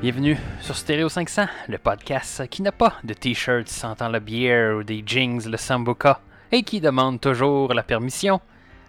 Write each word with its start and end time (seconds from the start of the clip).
Bienvenue 0.00 0.36
sur 0.60 0.76
Stereo 0.76 1.08
500, 1.08 1.46
le 1.66 1.76
podcast 1.76 2.46
qui 2.48 2.62
n'a 2.62 2.70
pas 2.70 2.94
de 3.02 3.14
t-shirt 3.14 3.66
sentant 3.66 4.08
la 4.08 4.20
bière 4.20 4.76
ou 4.76 4.84
des 4.84 5.02
jeans 5.04 5.40
le 5.44 5.56
sambuca 5.56 6.20
et 6.52 6.62
qui 6.62 6.80
demande 6.80 7.20
toujours 7.20 7.74
la 7.74 7.82
permission 7.82 8.40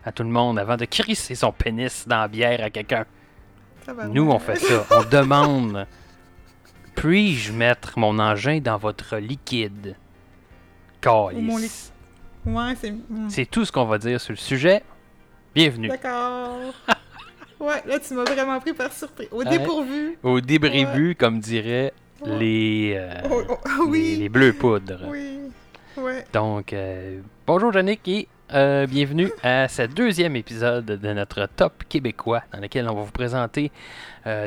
à 0.06 0.12
tout 0.12 0.22
le 0.22 0.30
monde 0.30 0.60
avant 0.60 0.78
de 0.78 0.86
crisser 0.86 1.34
son 1.34 1.52
pénis 1.52 2.08
dans 2.08 2.20
la 2.20 2.28
bière 2.28 2.64
à 2.64 2.70
quelqu'un. 2.70 3.06
Nous, 4.10 4.30
on 4.30 4.38
fait 4.38 4.58
ça. 4.58 4.86
On 4.92 5.04
demande 5.04 5.88
Puis-je 6.94 7.54
mettre 7.54 7.98
mon 7.98 8.20
engin 8.20 8.60
dans 8.60 8.78
votre 8.78 9.18
liquide? 9.18 9.96
Calice. 11.02 11.92
Ouais, 12.46 12.76
c'est. 12.80 12.94
C'est 13.30 13.46
tout 13.50 13.66
ce 13.66 13.72
qu'on 13.72 13.86
va 13.86 13.98
dire 13.98 14.22
sur 14.22 14.34
le 14.34 14.38
sujet. 14.38 14.84
Bienvenue. 15.56 15.88
D'accord. 15.88 16.74
Ouais, 17.60 17.84
là, 17.86 18.00
tu 18.00 18.14
m'as 18.14 18.24
vraiment 18.24 18.60
pris 18.60 18.74
par 18.74 18.92
surprise. 18.94 19.28
Au 19.32 19.40
Ouais. 19.44 19.50
dépourvu. 19.58 20.18
Au 20.24 20.40
débribu, 20.40 21.16
comme 21.16 21.40
diraient 21.40 21.94
Ouais. 22.22 22.38
les, 22.40 22.94
euh, 22.98 23.14
Oh, 23.30 23.42
oh, 23.50 23.58
ah 23.66 23.78
les, 23.92 24.30
bleus 24.30 24.54
poudres. 24.54 25.02
Oui. 25.10 25.40
Ouais. 25.98 26.24
Donc, 26.34 26.72
euh, 26.72 27.20
bonjour 27.46 27.74
Yannick 27.74 28.08
et 28.08 28.28
euh, 28.54 28.88
bienvenue 28.88 29.30
à 29.44 29.68
ce 29.68 29.82
deuxième 29.84 30.36
épisode 30.38 30.86
de 30.86 31.14
notre 31.14 31.48
top 31.54 31.84
québécois 31.90 32.44
dans 32.54 32.60
lequel 32.60 32.88
on 32.90 32.96
va 32.96 33.02
vous 33.02 33.12
présenter 33.12 33.72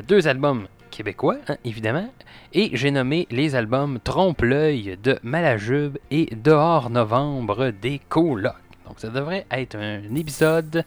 deux 0.06 0.28
albums 0.28 0.66
québécois, 0.90 1.36
hein, 1.48 1.56
évidemment. 1.64 2.08
Et 2.54 2.70
j'ai 2.74 2.90
nommé 2.90 3.26
les 3.30 3.54
albums 3.54 3.98
Trompe-l'œil 4.04 4.98
de 5.02 5.18
Malajube 5.22 5.98
et 6.10 6.28
Dehors 6.36 6.88
Novembre 6.90 7.72
des 7.82 8.00
Colocs. 8.08 8.54
Donc, 8.86 9.00
ça 9.00 9.08
devrait 9.08 9.46
être 9.50 9.76
un 9.76 10.14
épisode 10.14 10.84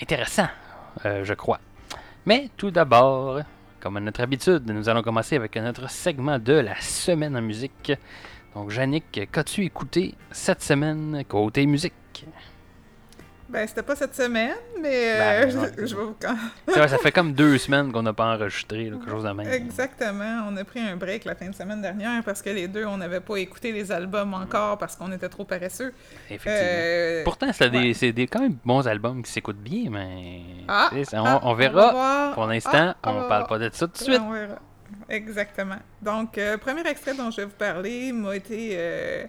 intéressant, 0.00 0.46
euh, 1.04 1.24
je 1.24 1.34
crois. 1.34 1.60
Mais 2.26 2.50
tout 2.56 2.70
d'abord, 2.70 3.40
comme 3.80 3.96
à 3.96 4.00
notre 4.00 4.22
habitude, 4.22 4.62
nous 4.66 4.88
allons 4.88 5.02
commencer 5.02 5.36
avec 5.36 5.56
notre 5.56 5.90
segment 5.90 6.38
de 6.38 6.54
la 6.54 6.80
semaine 6.80 7.36
en 7.36 7.42
musique. 7.42 7.92
Donc, 8.54 8.74
Yannick, 8.74 9.28
qu'as-tu 9.30 9.64
écouté 9.64 10.14
cette 10.30 10.62
semaine 10.62 11.24
côté 11.28 11.66
musique? 11.66 11.92
Ben, 13.54 13.68
c'était 13.68 13.82
pas 13.84 13.94
cette 13.94 14.14
semaine, 14.16 14.56
mais 14.82 15.16
Ben, 15.16 15.48
euh, 15.48 15.70
je, 15.78 15.86
je 15.86 15.94
vais 15.96 16.02
vous. 16.02 16.16
quand- 16.20 16.34
ça 16.88 16.98
fait 16.98 17.12
comme 17.12 17.32
deux 17.32 17.56
semaines 17.56 17.92
qu'on 17.92 18.02
n'a 18.02 18.12
pas 18.12 18.34
enregistré, 18.34 18.90
là, 18.90 18.96
quelque 18.96 19.10
chose 19.10 19.22
de 19.22 19.30
même. 19.30 19.46
Exactement. 19.48 20.48
On 20.48 20.56
a 20.56 20.64
pris 20.64 20.80
un 20.80 20.96
break 20.96 21.24
la 21.24 21.36
fin 21.36 21.46
de 21.48 21.54
semaine 21.54 21.80
dernière 21.80 22.22
parce 22.24 22.42
que 22.42 22.50
les 22.50 22.66
deux, 22.66 22.84
on 22.84 22.96
n'avait 22.96 23.20
pas 23.20 23.36
écouté 23.36 23.70
les 23.70 23.92
albums 23.92 24.34
encore 24.34 24.76
parce 24.78 24.96
qu'on 24.96 25.12
était 25.12 25.28
trop 25.28 25.44
paresseux. 25.44 25.92
Effectivement. 26.28 26.56
Euh, 26.58 27.22
Pourtant, 27.24 27.52
c'est 27.52 27.70
des, 27.70 27.78
ouais. 27.78 27.94
c'est 27.94 28.10
des 28.12 28.26
quand 28.26 28.40
même 28.40 28.56
bons 28.64 28.86
albums 28.88 29.22
qui 29.22 29.30
s'écoutent 29.30 29.62
bien, 29.62 29.88
mais 29.88 30.42
Ah, 30.66 30.88
tu 30.90 30.96
sais, 30.98 31.04
ça- 31.12 31.22
on, 31.22 31.26
ah, 31.26 31.40
on 31.44 31.54
verra. 31.54 32.32
Pour 32.34 32.46
l'instant, 32.46 32.94
Ah, 33.02 33.10
on 33.10 33.12
va 33.14 33.28
parle 33.28 33.28
voir. 33.42 33.46
pas 33.46 33.58
de 33.60 33.70
ça 33.72 33.86
tout 33.86 33.92
de 33.92 33.98
suite. 33.98 34.20
On 34.20 34.32
verra. 34.32 34.56
Exactement. 35.08 35.78
Donc, 36.02 36.38
euh, 36.38 36.58
premier 36.58 36.84
extrait 36.88 37.14
dont 37.14 37.30
je 37.30 37.36
vais 37.36 37.44
vous 37.44 37.50
parler 37.56 38.12
m'a 38.12 38.34
été 38.34 38.70
euh, 38.72 39.24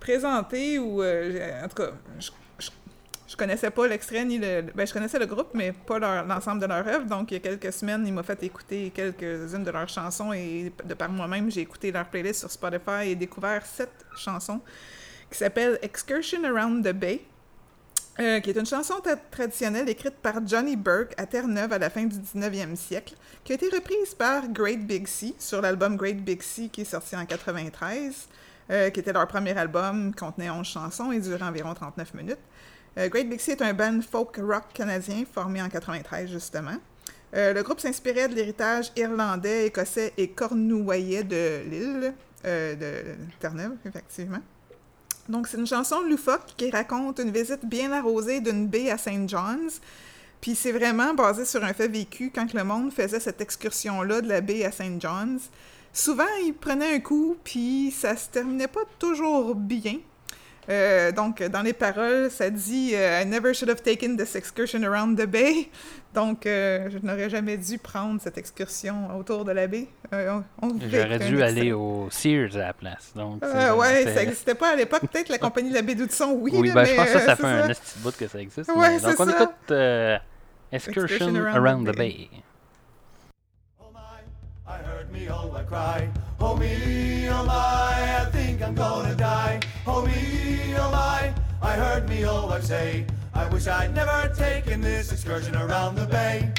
présenté 0.00 0.78
ou, 0.80 1.02
en 1.02 1.68
tout 1.68 1.76
cas, 1.82 1.90
je, 2.18 2.30
je, 3.32 3.36
connaissais 3.36 3.70
pas 3.70 3.88
l'extrait 3.88 4.24
ni 4.24 4.38
le. 4.38 4.62
Ben, 4.74 4.86
je 4.86 4.92
connaissais 4.92 5.18
le 5.18 5.26
groupe, 5.26 5.48
mais 5.54 5.72
pas 5.72 5.98
l'ensemble 6.22 6.60
de 6.60 6.66
leur 6.66 6.86
œuvre. 6.86 7.06
Donc, 7.06 7.30
il 7.30 7.34
y 7.34 7.36
a 7.36 7.40
quelques 7.40 7.72
semaines, 7.72 8.06
il 8.06 8.12
m'a 8.12 8.22
fait 8.22 8.42
écouter 8.42 8.92
quelques-unes 8.94 9.64
de 9.64 9.70
leurs 9.70 9.88
chansons 9.88 10.32
et 10.32 10.72
de 10.84 10.94
par 10.94 11.10
moi-même, 11.10 11.50
j'ai 11.50 11.62
écouté 11.62 11.90
leur 11.90 12.06
playlist 12.06 12.40
sur 12.40 12.50
Spotify 12.50 13.08
et 13.08 13.14
découvert 13.14 13.64
sept 13.66 13.90
chansons 14.16 14.60
qui 15.30 15.38
s'appellent 15.38 15.78
Excursion 15.82 16.44
Around 16.44 16.86
the 16.86 16.92
Bay. 16.92 17.22
Euh, 18.20 18.40
qui 18.40 18.50
est 18.50 18.58
une 18.58 18.66
chanson 18.66 18.96
tra- 19.02 19.18
traditionnelle 19.30 19.88
écrite 19.88 20.16
par 20.16 20.46
Johnny 20.46 20.76
Burke 20.76 21.14
à 21.16 21.24
Terre-Neuve 21.24 21.72
à 21.72 21.78
la 21.78 21.88
fin 21.88 22.04
du 22.04 22.14
19e 22.14 22.76
siècle, 22.76 23.14
qui 23.42 23.52
a 23.52 23.54
été 23.54 23.70
reprise 23.70 24.14
par 24.14 24.48
Great 24.48 24.86
Big 24.86 25.06
Sea 25.06 25.34
sur 25.38 25.62
l'album 25.62 25.96
Great 25.96 26.22
Big 26.22 26.42
Sea 26.42 26.68
qui 26.68 26.82
est 26.82 26.84
sorti 26.84 27.16
en 27.16 27.24
93, 27.24 28.28
euh, 28.70 28.90
qui 28.90 29.00
était 29.00 29.14
leur 29.14 29.26
premier 29.26 29.56
album, 29.56 30.14
contenait 30.14 30.50
11 30.50 30.66
chansons 30.66 31.10
et 31.10 31.20
durait 31.20 31.42
environ 31.42 31.72
39 31.72 32.12
minutes. 32.12 32.38
Euh, 32.98 33.08
Great 33.08 33.28
Big 33.28 33.40
est 33.48 33.62
un 33.62 33.72
band 33.72 34.00
folk 34.02 34.36
rock 34.36 34.64
canadien 34.74 35.24
formé 35.30 35.62
en 35.62 35.68
93 35.68 36.30
justement. 36.30 36.76
Euh, 37.34 37.54
le 37.54 37.62
groupe 37.62 37.80
s'inspirait 37.80 38.28
de 38.28 38.34
l'héritage 38.34 38.92
irlandais, 38.96 39.66
écossais 39.66 40.12
et 40.18 40.28
cornouaillais 40.28 41.24
de 41.24 41.62
l'île 41.68 42.14
euh, 42.44 42.74
de 42.74 43.16
Terre-Neuve, 43.40 43.76
effectivement. 43.86 44.40
Donc, 45.28 45.46
c'est 45.46 45.56
une 45.56 45.66
chanson 45.66 46.02
loufoque 46.02 46.54
qui 46.56 46.70
raconte 46.70 47.20
une 47.20 47.30
visite 47.30 47.64
bien 47.64 47.92
arrosée 47.92 48.40
d'une 48.40 48.66
baie 48.66 48.90
à 48.90 48.98
St. 48.98 49.28
John's. 49.28 49.80
Puis 50.40 50.56
c'est 50.56 50.72
vraiment 50.72 51.14
basé 51.14 51.44
sur 51.44 51.64
un 51.64 51.72
fait 51.72 51.88
vécu 51.88 52.32
quand 52.34 52.52
le 52.52 52.64
monde 52.64 52.92
faisait 52.92 53.20
cette 53.20 53.40
excursion-là 53.40 54.20
de 54.20 54.28
la 54.28 54.40
baie 54.40 54.64
à 54.64 54.72
St. 54.72 55.00
John's. 55.00 55.48
Souvent, 55.92 56.24
ils 56.44 56.52
prenaient 56.52 56.96
un 56.96 57.00
coup, 57.00 57.36
puis 57.44 57.92
ça 57.92 58.16
se 58.16 58.28
terminait 58.28 58.68
pas 58.68 58.80
toujours 58.98 59.54
bien. 59.54 59.98
Euh, 60.68 61.10
donc, 61.10 61.42
dans 61.42 61.62
les 61.62 61.72
paroles, 61.72 62.30
ça 62.30 62.48
dit 62.48 62.92
euh, 62.94 63.20
I 63.20 63.26
never 63.26 63.52
should 63.52 63.68
have 63.68 63.82
taken 63.82 64.16
this 64.16 64.36
excursion 64.36 64.82
around 64.84 65.18
the 65.20 65.26
bay. 65.26 65.68
Donc, 66.14 66.46
euh, 66.46 66.88
je 66.90 66.98
n'aurais 66.98 67.28
jamais 67.30 67.56
dû 67.56 67.78
prendre 67.78 68.20
cette 68.20 68.38
excursion 68.38 69.16
autour 69.18 69.44
de 69.44 69.50
la 69.52 69.66
baie. 69.66 69.88
Euh, 70.12 70.40
J'aurais 70.88 71.18
dû 71.18 71.42
aller 71.42 71.72
au 71.72 72.06
Sears 72.10 72.54
à 72.54 72.58
la 72.58 72.72
place. 72.74 73.12
Donc, 73.16 73.42
Euh, 73.42 73.74
ouais, 73.74 74.04
ça 74.04 74.14
n'existait 74.22 74.54
pas 74.54 74.72
à 74.72 74.76
l'époque. 74.76 75.00
Peut-être 75.10 75.30
la 75.30 75.38
compagnie 75.38 75.70
de 75.70 75.74
la 75.74 75.82
baie 75.82 75.94
d'Oudson, 75.96 76.36
oui. 76.38 76.52
Oui, 76.54 76.68
là, 76.68 76.74
ben, 76.74 76.84
je 76.84 76.90
mais, 76.90 76.96
pense 76.96 77.06
que 77.12 77.18
ça, 77.18 77.34
fait 77.36 77.44
un 77.46 77.68
petit 77.68 77.98
bout 78.00 78.16
que 78.16 78.28
ça 78.28 78.38
existe. 78.40 78.70
Ouais, 78.70 78.90
mais- 78.90 79.00
Donc, 79.00 79.18
on 79.18 79.26
ça. 79.26 79.32
écoute 79.32 79.70
euh, 79.72 80.18
Excursion, 80.70 81.28
Excursion 81.28 81.34
Around, 81.44 81.56
Around 81.66 81.86
the 81.88 81.92
the 81.92 81.98
Bay. 81.98 82.28
Oh 83.80 83.84
my, 83.92 83.98
I 84.68 84.76
heard 84.86 85.10
me, 85.12 85.28
oh 85.28 85.50
I 85.56 85.64
cry. 85.64 86.08
Oh 86.38 86.56
me, 86.56 87.28
oh 87.30 87.44
my, 87.44 87.50
I 87.50 88.30
think 88.32 88.60
I'm 88.60 88.74
gonna 88.74 89.14
die. 89.14 89.60
Oh 89.86 90.02
me, 90.02 90.51
oh 90.76 90.90
my, 90.90 91.34
I 91.60 91.72
heard 91.72 92.08
me, 92.08 92.24
oh 92.26 92.48
I 92.48 92.60
say. 92.60 93.06
I 93.34 93.48
wish 93.48 93.66
I'd 93.66 93.94
never 93.94 94.32
taken 94.34 94.80
this 94.80 95.12
excursion 95.12 95.56
around 95.56 95.94
the 95.94 96.06
bay. 96.06 96.52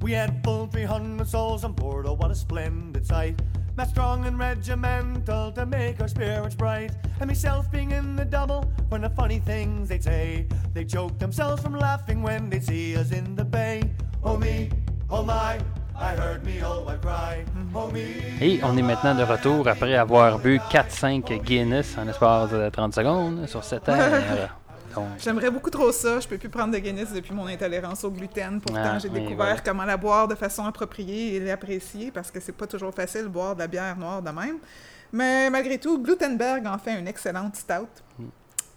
We 0.00 0.12
had 0.12 0.42
full 0.42 0.66
300 0.66 1.26
souls 1.26 1.64
on 1.64 1.72
board, 1.72 2.06
oh 2.06 2.14
what 2.14 2.30
a 2.30 2.34
splendid 2.34 3.06
sight. 3.06 3.40
Matt 3.76 3.90
strong 3.90 4.24
and 4.26 4.36
regimental 4.36 5.52
to 5.52 5.64
make 5.64 6.00
our 6.00 6.08
spirits 6.08 6.56
bright. 6.56 6.90
And 7.20 7.28
myself 7.28 7.70
being 7.70 7.92
in 7.92 8.16
the 8.16 8.24
double, 8.24 8.62
when 8.88 9.02
the 9.02 9.10
funny 9.10 9.38
things 9.38 9.88
they'd 9.88 10.02
say. 10.02 10.48
They 10.74 10.84
choke 10.84 11.18
themselves 11.18 11.62
from 11.62 11.74
laughing 11.74 12.22
when 12.22 12.50
they 12.50 12.58
see 12.58 12.96
us 12.96 13.12
in 13.12 13.36
the 13.36 13.44
bay. 13.44 13.88
Oh 14.24 14.36
me, 14.36 14.70
oh 15.08 15.22
my, 15.22 15.60
I 16.00 16.14
heard 16.14 16.44
me, 16.44 16.52
oh. 16.64 16.88
Et 18.40 18.60
on 18.62 18.76
est 18.76 18.82
maintenant 18.82 19.14
de 19.14 19.22
retour 19.22 19.66
après 19.68 19.94
avoir 19.94 20.38
bu 20.38 20.58
4-5 20.70 21.42
Guinness 21.42 21.96
en 21.98 22.04
l'espace 22.04 22.50
de 22.50 22.68
30 22.70 22.94
secondes 22.94 23.46
sur 23.46 23.64
cette 23.64 23.84
terre. 23.84 24.56
Donc, 24.94 25.06
J'aimerais 25.18 25.50
beaucoup 25.50 25.70
trop 25.70 25.92
ça. 25.92 26.20
Je 26.20 26.28
peux 26.28 26.38
plus 26.38 26.48
prendre 26.48 26.72
de 26.72 26.78
Guinness 26.78 27.12
depuis 27.12 27.34
mon 27.34 27.46
intolérance 27.46 28.04
au 28.04 28.10
gluten. 28.10 28.60
Pourtant, 28.60 28.92
Ah, 28.94 28.98
j'ai 28.98 29.08
découvert 29.08 29.36
voilà. 29.36 29.60
comment 29.60 29.84
la 29.84 29.96
boire 29.96 30.28
de 30.28 30.34
façon 30.34 30.64
appropriée 30.64 31.34
et 31.36 31.40
l'apprécier 31.40 32.10
parce 32.10 32.30
que 32.30 32.40
c'est 32.40 32.52
pas 32.52 32.66
toujours 32.66 32.94
facile 32.94 33.24
de 33.24 33.28
boire 33.28 33.54
de 33.54 33.60
la 33.60 33.66
bière 33.66 33.96
noire 33.96 34.22
de 34.22 34.30
même. 34.30 34.58
Mais 35.12 35.50
malgré 35.50 35.78
tout, 35.78 36.02
Glutenberg 36.02 36.66
en 36.66 36.78
fait 36.78 36.98
une 36.98 37.08
excellente 37.08 37.56
stout. 37.56 37.88
Mm. 38.18 38.24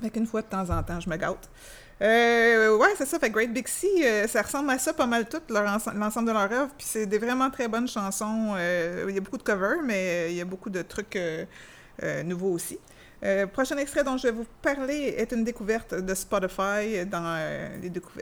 Fait 0.01 0.09
qu'une 0.09 0.25
fois 0.25 0.41
de 0.41 0.47
temps 0.47 0.69
en 0.69 0.81
temps, 0.83 0.99
je 0.99 1.09
me 1.09 1.15
gâte. 1.17 1.49
Euh, 2.01 2.77
ouais, 2.77 2.89
c'est 2.97 3.05
ça. 3.05 3.19
Fait 3.19 3.29
Great 3.29 3.53
Big 3.53 3.67
Sea, 3.67 4.03
euh, 4.03 4.27
ça 4.27 4.41
ressemble 4.41 4.71
à 4.71 4.79
ça 4.79 4.93
pas 4.93 5.05
mal 5.05 5.27
tout, 5.29 5.41
l'ensemble 5.49 6.27
de 6.27 6.33
leur 6.33 6.51
œuvre. 6.51 6.71
Puis 6.77 6.87
c'est 6.89 7.05
des 7.05 7.19
vraiment 7.19 7.49
très 7.49 7.67
bonnes 7.67 7.87
chansons. 7.87 8.53
Euh, 8.57 9.05
il 9.09 9.15
y 9.15 9.17
a 9.17 9.21
beaucoup 9.21 9.37
de 9.37 9.43
covers, 9.43 9.81
mais 9.83 10.31
il 10.31 10.37
y 10.37 10.41
a 10.41 10.45
beaucoup 10.45 10.69
de 10.69 10.81
trucs 10.81 11.17
nouveaux 12.25 12.51
aussi. 12.51 12.79
Prochain 13.53 13.77
extrait 13.77 14.03
dont 14.03 14.17
je 14.17 14.23
vais 14.23 14.33
vous 14.33 14.47
parler 14.63 15.13
est 15.15 15.31
une 15.31 15.43
découverte 15.43 15.93
de 15.93 16.13
Spotify 16.15 17.05
dans 17.05 17.37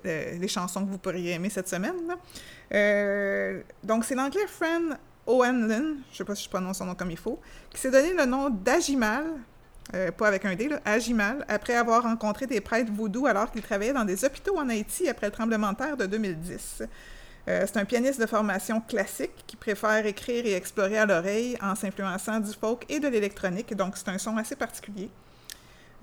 les, 0.03 0.47
chansons 0.49 0.85
que 0.85 0.91
vous 0.91 0.97
pourriez 0.97 1.33
aimer 1.33 1.49
cette 1.49 1.69
semaine. 1.69 1.95
donc, 3.83 4.03
c'est 4.03 4.15
l'anglais 4.15 4.45
Fran 4.47 4.97
O'Hanlon, 5.25 5.97
je 6.11 6.17
sais 6.17 6.25
pas 6.25 6.35
si 6.35 6.43
je 6.43 6.49
prononce 6.49 6.79
son 6.79 6.85
nom 6.85 6.95
comme 6.95 7.11
il 7.11 7.17
faut, 7.17 7.39
qui 7.69 7.79
s'est 7.79 7.91
donné 7.91 8.13
le 8.13 8.25
nom 8.25 8.49
d'Agimal, 8.49 9.25
euh, 9.95 10.12
pas 10.12 10.27
avec 10.27 10.45
un 10.45 10.56
D, 10.56 10.68
là, 10.68 10.80
Agimal, 10.86 11.45
après 11.47 11.75
avoir 11.75 12.03
rencontré 12.03 12.45
des 12.45 12.62
prêtres 12.62 12.91
vaudous 12.91 13.25
alors 13.25 13.51
qu'il 13.51 13.62
travaillait 13.62 13.94
dans 13.94 14.06
des 14.06 14.24
hôpitaux 14.24 14.57
en 14.57 14.69
Haïti 14.69 15.09
après 15.09 15.27
le 15.27 15.31
tremblement 15.31 15.71
de 15.71 15.77
terre 15.77 15.97
de 15.97 16.06
2010. 16.06 16.83
Euh, 17.47 17.63
c'est 17.65 17.77
un 17.77 17.86
pianiste 17.86 18.21
de 18.21 18.27
formation 18.27 18.81
classique 18.81 19.44
qui 19.47 19.56
préfère 19.56 20.06
écrire 20.06 20.45
et 20.45 20.53
explorer 20.53 21.00
à 21.00 21.06
l'oreille 21.06 21.57
en 21.62 21.74
s'influençant 21.74 22.39
du 22.39 22.51
folk 22.53 22.86
et 22.89 23.00
de 23.00 23.07
l'électronique, 23.07 23.74
donc 23.74 23.97
c'est 23.97 24.09
un 24.09 24.19
son 24.19 24.38
assez 24.38 24.56
particulier. 24.56 25.09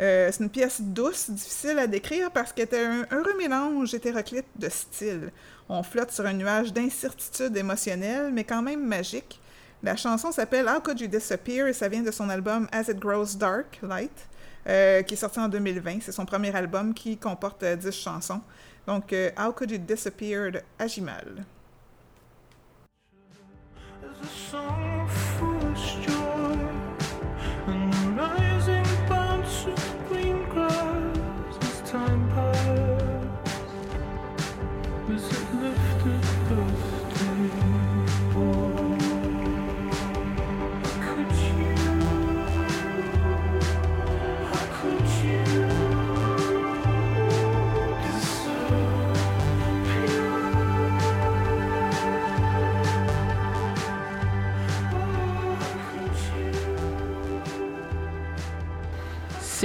Euh, 0.00 0.30
c'est 0.32 0.42
une 0.42 0.50
pièce 0.50 0.80
douce, 0.80 1.30
difficile 1.30 1.78
à 1.78 1.86
décrire 1.86 2.30
parce 2.30 2.52
qu'elle 2.52 2.66
était 2.66 2.84
un 2.84 3.06
heureux 3.12 3.36
mélange 3.38 3.94
hétéroclite 3.94 4.46
de 4.56 4.68
styles. 4.68 5.30
On 5.68 5.82
flotte 5.82 6.10
sur 6.10 6.26
un 6.26 6.32
nuage 6.32 6.72
d'incertitude 6.72 7.56
émotionnelle, 7.56 8.30
mais 8.32 8.44
quand 8.44 8.62
même 8.62 8.84
magique. 8.84 9.40
La 9.82 9.94
chanson 9.94 10.32
s'appelle 10.32 10.66
How 10.68 10.80
Could 10.80 11.00
You 11.00 11.06
Disappear 11.06 11.66
et 11.66 11.72
ça 11.72 11.88
vient 11.88 12.02
de 12.02 12.10
son 12.10 12.28
album 12.30 12.66
As 12.72 12.88
It 12.88 12.98
Grows 12.98 13.36
Dark, 13.38 13.78
Light, 13.82 14.26
euh, 14.66 15.02
qui 15.02 15.14
est 15.14 15.18
sorti 15.18 15.38
en 15.38 15.48
2020. 15.48 16.00
C'est 16.02 16.12
son 16.12 16.24
premier 16.24 16.54
album 16.54 16.94
qui 16.94 17.16
comporte 17.18 17.62
euh, 17.62 17.76
10 17.76 17.92
chansons. 17.92 18.40
Donc, 18.86 19.12
euh, 19.12 19.30
How 19.38 19.52
Could 19.52 19.70
You 19.70 19.78
Disappear 19.78 20.52
de 20.52 20.60
Ajimal. 20.78 21.44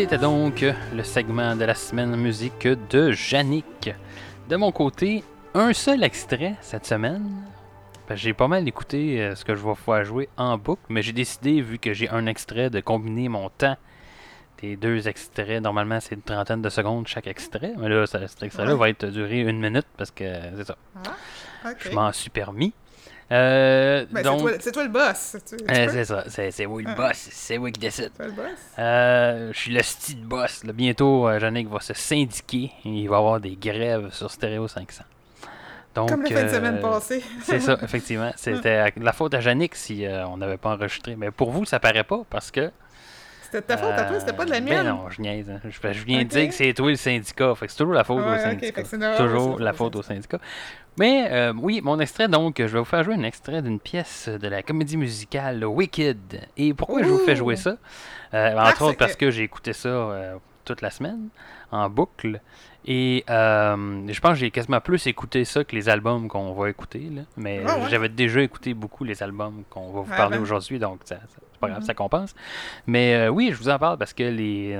C'était 0.01 0.17
donc 0.17 0.65
le 0.95 1.03
segment 1.03 1.55
de 1.55 1.63
la 1.63 1.75
semaine 1.75 2.15
musique 2.15 2.67
de 2.67 3.13
Yannick. 3.31 3.93
De 4.49 4.55
mon 4.55 4.71
côté, 4.71 5.23
un 5.53 5.73
seul 5.73 6.03
extrait 6.03 6.55
cette 6.59 6.87
semaine. 6.87 7.43
Que 8.07 8.15
J'ai 8.15 8.33
pas 8.33 8.47
mal 8.47 8.67
écouté 8.67 9.21
euh, 9.21 9.35
ce 9.35 9.45
que 9.45 9.53
je 9.53 9.61
vais 9.63 10.03
jouer 10.03 10.27
en 10.37 10.57
boucle, 10.57 10.81
mais 10.89 11.03
j'ai 11.03 11.13
décidé, 11.13 11.61
vu 11.61 11.77
que 11.77 11.93
j'ai 11.93 12.09
un 12.09 12.25
extrait, 12.25 12.71
de 12.71 12.79
combiner 12.79 13.29
mon 13.29 13.49
temps 13.51 13.77
des 14.59 14.75
deux 14.75 15.07
extraits. 15.07 15.61
Normalement, 15.61 15.99
c'est 15.99 16.15
une 16.15 16.23
trentaine 16.23 16.63
de 16.63 16.69
secondes 16.69 17.07
chaque 17.07 17.27
extrait. 17.27 17.73
Mais 17.77 17.87
là, 17.87 18.07
cet 18.07 18.23
extrait-là 18.41 18.73
Ouais. 18.73 18.79
va 18.79 18.89
être 18.89 19.05
duré 19.05 19.41
une 19.41 19.59
minute 19.59 19.85
parce 19.97 20.09
que 20.09 20.25
c'est 20.57 20.65
ça. 20.65 20.77
OK. 21.63 21.75
Je 21.79 21.91
m'en 21.91 22.11
suis 22.11 22.31
permis. 22.31 22.73
Euh, 23.31 24.05
Ben, 24.11 24.23
c'est 24.59 24.71
toi, 24.73 24.83
le 24.83 24.89
boss. 24.89 25.37
Tu, 25.49 25.55
tu 25.57 25.63
euh, 25.73 25.87
c'est 25.89 26.05
ça. 26.05 26.23
C'est 26.27 26.65
oui 26.65 26.83
le 26.83 26.89
Ah. 26.91 26.95
boss. 26.95 27.29
C'est 27.31 27.57
oui 27.57 27.71
qui 27.71 27.79
décide. 27.79 28.11
Toi 28.15 28.25
le 28.25 28.31
boss. 28.33 28.45
Euh, 28.77 29.51
je 29.53 29.57
suis 29.57 29.71
le 29.73 29.81
style 29.83 30.25
boss. 30.25 30.63
là. 30.65 30.73
Bientôt, 30.73 31.27
euh, 31.27 31.39
Yannick 31.39 31.69
va 31.69 31.79
se 31.79 31.93
syndiquer 31.93 32.71
et 32.83 32.89
il 32.89 33.07
va 33.09 33.15
y 33.15 33.19
avoir 33.19 33.39
des 33.39 33.55
grèves 33.55 34.09
sur 34.11 34.29
Stéréo 34.29 34.67
500. 34.67 35.03
Donc, 35.95 36.09
Comme 36.09 36.23
la 36.23 36.29
fin 36.29 36.43
de 36.43 36.49
semaine 36.49 36.79
passée. 36.81 37.23
C'est 37.43 37.59
ça, 37.59 37.77
effectivement. 37.83 38.31
C'était 38.35 38.69
à- 38.75 38.89
la 38.97 39.13
faute 39.13 39.33
à 39.33 39.39
Yannick 39.41 39.75
si 39.75 40.05
on 40.27 40.37
n'avait 40.37 40.57
pas 40.57 40.71
enregistré. 40.71 41.15
Mais 41.15 41.31
pour 41.31 41.51
vous, 41.51 41.65
ça 41.65 41.79
paraît 41.79 42.03
pas 42.03 42.21
parce 42.29 42.51
que. 42.51 42.71
C'était 43.43 43.59
de 43.59 43.65
ta 43.67 43.77
faute 43.77 43.91
à 43.91 44.03
toi, 44.05 44.17
c'était 44.17 44.31
pas 44.31 44.45
de 44.45 44.49
la 44.51 44.61
mienne. 44.61 44.85
Ben 44.85 44.93
non, 44.93 45.09
je 45.09 45.21
niaise. 45.21 45.49
hein. 45.49 45.59
Je, 45.65 45.91
je 45.91 46.05
viens 46.05 46.19
de 46.19 46.27
dire 46.29 46.47
que 46.47 46.53
c'est 46.53 46.73
toi 46.73 46.89
le 46.89 46.95
syndicat. 46.95 47.53
Fait 47.55 47.65
que 47.65 47.71
c'est 47.73 47.77
toujours 47.79 47.93
la 47.93 48.05
faute 48.05 48.23
Ouais, 48.25 48.35
au 48.35 48.39
syndicat. 48.39 48.81
toujours 49.17 49.59
la 49.59 49.71
au 49.71 49.73
faute 49.73 49.95
au 49.97 50.01
syndicat. 50.01 50.37
Mais 50.99 51.27
euh, 51.31 51.53
oui, 51.57 51.81
mon 51.83 51.99
extrait, 51.99 52.27
donc, 52.27 52.55
je 52.59 52.65
vais 52.65 52.79
vous 52.79 52.85
faire 52.85 53.03
jouer 53.03 53.15
un 53.15 53.23
extrait 53.23 53.61
d'une 53.61 53.79
pièce 53.79 54.27
de 54.29 54.47
la 54.47 54.61
comédie 54.61 54.97
musicale 54.97 55.63
Wicked. 55.65 56.41
Et 56.57 56.73
pourquoi 56.73 57.01
je 57.03 57.07
vous 57.07 57.17
fais 57.19 57.35
jouer 57.35 57.55
ça? 57.55 57.77
Euh, 58.33 58.53
Parce 58.55 58.73
Entre 58.73 58.81
autres 58.83 58.97
parce 58.97 59.13
que- 59.15 59.25
que 59.25 59.31
j'ai 59.31 59.43
écouté 59.43 59.73
ça 59.73 59.87
euh, 59.89 60.35
toute 60.65 60.81
la 60.81 60.89
semaine 60.89 61.29
en 61.71 61.89
boucle. 61.89 62.41
Et 62.85 63.23
euh, 63.29 64.07
je 64.07 64.19
pense 64.19 64.31
que 64.31 64.37
j'ai 64.39 64.51
quasiment 64.51 64.81
plus 64.81 65.05
écouté 65.07 65.45
ça 65.45 65.63
que 65.63 65.75
les 65.75 65.87
albums 65.87 66.27
qu'on 66.27 66.51
va 66.53 66.69
écouter. 66.69 67.07
Là. 67.13 67.21
Mais 67.37 67.61
Ah 67.65 67.77
ouais? 67.77 67.83
j'avais 67.89 68.09
déjà 68.09 68.41
écouté 68.41 68.73
beaucoup 68.73 69.03
les 69.03 69.21
albums 69.23 69.63
qu'on 69.69 69.91
va 69.91 70.01
vous 70.01 70.09
Ah 70.11 70.17
parler 70.17 70.37
ben. 70.37 70.43
aujourd'hui, 70.43 70.79
donc 70.79 70.99
ça, 71.05 71.15
ça- 71.15 71.21
c'est 71.51 71.59
pas 71.59 71.67
grave, 71.67 71.81
Mhm. 71.81 71.85
ça 71.85 71.93
compense. 71.93 72.33
Mais 72.87 73.27
oui, 73.29 73.49
je 73.51 73.57
vous 73.57 73.69
en 73.69 73.77
parle 73.79 73.97
parce 73.97 74.13
que 74.13 74.23
les 74.23 74.75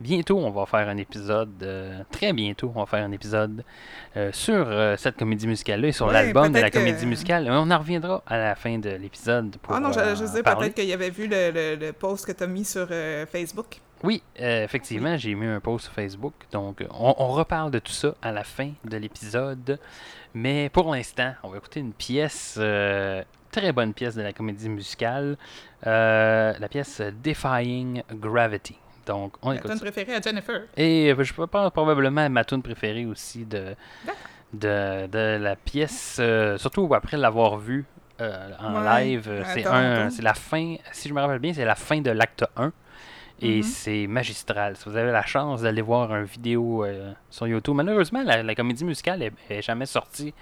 bientôt 0.00 0.38
on 0.38 0.50
va 0.50 0.66
faire 0.66 0.88
un 0.88 0.96
épisode, 0.96 1.50
euh, 1.62 2.02
très 2.10 2.32
bientôt 2.32 2.72
on 2.74 2.80
va 2.80 2.86
faire 2.86 3.04
un 3.04 3.12
épisode 3.12 3.64
euh, 4.16 4.30
sur 4.32 4.66
euh, 4.68 4.96
cette 4.96 5.16
comédie 5.16 5.46
musicale-là 5.46 5.88
et 5.88 5.92
sur 5.92 6.10
l'album 6.10 6.52
de 6.52 6.58
la 6.58 6.70
que- 6.70 6.78
comédie 6.78 7.06
musicale. 7.06 7.46
On 7.50 7.70
en 7.70 7.78
reviendra 7.78 8.22
à 8.26 8.38
la 8.38 8.54
fin 8.54 8.78
de 8.78 8.90
l'épisode 8.90 9.56
pour 9.62 9.74
Ah 9.74 9.80
non, 9.80 9.88
en 9.88 9.90
dire 9.92 10.42
parler. 10.42 10.60
peut-être 10.70 10.74
qu'il 10.74 10.92
avait 10.92 11.10
vu 11.10 11.26
le, 11.26 11.50
le, 11.50 11.76
le 11.76 11.92
post 11.92 12.26
que 12.26 12.32
tu 12.32 12.42
as 12.42 12.46
mis 12.46 12.64
sur 12.64 12.88
Facebook. 13.30 13.80
Oui, 14.02 14.22
effectivement, 14.36 15.16
j'ai 15.16 15.34
mis 15.34 15.46
un 15.46 15.60
post 15.60 15.86
sur 15.86 15.94
Facebook. 15.94 16.34
Donc, 16.52 16.84
on, 16.90 17.14
on 17.16 17.28
reparle 17.28 17.70
de 17.70 17.78
tout 17.78 17.92
ça 17.92 18.14
à 18.20 18.32
la 18.32 18.44
fin 18.44 18.70
de 18.84 18.96
l'épisode. 18.98 19.78
Mais 20.34 20.68
pour 20.68 20.92
l'instant, 20.94 21.32
on 21.42 21.48
va 21.48 21.56
écouter 21.56 21.80
une 21.80 21.92
pièce, 21.94 22.58
très 23.50 23.72
bonne 23.72 23.94
pièce 23.94 24.14
de 24.16 24.20
la 24.22 24.32
comédie 24.34 24.68
musicale, 24.68 25.38
euh, 25.86 26.52
la 26.58 26.68
pièce 26.68 27.00
Defying 27.22 28.02
Gravity. 28.12 28.76
Donc, 29.06 29.34
on 29.42 29.50
Ta 29.50 29.56
écoute 29.56 29.70
tune 29.70 29.78
ça. 29.78 29.84
préférée 29.84 30.14
à 30.16 30.20
Jennifer. 30.20 30.62
Et 30.76 31.12
euh, 31.12 31.22
je 31.24 31.32
pense 31.34 31.70
probablement 31.72 32.28
ma 32.30 32.44
tune 32.44 32.62
préférée 32.62 33.06
aussi 33.06 33.44
de, 33.44 33.74
de, 34.52 35.06
de 35.06 35.38
la 35.40 35.56
pièce, 35.56 36.16
euh, 36.20 36.56
surtout 36.58 36.92
après 36.94 37.16
l'avoir 37.16 37.58
vue 37.58 37.84
euh, 38.20 38.50
en 38.60 38.82
Ouais, 38.84 39.04
live. 39.04 39.44
c'est 39.52 40.22
la 40.22 40.34
fin, 40.34 40.76
si 40.92 41.08
je 41.08 41.14
me 41.14 41.20
rappelle 41.20 41.38
bien, 41.40 41.52
c'est 41.52 41.64
la 41.64 41.74
fin 41.74 42.00
de 42.00 42.10
l'acte 42.10 42.44
1. 42.56 42.72
Et 43.42 43.56
Mhm. 43.58 43.62
c'est 43.64 44.06
magistral. 44.06 44.76
Si 44.76 44.88
vous 44.88 44.96
avez 44.96 45.10
la 45.10 45.26
chance 45.26 45.62
d'aller 45.62 45.82
voir 45.82 46.14
une 46.14 46.24
vidéo 46.24 46.84
euh, 46.84 47.12
sur 47.30 47.46
YouTube, 47.48 47.74
malheureusement, 47.74 48.22
la, 48.22 48.42
la 48.42 48.54
comédie 48.54 48.84
musicale 48.84 49.22
est, 49.22 49.32
est 49.50 49.60
jamais 49.60 49.86
sortie 49.86 50.32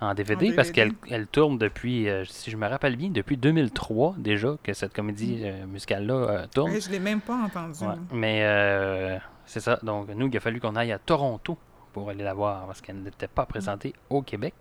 en 0.00 0.12
DVD, 0.14 0.52
En 0.52 0.56
parce 0.56 0.70
qu'elle 0.72 0.92
elle 1.08 1.26
tourne 1.28 1.58
depuis, 1.58 2.08
euh, 2.08 2.24
si 2.24 2.50
je 2.50 2.56
me 2.56 2.66
rappelle 2.66 2.96
bien, 2.96 3.08
depuis 3.10 3.36
2003 3.36 4.14
déjà 4.18 4.56
que 4.62 4.72
cette 4.72 4.92
comédie 4.92 5.42
euh, 5.44 5.64
musicale-là 5.66 6.46
tourne. 6.52 6.72
Ouais, 6.72 6.80
je 6.80 6.90
l'ai 6.90 6.98
même 6.98 7.20
pas 7.20 7.34
entendu. 7.36 7.84
Ouais, 7.84 7.94
Mais 8.12 9.20
c'est 9.46 9.60
ça. 9.60 9.78
Donc, 9.82 10.08
nous, 10.08 10.26
il 10.28 10.36
a 10.36 10.40
fallu 10.40 10.60
qu'on 10.60 10.76
aille 10.76 10.92
à 10.92 10.98
Toronto 10.98 11.56
pour 11.92 12.10
aller 12.10 12.22
la 12.24 12.34
voir 12.34 12.66
parce 12.66 12.80
qu'elle 12.80 13.02
n'était 13.02 13.26
pas 13.28 13.46
présentée 13.46 13.94
au 14.08 14.22
Québec. 14.22 14.54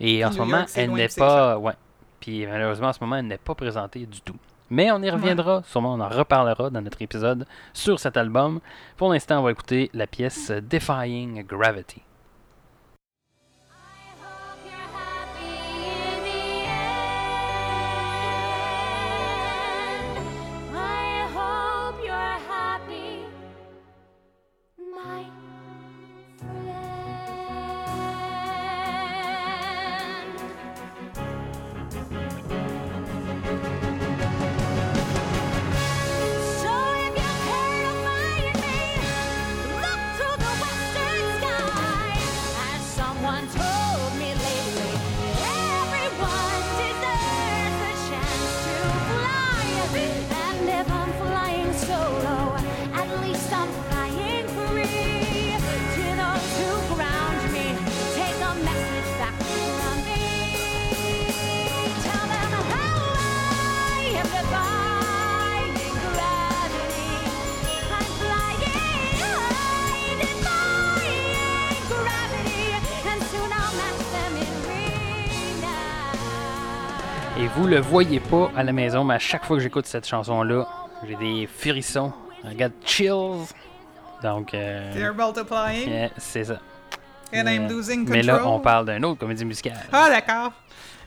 Et 0.00 0.24
en 0.24 0.30
ce 0.32 0.38
moment, 0.38 0.58
York, 0.58 0.70
elle 0.76 0.92
n'est 0.92 1.08
pas. 1.08 1.58
Ouais. 1.58 1.72
Puis 2.20 2.46
malheureusement, 2.46 2.88
en 2.88 2.92
ce 2.92 2.98
moment, 3.00 3.16
elle 3.16 3.26
n'est 3.28 3.38
pas 3.38 3.54
présentée 3.54 4.06
du 4.06 4.20
tout. 4.20 4.36
Mais 4.70 4.90
on 4.90 5.02
y 5.02 5.10
reviendra, 5.10 5.62
sûrement 5.64 5.94
on 5.94 6.00
en 6.00 6.08
reparlera 6.08 6.70
dans 6.70 6.82
notre 6.82 7.00
épisode 7.00 7.46
sur 7.72 7.98
cet 7.98 8.16
album. 8.16 8.60
Pour 8.96 9.12
l'instant, 9.12 9.40
on 9.40 9.42
va 9.42 9.50
écouter 9.50 9.90
la 9.94 10.06
pièce 10.06 10.50
Defying 10.50 11.44
Gravity. 11.46 12.02
Vous 77.58 77.66
le 77.66 77.80
voyez 77.80 78.20
pas 78.20 78.50
à 78.56 78.62
la 78.62 78.72
maison, 78.72 79.02
mais 79.04 79.14
à 79.14 79.18
chaque 79.18 79.44
fois 79.44 79.56
que 79.56 79.62
j'écoute 79.62 79.86
cette 79.86 80.06
chanson-là, 80.06 80.66
j'ai 81.06 81.16
des 81.16 81.46
frissons. 81.48 82.12
Got 82.56 82.70
chills. 82.84 83.48
Donc, 84.22 84.54
euh, 84.54 84.92
They're 84.94 85.12
multiplying. 85.14 85.88
euh, 85.90 86.08
c'est 86.18 86.44
ça. 86.44 86.58
And 87.34 87.46
I'm 87.48 87.64
Euh, 87.64 87.68
losing 87.68 87.98
control. 88.04 88.16
Mais 88.16 88.22
là, 88.22 88.46
on 88.46 88.60
parle 88.60 88.86
d'une 88.92 89.04
autre 89.04 89.18
comédie 89.18 89.44
musicale. 89.44 89.76
Ah, 89.92 90.08
d'accord. 90.08 90.52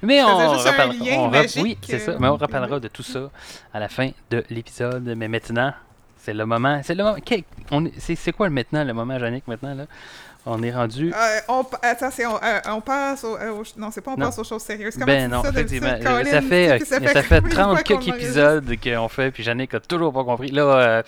Mais 0.01 0.21
on, 0.23 0.27
un 0.39 0.55
lien 0.87 1.17
on 1.19 1.29
rep- 1.29 1.61
Oui, 1.61 1.77
c'est 1.81 1.99
ça. 1.99 2.13
Mais 2.19 2.27
on 2.27 2.35
reparlera 2.35 2.79
de 2.79 2.87
tout 2.89 3.03
ça 3.03 3.29
à 3.73 3.79
la 3.79 3.87
fin 3.87 4.09
de 4.29 4.43
l'épisode. 4.49 5.03
Mais 5.15 5.27
maintenant, 5.27 5.73
c'est 6.17 6.33
le 6.33 6.45
moment. 6.45 6.81
C'est 6.83 6.95
le 6.95 7.03
moment. 7.03 7.17
C'est 7.97 8.31
quoi 8.33 8.47
le 8.47 8.53
maintenant, 8.53 8.83
le 8.83 8.93
moment, 8.93 9.17
Yannick, 9.17 9.47
maintenant, 9.47 9.73
là? 9.73 9.85
On 10.45 10.63
est 10.63 10.71
rendu. 10.71 11.13
Euh, 11.13 11.39
on, 11.49 11.63
attention, 11.83 12.31
euh, 12.43 12.59
on 12.67 12.81
passe 12.81 13.23
au, 13.23 13.37
euh, 13.37 13.51
au- 13.51 13.63
Non, 13.79 13.89
c'est 13.91 14.01
pas 14.01 14.11
on 14.13 14.17
Non. 14.17 14.25
passe 14.25 14.39
aux 14.39 14.43
choses 14.43 14.63
sérieuses. 14.63 14.93
Comment 14.95 15.05
Ben 15.05 15.29
non, 15.29 15.43
ça 15.43 15.49
effectivement. 15.49 15.89
Euh, 15.89 16.03
Colin? 16.03 16.31
ça 16.31 16.41
fait, 16.41 16.71
euh, 16.71 16.79
ça 16.85 17.21
fait 17.23 17.41
combien 17.41 17.41
de 17.41 17.49
30 17.49 17.55
fois 17.55 17.77
qu'on 17.77 17.83
quelques 17.83 18.07
m'enregistre? 18.07 18.15
épisodes 18.15 18.75
qu'on 18.83 19.07
fait, 19.07 19.31
puis 19.31 19.43
Yannick 19.43 19.73
a 19.75 19.79
toujours 19.79 20.11
pas 20.11 20.23
compris. 20.23 20.49
Là, 20.49 20.63
euh, 20.63 21.03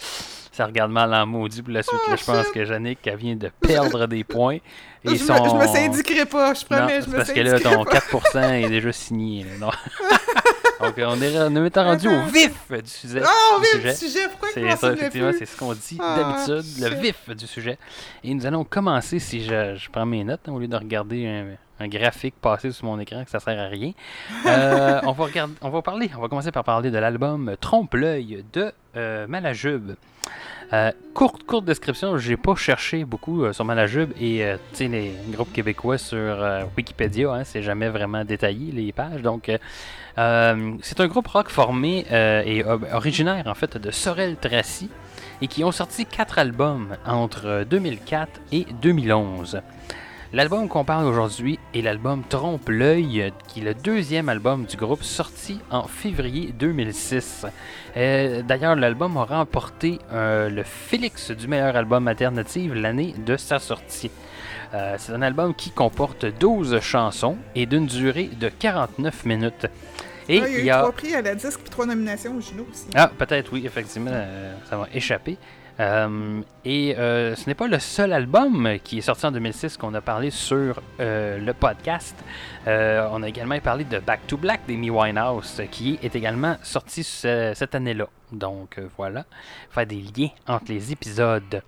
ça 0.51 0.65
regarde 0.67 0.91
mal 0.91 1.11
en 1.15 1.25
maudit 1.25 1.63
pour 1.63 1.73
la 1.73 1.81
suite. 1.81 1.99
Oh, 2.05 2.11
là, 2.11 2.15
je 2.15 2.23
pense 2.23 2.47
que 2.49 2.59
Yannick 2.59 2.99
elle 3.07 3.15
vient 3.17 3.35
de 3.35 3.49
perdre 3.59 4.05
des 4.05 4.23
points. 4.23 4.59
Je, 5.03 5.09
Et 5.09 5.13
me, 5.13 5.17
son... 5.17 5.35
je 5.49 5.55
me 5.55 5.67
syndiquerai 5.73 6.25
pas, 6.25 6.53
je 6.53 6.61
Non, 6.69 6.77
promets, 6.77 7.01
c'est 7.01 7.05
je 7.07 7.09
me 7.09 7.15
parce 7.17 7.31
que 7.31 7.39
là, 7.39 7.59
ton 7.59 7.83
pas. 7.85 7.91
4% 7.99 8.53
est 8.65 8.69
déjà 8.69 8.91
signé. 8.91 9.43
là, 9.45 9.49
non. 9.59 9.71
Donc, 10.81 10.93
on 10.97 11.21
est, 11.21 11.37
on 11.37 11.65
est 11.65 11.77
rendu 11.77 12.07
au 12.07 12.21
vif 12.25 12.53
du 12.71 12.89
sujet. 12.89 13.21
Oh, 13.23 13.59
du 13.59 13.79
vite, 13.79 13.95
sujet. 13.95 14.11
sujet, 14.11 14.27
pourquoi 14.29 14.49
C'est 14.53 14.75
ça, 14.75 14.93
effectivement, 14.93 15.31
c'est 15.37 15.45
ce 15.45 15.57
qu'on 15.57 15.73
dit 15.73 15.97
Ah, 15.99 16.45
d'habitude, 16.47 16.83
le 16.83 16.95
vif 17.01 17.29
du 17.29 17.47
sujet. 17.47 17.77
Et 18.23 18.33
nous 18.33 18.45
allons 18.45 18.63
commencer, 18.63 19.19
si 19.19 19.43
je, 19.43 19.75
je 19.75 19.89
prends 19.89 20.05
mes 20.05 20.23
notes, 20.23 20.41
hein, 20.47 20.51
au 20.51 20.59
lieu 20.59 20.67
de 20.67 20.75
regarder 20.75 21.25
un, 21.27 21.45
un 21.79 21.87
graphique 21.87 22.35
passer 22.39 22.71
sur 22.71 22.85
mon 22.85 22.99
écran, 22.99 23.23
que 23.23 23.29
ça 23.29 23.39
sert 23.39 23.59
à 23.59 23.67
rien. 23.67 23.91
Euh, 24.45 25.01
on, 25.05 25.11
va 25.11 25.25
regarder, 25.25 25.53
on 25.61 25.69
va 25.69 25.81
parler, 25.81 26.09
on 26.17 26.21
va 26.21 26.27
commencer 26.27 26.51
par 26.51 26.63
parler 26.63 26.91
de 26.91 26.97
l'album 26.97 27.55
Trompe-l'œil 27.59 28.43
de 28.53 28.71
euh, 28.95 29.27
Malajube. 29.27 29.95
Euh, 30.71 30.91
courte, 31.13 31.43
courte 31.43 31.65
description, 31.65 32.17
j'ai 32.17 32.37
pas 32.37 32.55
cherché 32.55 33.05
beaucoup 33.05 33.43
euh, 33.43 33.53
sur 33.53 33.65
Malajube 33.65 34.11
et 34.19 34.45
les 34.79 35.15
groupes 35.29 35.51
québécois 35.51 35.97
sur 35.97 36.65
Wikipédia, 36.77 37.31
hein, 37.31 37.43
c'est 37.43 37.61
jamais 37.61 37.89
vraiment 37.89 38.23
détaillé 38.23 38.71
les 38.71 38.91
pages. 38.91 39.21
Donc, 39.21 39.51
c'est 40.15 40.99
un 40.99 41.07
groupe 41.07 41.27
rock 41.27 41.49
formé 41.49 42.05
et 42.11 42.63
originaire 42.91 43.47
en 43.47 43.55
fait 43.55 43.77
de 43.77 43.91
Sorel-Tracy 43.91 44.89
et 45.43 45.47
qui 45.47 45.63
ont 45.65 45.73
sorti 45.73 46.05
quatre 46.05 46.39
albums 46.39 46.95
entre 47.05 47.47
euh, 47.47 47.65
2004 47.65 48.31
et 48.53 48.65
2011. 48.81 49.61
L'album 50.33 50.67
qu'on 50.67 50.83
parle 50.83 51.05
aujourd'hui 51.05 51.59
est 51.75 51.81
l'album 51.81 52.23
Trompe 52.27 52.67
l'œil, 52.69 53.31
qui 53.47 53.59
est 53.59 53.63
le 53.63 53.75
deuxième 53.75 54.29
album 54.29 54.65
du 54.65 54.75
groupe 54.77 55.03
sorti 55.03 55.59
en 55.69 55.83
février 55.83 56.51
2006. 56.57 57.45
Euh, 57.95 58.41
D'ailleurs, 58.41 58.75
l'album 58.75 59.15
a 59.17 59.25
remporté 59.25 59.99
euh, 60.11 60.49
le 60.49 60.63
Félix 60.63 61.29
du 61.29 61.47
meilleur 61.47 61.75
album 61.75 62.07
alternative 62.07 62.73
l'année 62.73 63.13
de 63.23 63.37
sa 63.37 63.59
sortie. 63.59 64.09
Euh, 64.73 64.95
C'est 64.97 65.13
un 65.13 65.21
album 65.21 65.53
qui 65.53 65.69
comporte 65.69 66.25
12 66.25 66.79
chansons 66.79 67.37
et 67.53 67.67
d'une 67.67 67.85
durée 67.85 68.31
de 68.39 68.49
49 68.49 69.25
minutes. 69.25 69.67
Et 70.27 70.41
Ah, 70.41 70.49
il 70.49 70.65
y 70.65 70.71
a 70.71 70.77
eu 70.77 70.79
trois 70.79 70.91
prix 70.93 71.13
à 71.13 71.21
la 71.21 71.35
disque 71.35 71.59
puis 71.59 71.69
trois 71.69 71.85
nominations 71.85 72.35
au 72.35 72.41
Juno 72.41 72.65
aussi. 72.71 72.87
Ah, 72.95 73.11
peut-être 73.15 73.53
oui, 73.53 73.67
effectivement, 73.67 74.25
ça 74.67 74.77
m'a 74.77 74.87
échappé. 74.95 75.37
Euh, 75.79 76.41
et 76.65 76.95
euh, 76.97 77.35
ce 77.35 77.47
n'est 77.49 77.55
pas 77.55 77.67
le 77.67 77.79
seul 77.79 78.13
album 78.13 78.77
qui 78.83 78.99
est 78.99 79.01
sorti 79.01 79.25
en 79.25 79.31
2006 79.31 79.77
qu'on 79.77 79.93
a 79.95 80.01
parlé 80.01 80.29
sur 80.29 80.79
euh, 80.99 81.39
le 81.39 81.53
podcast. 81.53 82.15
On 82.67 83.23
a 83.23 83.27
également 83.27 83.59
parlé 83.59 83.83
de 83.83 83.99
Back 83.99 84.21
to 84.27 84.37
Black 84.37 84.61
d'Amy 84.67 84.89
Winehouse, 84.89 85.61
qui 85.71 85.97
est 86.03 86.15
également 86.15 86.57
sorti 86.61 87.03
ce- 87.03 87.53
cette 87.55 87.73
année-là. 87.75 88.05
Donc 88.31 88.79
voilà, 88.97 89.25
faire 89.71 89.85
des 89.87 90.03
liens 90.15 90.29
entre 90.47 90.65
les 90.71 90.91
épisodes. 90.91 91.61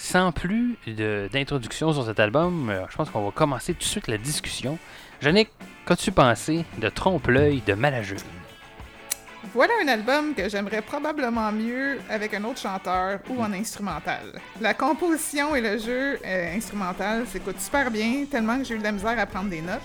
Sans 0.00 0.30
plus 0.32 0.76
d'introduction 0.86 1.92
sur 1.92 2.04
cet 2.06 2.20
album, 2.20 2.72
je 2.88 2.96
pense 2.96 3.10
qu'on 3.10 3.24
va 3.24 3.30
commencer 3.32 3.72
tout 3.74 3.80
de 3.80 3.84
suite 3.84 4.06
la 4.08 4.16
discussion. 4.18 4.78
Yannick, 5.22 5.50
qu'as-tu 5.86 6.12
pensé 6.12 6.64
de 6.78 6.88
Trompe-l'œil 6.88 7.62
de 7.66 7.74
Malajube? 7.74 8.18
Voilà 9.54 9.72
un 9.82 9.88
album 9.88 10.34
que 10.34 10.46
j'aimerais 10.48 10.82
probablement 10.82 11.50
mieux 11.52 11.98
avec 12.10 12.34
un 12.34 12.44
autre 12.44 12.60
chanteur 12.60 13.20
ou 13.30 13.40
en 13.40 13.52
instrumental. 13.52 14.40
La 14.60 14.74
composition 14.74 15.54
et 15.54 15.60
le 15.62 15.78
jeu 15.78 16.18
euh, 16.24 16.56
instrumental 16.56 17.26
s'écoutent 17.26 17.60
super 17.60 17.90
bien, 17.90 18.26
tellement 18.30 18.58
que 18.58 18.64
j'ai 18.64 18.74
eu 18.74 18.78
de 18.78 18.84
la 18.84 18.92
misère 18.92 19.18
à 19.18 19.24
prendre 19.24 19.48
des 19.48 19.62
notes. 19.62 19.80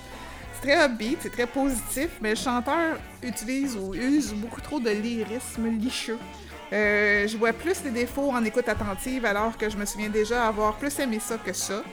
C'est 0.54 0.68
très 0.68 0.86
upbeat, 0.86 1.20
c'est 1.22 1.32
très 1.32 1.48
positif, 1.48 2.10
mais 2.20 2.32
le 2.32 2.36
chanteur 2.36 2.98
utilise 3.22 3.78
ou 3.78 3.94
use 3.94 4.34
beaucoup 4.34 4.60
trop 4.60 4.80
de 4.80 4.90
lyrisme 4.90 5.68
licheux. 5.80 6.20
Euh, 6.74 7.28
je 7.28 7.38
vois 7.38 7.54
plus 7.54 7.84
les 7.86 7.92
défauts 7.92 8.32
en 8.32 8.44
écoute 8.44 8.68
attentive 8.68 9.26
alors 9.26 9.58
que 9.58 9.70
je 9.70 9.78
me 9.78 9.86
souviens 9.86 10.10
déjà 10.10 10.48
avoir 10.48 10.76
plus 10.76 10.98
aimé 11.00 11.20
ça 11.22 11.38
que 11.38 11.54
ça. 11.54 11.84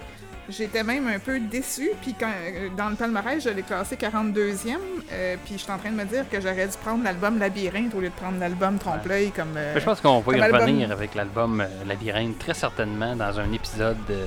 J'étais 0.50 0.82
même 0.82 1.06
un 1.06 1.18
peu 1.18 1.38
déçue, 1.38 1.90
puis 2.02 2.14
quand, 2.18 2.26
euh, 2.28 2.68
dans 2.76 2.88
le 2.88 2.96
palmarès, 2.96 3.42
je 3.42 3.50
l'ai 3.50 3.62
classé 3.62 3.96
42e, 3.96 4.76
euh, 5.12 5.36
puis 5.44 5.54
je 5.54 5.62
suis 5.62 5.70
en 5.72 5.78
train 5.78 5.90
de 5.90 5.96
me 5.96 6.04
dire 6.04 6.28
que 6.28 6.40
j'aurais 6.40 6.66
dû 6.66 6.76
prendre 6.82 7.04
l'album 7.04 7.38
Labyrinthe 7.38 7.94
au 7.94 8.00
lieu 8.00 8.08
de 8.08 8.14
prendre 8.14 8.38
l'album 8.40 8.78
Trompe-l'œil 8.78 9.30
comme... 9.30 9.56
euh, 9.56 9.78
Je 9.78 9.84
pense 9.84 10.00
qu'on 10.00 10.18
va 10.20 10.36
y 10.36 10.40
album. 10.40 10.60
revenir 10.60 10.90
avec 10.90 11.14
l'album 11.14 11.64
Labyrinthe 11.86 12.38
très 12.38 12.54
certainement 12.54 13.14
dans 13.14 13.38
un 13.38 13.52
épisode 13.52 13.96
euh, 14.10 14.26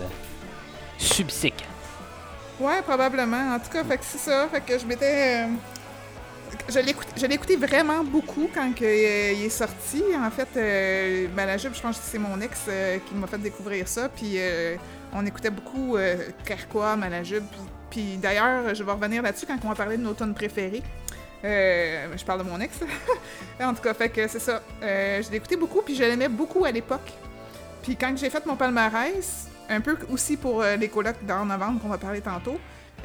subséquent. 0.98 1.66
Ouais, 2.60 2.82
probablement. 2.84 3.56
En 3.56 3.60
tout 3.60 3.70
cas, 3.72 3.84
fait 3.84 3.98
que 3.98 4.06
c'est 4.06 4.20
ça. 4.20 4.48
Fait 4.50 4.62
que 4.62 4.78
je 4.80 4.86
m'étais. 4.86 5.46
Je 6.70 6.80
l'ai 7.26 7.36
écouté- 7.36 7.56
vraiment 7.56 8.04
beaucoup 8.04 8.50
quand 8.54 8.72
euh, 8.82 9.32
il 9.36 9.46
est 9.46 9.50
sorti. 9.50 10.04
En 10.16 10.30
fait, 10.32 10.48
euh, 10.58 11.28
Malajube, 11.36 11.74
je 11.74 11.82
pense 11.82 11.98
que 11.98 12.04
c'est 12.06 12.18
mon 12.20 12.40
ex 12.42 12.62
euh, 12.68 12.98
qui 13.08 13.16
m'a 13.16 13.28
fait 13.28 13.38
découvrir 13.38 13.88
ça. 13.88 14.10
Puis 14.10 14.34
euh, 14.38 14.76
on 15.14 15.26
écoutait 15.26 15.50
beaucoup 15.50 15.98
Carquois, 16.46 16.96
Malajube. 16.96 17.44
Puis, 17.90 18.18
d'ailleurs, 18.18 18.74
je 18.74 18.84
vais 18.84 18.92
revenir 18.92 19.22
là-dessus 19.22 19.46
quand 19.46 19.58
on 19.64 19.70
va 19.70 19.76
parler 19.76 19.98
de 19.98 20.02
nos 20.02 20.14
tunes 20.14 20.34
préférées. 20.34 20.82
Je 21.44 22.24
parle 22.26 22.40
de 22.44 22.50
mon 22.50 22.60
ex. 22.60 22.76
en 23.62 23.74
tout 23.74 23.84
cas, 23.84 23.94
fait 23.94 24.10
que 24.10 24.28
c'est 24.28 24.40
ça. 24.40 24.62
Je 24.82 25.30
l'ai 25.30 25.38
écouté 25.38 25.56
beaucoup, 25.56 25.82
puis 25.82 25.96
je 25.96 26.04
l'aimais 26.04 26.30
beaucoup 26.30 26.66
à 26.66 26.72
l'époque. 26.72 27.12
Puis 27.84 27.96
quand 27.96 28.18
j'ai 28.18 28.32
fait 28.32 28.44
mon 28.48 28.56
palmarès, 28.56 29.48
un 29.70 29.82
peu 29.82 29.96
aussi 30.12 30.38
pour 30.38 30.64
les 30.64 30.88
colocs 30.90 31.24
d'en 31.24 31.46
novembre 31.46 31.80
qu'on 31.82 31.90
va 31.90 32.00
parler 32.00 32.22
tantôt, 32.22 32.58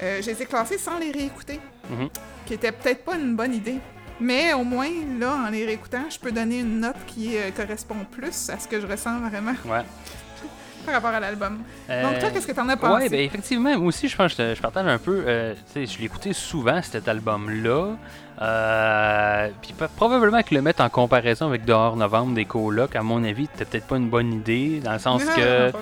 euh, 0.02 0.20
je 0.22 0.26
les 0.30 0.42
ai 0.42 0.46
classés 0.46 0.78
sans 0.78 0.98
les 0.98 1.10
réécouter. 1.10 1.60
Mhm. 1.90 2.08
Qui 2.46 2.54
était 2.54 2.72
peut-être 2.72 3.04
pas 3.04 3.16
une 3.16 3.36
bonne 3.36 3.54
idée. 3.54 3.78
Mais 4.20 4.52
au 4.52 4.64
moins, 4.64 4.88
là, 5.20 5.34
en 5.46 5.50
les 5.50 5.64
réécoutant, 5.64 6.04
je 6.10 6.18
peux 6.18 6.32
donner 6.32 6.60
une 6.60 6.80
note 6.80 6.96
qui 7.06 7.36
euh, 7.36 7.50
correspond 7.56 8.04
plus 8.10 8.50
à 8.50 8.58
ce 8.58 8.66
que 8.66 8.80
je 8.80 8.86
ressens 8.86 9.20
vraiment 9.20 9.54
Ouais. 9.64 9.82
par 10.84 10.94
rapport 10.94 11.10
à 11.10 11.20
l'album. 11.20 11.58
Euh, 11.88 12.02
Donc 12.02 12.18
toi, 12.18 12.30
qu'est-ce 12.30 12.46
que 12.46 12.52
t'en 12.52 12.68
as 12.68 12.76
pensé? 12.76 13.04
Ouais, 13.04 13.08
ben 13.08 13.20
effectivement, 13.20 13.76
moi 13.78 13.88
aussi, 13.88 14.08
je 14.08 14.16
pense 14.16 14.34
que 14.34 14.54
je, 14.54 14.60
partage 14.60 14.86
un 14.86 14.98
peu. 14.98 15.22
euh, 15.26 15.54
tu 15.72 15.86
sais, 15.86 15.98
je 15.98 16.04
écouté 16.04 16.32
souvent, 16.32 16.80
cet 16.82 17.06
album-là. 17.06 17.96
Euh, 18.40 19.48
puis 19.60 19.74
probablement 19.96 20.42
que 20.42 20.54
le 20.54 20.62
mettre 20.62 20.82
en 20.82 20.88
comparaison 20.88 21.46
avec 21.48 21.64
Dehors 21.64 21.96
Novembre 21.96 22.34
des 22.34 22.44
colocs, 22.44 22.94
à 22.96 23.02
mon 23.02 23.22
avis, 23.24 23.48
c'était 23.52 23.64
peut-être 23.64 23.86
pas 23.86 23.96
une 23.96 24.08
bonne 24.08 24.32
idée, 24.32 24.80
dans 24.80 24.92
le 24.92 24.98
sens 24.98 25.24
que. 25.24 25.72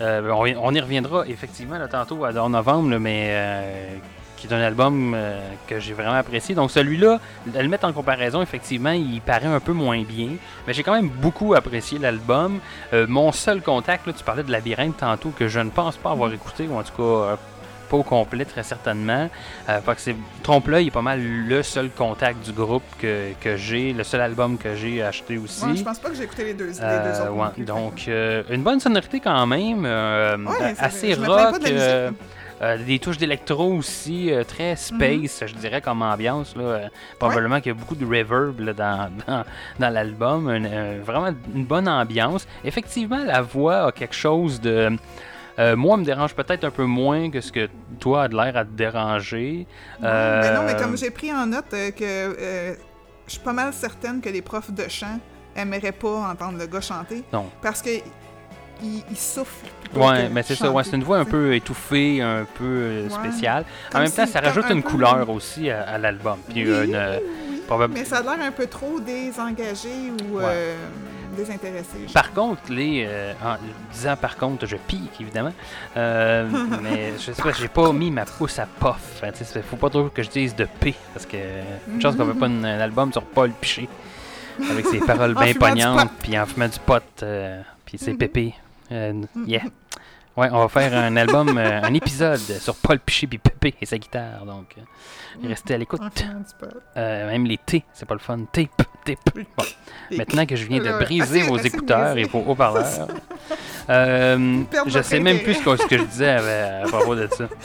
Euh, 0.00 0.30
on, 0.30 0.46
y- 0.46 0.56
on 0.60 0.72
y 0.72 0.80
reviendra 0.80 1.26
effectivement 1.26 1.78
là, 1.78 1.88
tantôt 1.88 2.16
dans 2.32 2.48
novembre, 2.48 2.90
là, 2.90 2.98
mais 2.98 3.26
euh, 3.30 3.96
qui 4.36 4.46
est 4.46 4.52
un 4.54 4.60
album 4.60 5.12
euh, 5.14 5.38
que 5.68 5.78
j'ai 5.78 5.92
vraiment 5.92 6.14
apprécié. 6.14 6.54
Donc 6.54 6.70
celui-là, 6.70 7.20
le 7.54 7.68
mettre 7.68 7.86
en 7.86 7.92
comparaison, 7.92 8.42
effectivement, 8.42 8.90
il 8.92 9.20
paraît 9.20 9.46
un 9.46 9.60
peu 9.60 9.72
moins 9.72 10.02
bien, 10.02 10.30
mais 10.66 10.72
j'ai 10.72 10.82
quand 10.82 10.94
même 10.94 11.08
beaucoup 11.08 11.54
apprécié 11.54 11.98
l'album. 11.98 12.58
Euh, 12.92 13.06
mon 13.08 13.30
seul 13.32 13.60
contact, 13.60 14.06
là, 14.06 14.12
tu 14.14 14.24
parlais 14.24 14.42
de 14.42 14.50
Labyrinthe 14.50 14.96
tantôt, 14.96 15.30
que 15.30 15.46
je 15.46 15.60
ne 15.60 15.70
pense 15.70 15.96
pas 15.96 16.10
avoir 16.10 16.32
écouté, 16.32 16.66
ou 16.68 16.76
en 16.78 16.82
tout 16.82 16.92
cas 16.96 17.02
euh, 17.02 17.36
pas 17.92 17.98
au 17.98 18.02
complet 18.02 18.44
très 18.46 18.62
certainement. 18.62 19.28
Euh, 19.68 19.80
c'est 19.98 20.16
Trompe-l'œil 20.42 20.86
est 20.88 20.90
pas 20.90 21.02
mal 21.02 21.20
le 21.22 21.62
seul 21.62 21.90
contact 21.90 22.38
du 22.46 22.52
groupe 22.52 22.82
que, 22.98 23.32
que 23.40 23.56
j'ai, 23.56 23.92
le 23.92 24.02
seul 24.04 24.22
album 24.22 24.56
que 24.56 24.74
j'ai 24.74 25.02
acheté 25.02 25.36
aussi. 25.38 25.64
Ouais, 25.64 25.76
je 25.76 25.84
pense 25.84 25.98
pas 25.98 26.08
que 26.08 26.16
j'ai 26.16 26.24
écouté 26.24 26.44
les 26.44 26.54
deux, 26.54 26.68
les 26.68 26.72
deux 26.72 26.80
Euh, 26.82 27.28
autres. 27.28 27.32
ouais, 27.58 27.64
donc, 27.64 27.96
euh, 28.08 28.42
une 28.50 28.62
bonne 28.62 28.80
sonorité 28.80 29.20
quand 29.20 29.46
même, 29.46 29.84
euh, 29.84 30.36
Ouais, 30.38 30.74
assez 30.78 31.14
rock, 31.14 31.56
euh, 31.66 32.78
des 32.86 32.98
touches 33.00 33.18
d'électro 33.18 33.74
aussi, 33.74 34.30
euh, 34.32 34.44
très 34.44 34.76
space, 34.76 35.42
je 35.46 35.54
dirais, 35.54 35.80
comme 35.82 36.00
ambiance. 36.02 36.54
Là, 36.56 36.62
Euh, 36.62 36.88
probablement 37.18 37.60
qu'il 37.60 37.72
y 37.72 37.74
a 37.76 37.78
beaucoup 37.78 37.96
de 37.96 38.06
reverb 38.06 38.58
là, 38.60 38.72
dans, 38.72 39.10
dans, 39.26 39.44
dans 39.80 39.90
l'album, 39.90 40.40
vraiment 41.04 41.30
une 41.54 41.64
bonne 41.66 41.88
ambiance. 41.88 42.46
Effectivement, 42.64 43.22
la 43.34 43.42
voix 43.42 43.78
a 43.88 43.92
quelque 43.92 44.14
chose 44.14 44.60
de... 44.60 44.96
euh, 45.58 45.76
moi, 45.76 45.96
me 45.96 46.04
dérange 46.04 46.34
peut-être 46.34 46.64
un 46.64 46.70
peu 46.70 46.84
moins 46.84 47.30
que 47.30 47.40
ce 47.40 47.52
que 47.52 47.68
toi 48.00 48.24
a 48.24 48.28
de 48.28 48.34
l'air 48.36 48.56
à 48.56 48.64
te 48.64 48.70
déranger. 48.70 49.66
Ben 50.00 50.54
non, 50.54 50.62
mais 50.64 50.74
Euh, 50.74 50.78
comme 50.82 50.96
j'ai 50.96 51.10
pris 51.10 51.32
en 51.32 51.46
note 51.46 51.72
euh, 51.74 51.90
que 51.90 52.02
euh, 52.04 52.74
je 53.26 53.32
suis 53.32 53.40
pas 53.40 53.52
mal 53.52 53.72
certaine 53.72 54.20
que 54.20 54.28
les 54.28 54.42
profs 54.42 54.70
de 54.72 54.88
chant 54.88 55.18
aimeraient 55.54 55.92
pas 55.92 56.30
entendre 56.32 56.58
le 56.58 56.66
gars 56.66 56.80
chanter. 56.80 57.22
Non. 57.32 57.46
Parce 57.60 57.82
que 57.82 57.90
il, 58.82 59.02
il 59.10 59.16
souffle. 59.16 59.66
Ouais, 59.94 60.28
mais 60.30 60.42
c'est 60.42 60.54
ça, 60.56 60.70
ouais, 60.70 60.82
c'est 60.82 60.96
une 60.96 61.04
voix 61.04 61.18
un 61.18 61.24
peu 61.24 61.54
étouffée, 61.54 62.20
un 62.20 62.44
peu 62.58 62.64
euh, 62.64 63.04
Ouais. 63.04 63.10
spéciale. 63.10 63.64
En 63.94 64.00
même 64.00 64.10
temps, 64.10 64.26
ça 64.26 64.40
rajoute 64.40 64.64
un 64.70 64.74
une 64.74 64.82
peu- 64.82 64.88
couleur 64.90 65.28
aussi 65.30 65.70
à, 65.70 65.82
à 65.82 65.98
l'album. 65.98 66.38
Puis 66.48 66.64
Oui, 66.68 66.86
une, 66.88 66.94
euh, 66.94 67.18
oui, 67.50 67.62
probable- 67.66 67.94
Mais 67.94 68.04
ça 68.04 68.16
a 68.18 68.22
l'air 68.22 68.44
un 68.46 68.50
peu 68.50 68.66
trop 68.66 68.98
désengagé 68.98 69.90
ou. 70.32 70.38
Ouais. 70.38 70.74
Par 72.12 72.32
contre, 72.32 72.62
les, 72.70 73.04
euh, 73.08 73.32
en 73.44 73.56
disant 73.92 74.16
par 74.16 74.36
contre, 74.36 74.66
je 74.66 74.76
pique 74.76 75.20
évidemment, 75.20 75.52
euh, 75.96 76.48
mais 76.82 77.12
je 77.18 77.32
sais 77.32 77.42
pas, 77.42 77.52
j'ai 77.52 77.68
pas 77.68 77.92
mis 77.92 78.10
ma 78.10 78.24
pouce 78.24 78.58
à 78.58 78.66
pof. 78.66 79.22
Hein, 79.22 79.30
faut 79.68 79.76
pas 79.76 79.90
trop 79.90 80.08
que 80.08 80.22
je 80.22 80.30
dise 80.30 80.54
de 80.54 80.66
P, 80.80 80.94
parce 81.14 81.26
que 81.26 81.36
une 81.88 82.00
chance 82.00 82.16
qu'on 82.16 82.26
fait 82.26 82.38
pas 82.38 82.46
un, 82.46 82.64
un 82.64 82.80
album 82.80 83.12
sur 83.12 83.22
Paul 83.24 83.50
Piché, 83.52 83.88
avec 84.70 84.86
ses 84.86 84.98
paroles 85.00 85.32
En 85.36 85.40
bien 85.42 85.54
pognantes, 85.54 86.10
puis 86.20 86.38
en 86.38 86.46
fumant 86.46 86.68
du 86.68 86.78
pot, 86.78 87.02
euh, 87.22 87.60
puis 87.84 87.98
ses 87.98 88.12
Mhm. 88.12 88.18
pépés. 88.18 88.54
Yeah. 89.46 89.62
Ouais, 90.36 90.48
on 90.50 90.60
va 90.60 90.68
faire 90.68 90.94
un 90.96 91.14
album, 91.16 91.58
euh, 91.58 91.82
un 91.82 91.92
épisode 91.92 92.40
sur 92.40 92.74
Paul 92.76 92.98
Piché 92.98 93.26
puis 93.26 93.36
Pépé 93.36 93.74
et 93.82 93.84
sa 93.84 93.98
guitare, 93.98 94.46
donc 94.46 94.74
euh, 94.78 95.46
restez 95.48 95.74
à 95.74 95.78
l'écoute. 95.78 96.00
Euh, 96.96 97.30
même 97.30 97.44
les 97.44 97.58
T, 97.58 97.84
c'est 97.92 98.06
pas 98.06 98.14
le 98.14 98.20
fun. 98.20 98.38
Tape, 98.50 98.70
tape. 99.04 99.18
Bon. 99.34 99.64
Et- 100.10 100.16
Maintenant 100.16 100.46
que 100.46 100.56
je 100.56 100.64
viens 100.66 100.78
de 100.78 101.04
briser 101.04 101.42
vos 101.42 101.58
écouteurs 101.58 102.16
et 102.16 102.24
vos 102.24 102.40
haut-parleurs, 102.46 103.08
je 103.88 105.00
sais 105.02 105.20
même 105.20 105.40
plus 105.40 105.54
ce 105.54 105.86
que, 105.86 105.98
je 105.98 106.04
disais 106.04 106.30
à, 106.30 106.82
à 106.84 106.88
propos 106.88 107.14
de 107.14 107.28
ça. 107.36 107.44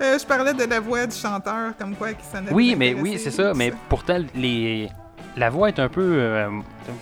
Je 0.00 0.24
parlais 0.24 0.54
de 0.54 0.64
la 0.64 0.80
voix 0.80 1.06
du 1.06 1.14
chanteur, 1.14 1.76
comme 1.78 1.94
quoi 1.94 2.14
qui 2.14 2.24
sonnait 2.24 2.50
Oui, 2.50 2.74
mais 2.74 2.94
oui, 2.94 3.18
c'est 3.22 3.30
ça. 3.30 3.52
Mais 3.54 3.70
pourtant, 3.90 4.18
les, 4.34 4.88
la 5.36 5.50
voix 5.50 5.68
est 5.68 5.78
un 5.78 5.90
peu 5.90 6.42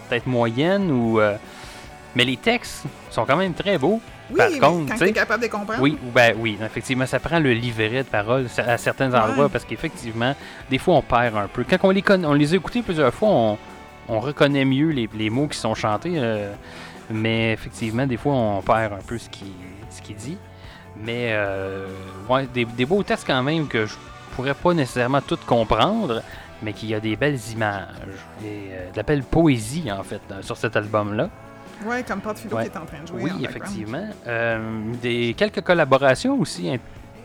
peut-être 0.08 0.26
moyenne 0.26 0.90
ou. 0.90 1.20
mais 2.16 2.24
les 2.24 2.36
textes 2.36 2.82
sont 3.12 3.24
quand 3.24 3.36
même 3.36 3.54
très 3.54 3.78
beaux. 3.78 4.00
Oui, 4.30 4.36
par 4.60 4.70
contre, 4.70 4.92
quand 4.92 4.98
tu 4.98 5.04
es 5.04 5.12
capable 5.12 5.42
de 5.42 5.48
comprendre. 5.48 5.80
Oui, 5.80 5.98
ou 6.06 6.10
ben 6.10 6.34
oui, 6.38 6.58
effectivement, 6.64 7.06
ça 7.06 7.18
prend 7.18 7.38
le 7.38 7.52
livret 7.52 7.88
de 8.02 8.08
paroles 8.08 8.46
à 8.58 8.76
certains 8.78 9.12
endroits 9.14 9.44
Ouais. 9.44 9.50
parce 9.50 9.64
qu'effectivement, 9.64 10.34
des 10.70 10.78
fois 10.78 10.94
on 10.96 11.02
perd 11.02 11.36
un 11.36 11.48
peu. 11.48 11.64
Quand 11.68 11.78
on 11.84 11.90
les, 11.90 12.04
on 12.24 12.34
les 12.34 12.52
a 12.52 12.56
écoutés 12.56 12.82
plusieurs 12.82 13.14
fois, 13.14 13.28
on, 13.30 13.58
on 14.08 14.20
reconnaît 14.20 14.64
mieux 14.64 14.90
les, 14.90 15.08
les 15.14 15.30
mots 15.30 15.46
qui 15.48 15.56
sont 15.58 15.74
chantés, 15.74 16.14
euh, 16.16 16.52
mais 17.10 17.52
effectivement, 17.52 18.06
des 18.06 18.16
fois 18.16 18.34
on 18.34 18.60
perd 18.62 18.92
un 18.92 19.02
peu 19.06 19.16
ce 19.18 19.28
qu'il 19.30 19.52
ce 19.90 20.02
qu'il 20.02 20.16
dit. 20.16 20.36
Mais 21.00 21.28
euh, 21.32 21.86
ouais, 22.28 22.46
des, 22.52 22.64
des 22.64 22.84
beaux 22.86 23.02
textes 23.02 23.26
quand 23.26 23.42
même 23.42 23.68
que 23.68 23.86
je 23.86 23.94
pourrais 24.34 24.54
pas 24.54 24.74
nécessairement 24.74 25.20
tout 25.20 25.38
comprendre, 25.46 26.22
mais 26.62 26.72
qu'il 26.72 26.88
y 26.88 26.94
a 26.94 27.00
des 27.00 27.16
belles 27.16 27.38
images 27.52 27.86
et 28.44 28.68
euh, 28.72 28.90
de 28.90 28.96
la 28.96 29.02
belle 29.04 29.22
poésie 29.22 29.90
en 29.92 30.02
fait 30.02 30.20
sur 30.42 30.56
cet 30.56 30.76
album-là. 30.76 31.28
Ouais, 31.86 32.02
comme 32.02 32.20
Pat 32.20 32.36
Philo 32.38 32.56
Ouais. 32.56 32.64
qui 32.64 32.70
est 32.70 32.76
en 32.78 32.84
train 32.86 33.02
de 33.02 33.06
jouer. 33.06 33.22
Oui, 33.22 33.44
effectivement. 33.44 34.06
Euh, 34.26 34.58
des, 35.02 35.34
quelques 35.36 35.60
collaborations 35.62 36.38
aussi, 36.40 36.70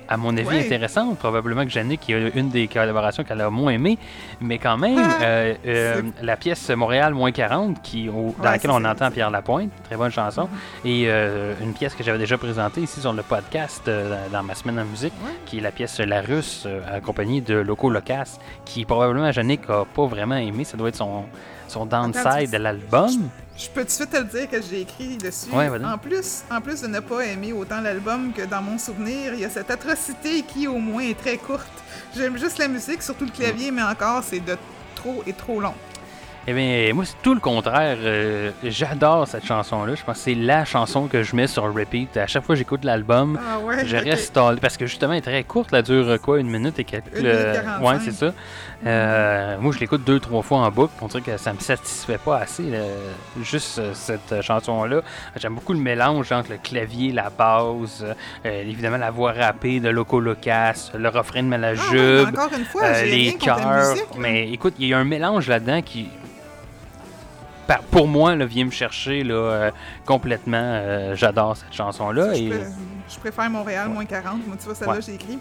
à 0.07 0.17
mon 0.17 0.35
avis, 0.37 0.47
Ouais. 0.47 0.65
intéressantes. 0.65 1.17
Probablement 1.17 1.63
que 1.63 1.69
Jannick 1.71 2.07
est 2.09 2.35
une 2.35 2.49
des 2.49 2.67
collaborations 2.67 3.23
qu'elle 3.23 3.39
a 3.41 3.49
moins 3.49 3.71
aimé. 3.71 3.97
Mais 4.41 4.59
quand 4.59 4.77
même, 4.77 4.97
Ah, 4.99 5.23
euh, 5.23 5.53
euh, 5.65 6.01
la 6.21 6.35
pièce 6.35 6.69
Montréal 6.69 7.13
moins 7.13 7.31
40, 7.31 7.81
qui, 7.81 8.09
au- 8.09 8.35
dans 8.37 8.51
laquelle 8.51 8.71
on 8.71 8.83
entend 8.85 9.09
Pierre 9.11 9.31
Lapointe, 9.31 9.71
très 9.85 9.95
bonne 9.95 10.11
chanson, 10.11 10.49
et 10.85 11.05
euh, 11.07 11.53
une 11.61 11.73
pièce 11.73 11.95
que 11.95 12.03
j'avais 12.03 12.19
déjà 12.19 12.37
présentée 12.37 12.81
ici 12.81 12.99
sur 12.99 13.13
le 13.13 13.23
podcast 13.23 13.89
dans 14.31 14.43
ma 14.43 14.53
semaine 14.55 14.77
en 14.79 14.85
musique, 14.85 15.13
Ouais. 15.25 15.31
qui 15.45 15.59
est 15.59 15.61
la 15.61 15.71
pièce 15.71 15.99
La 15.99 16.21
Russe, 16.21 16.67
accompagnée 16.91 17.41
de 17.41 17.55
Loco 17.55 17.89
Locas, 17.89 18.37
qui 18.65 18.83
probablement 18.85 19.31
Jannick 19.31 19.61
a 19.69 19.85
pas 19.85 20.05
vraiment 20.05 20.35
aimé. 20.35 20.63
Ça 20.65 20.75
doit 20.77 20.89
être 20.89 20.97
son, 20.97 21.23
son 21.73 21.85
downside 21.85 22.51
de 22.51 22.57
l'album. 22.57 23.29
Je 23.57 23.67
peux 23.69 23.81
tout 23.81 23.87
de 23.87 23.91
suite 23.91 24.09
te 24.09 24.17
le 24.17 24.23
dire 24.23 24.49
que 24.49 24.61
j'ai 24.61 24.81
écrit 24.81 25.17
dessus. 25.17 25.49
Ouais, 25.51 25.69
en, 25.83 25.97
plus, 25.97 26.43
en 26.49 26.59
plus 26.59 26.81
de 26.81 26.87
ne 26.87 26.99
pas 26.99 27.21
aimer 27.21 27.53
autant 27.53 27.81
l'album 27.81 28.31
que 28.33 28.43
dans 28.45 28.61
mon 28.61 28.77
souvenir, 28.77 29.33
il 29.33 29.41
y 29.41 29.45
a 29.45 29.49
cette 29.49 29.69
atrocité 29.69 30.41
qui, 30.41 30.67
au 30.67 30.77
moins, 30.77 31.03
est 31.03 31.17
très 31.19 31.37
courte. 31.37 31.67
J'aime 32.15 32.37
juste 32.37 32.57
la 32.57 32.67
musique, 32.67 33.01
surtout 33.03 33.25
le 33.25 33.31
clavier, 33.31 33.69
mais 33.71 33.83
encore, 33.83 34.23
c'est 34.23 34.39
de 34.39 34.57
trop 34.95 35.23
et 35.27 35.33
trop 35.33 35.59
long. 35.59 35.73
Eh 36.45 36.51
bien, 36.51 36.93
moi, 36.93 37.05
c'est 37.05 37.15
tout 37.21 37.33
le 37.33 37.39
contraire. 37.39 37.95
Euh, 38.01 38.51
J'adore 38.63 39.25
cette 39.29 39.45
chanson-là. 39.45 39.95
Je 39.95 40.03
pense 40.03 40.17
que 40.17 40.23
c'est 40.23 40.35
la 40.35 40.65
chanson 40.65 41.07
que 41.07 41.23
je 41.23 41.37
mets 41.37 41.47
sur 41.47 41.63
repeat. 41.73 42.17
À 42.17 42.27
chaque 42.27 42.43
fois 42.43 42.55
que 42.55 42.59
j'écoute 42.59 42.83
l'album, 42.83 43.39
Ah 43.41 43.59
ouais? 43.59 43.85
je 43.85 43.95
reste 43.95 44.37
Parce 44.61 44.75
que 44.75 44.85
justement, 44.85 45.13
elle 45.13 45.19
est 45.19 45.21
très 45.21 45.43
courte. 45.45 45.69
Elle 45.71 45.83
dure 45.83 46.19
quoi, 46.21 46.39
une 46.41 46.49
minute 46.49 46.77
et 46.79 46.83
quelques. 46.83 47.15
Une 47.15 47.19
minute 47.23 47.33
euh, 47.33 47.61
45. 47.63 47.87
ouais, 47.87 47.97
c'est 48.03 48.11
ça. 48.11 48.33
Euh, 48.85 49.57
moi, 49.59 49.71
je 49.73 49.79
l'écoute 49.79 50.03
deux, 50.03 50.19
trois 50.19 50.41
fois 50.41 50.57
en 50.59 50.69
boucle. 50.69 50.91
On 51.01 51.07
dirait 51.07 51.21
que 51.21 51.37
ça 51.37 51.53
me 51.53 51.59
satisfait 51.59 52.17
pas 52.17 52.39
assez, 52.39 52.63
là, 52.63 52.79
juste 53.41 53.79
euh, 53.79 53.91
cette 53.93 54.31
euh, 54.33 54.41
chanson-là. 54.41 55.01
J'aime 55.37 55.55
beaucoup 55.55 55.71
le 55.73 55.79
mélange 55.79 56.31
entre 56.33 56.51
le 56.51 56.57
clavier, 56.57 57.13
la 57.13 57.29
basse, 57.29 58.03
euh, 58.45 58.61
évidemment 58.63 58.97
la 58.97 59.09
voix 59.11 59.31
rappée 59.31 59.79
de 59.79 59.87
Loco 59.89 60.19
Locas, 60.19 60.91
le 60.97 61.07
refrain 61.07 61.41
de 61.43 61.47
Ah 61.47 61.49
Malajube. 61.49 62.35
fois, 62.65 62.83
Euh, 62.83 62.93
j'ai 63.05 63.05
les 63.05 63.37
là. 63.37 63.93
Mais 64.17 64.49
écoute, 64.51 64.73
il 64.79 64.87
y 64.87 64.93
a 64.93 64.97
un 64.97 65.05
mélange 65.05 65.47
là-dedans 65.47 65.81
qui, 65.81 66.09
pour 67.91 68.07
moi, 68.09 68.35
là, 68.35 68.45
vient 68.45 68.65
me 68.65 68.71
chercher 68.71 69.23
là, 69.23 69.33
euh, 69.33 69.71
complètement. 70.05 70.57
Euh, 70.61 71.15
J'adore 71.15 71.55
cette 71.55 71.73
chanson-là. 71.73 72.33
Je, 72.33 72.41
Et... 72.41 72.49
pré- 72.49 72.65
je 73.09 73.19
préfère 73.19 73.49
Montréal 73.49 73.87
moins 73.89 74.03
40. 74.05 74.45
Moi, 74.45 74.57
tu 74.59 74.65
vois, 74.65 74.75
celle-là, 74.75 74.93
Ouais. 74.95 74.99
j'ai 75.01 75.13
écrit. 75.15 75.39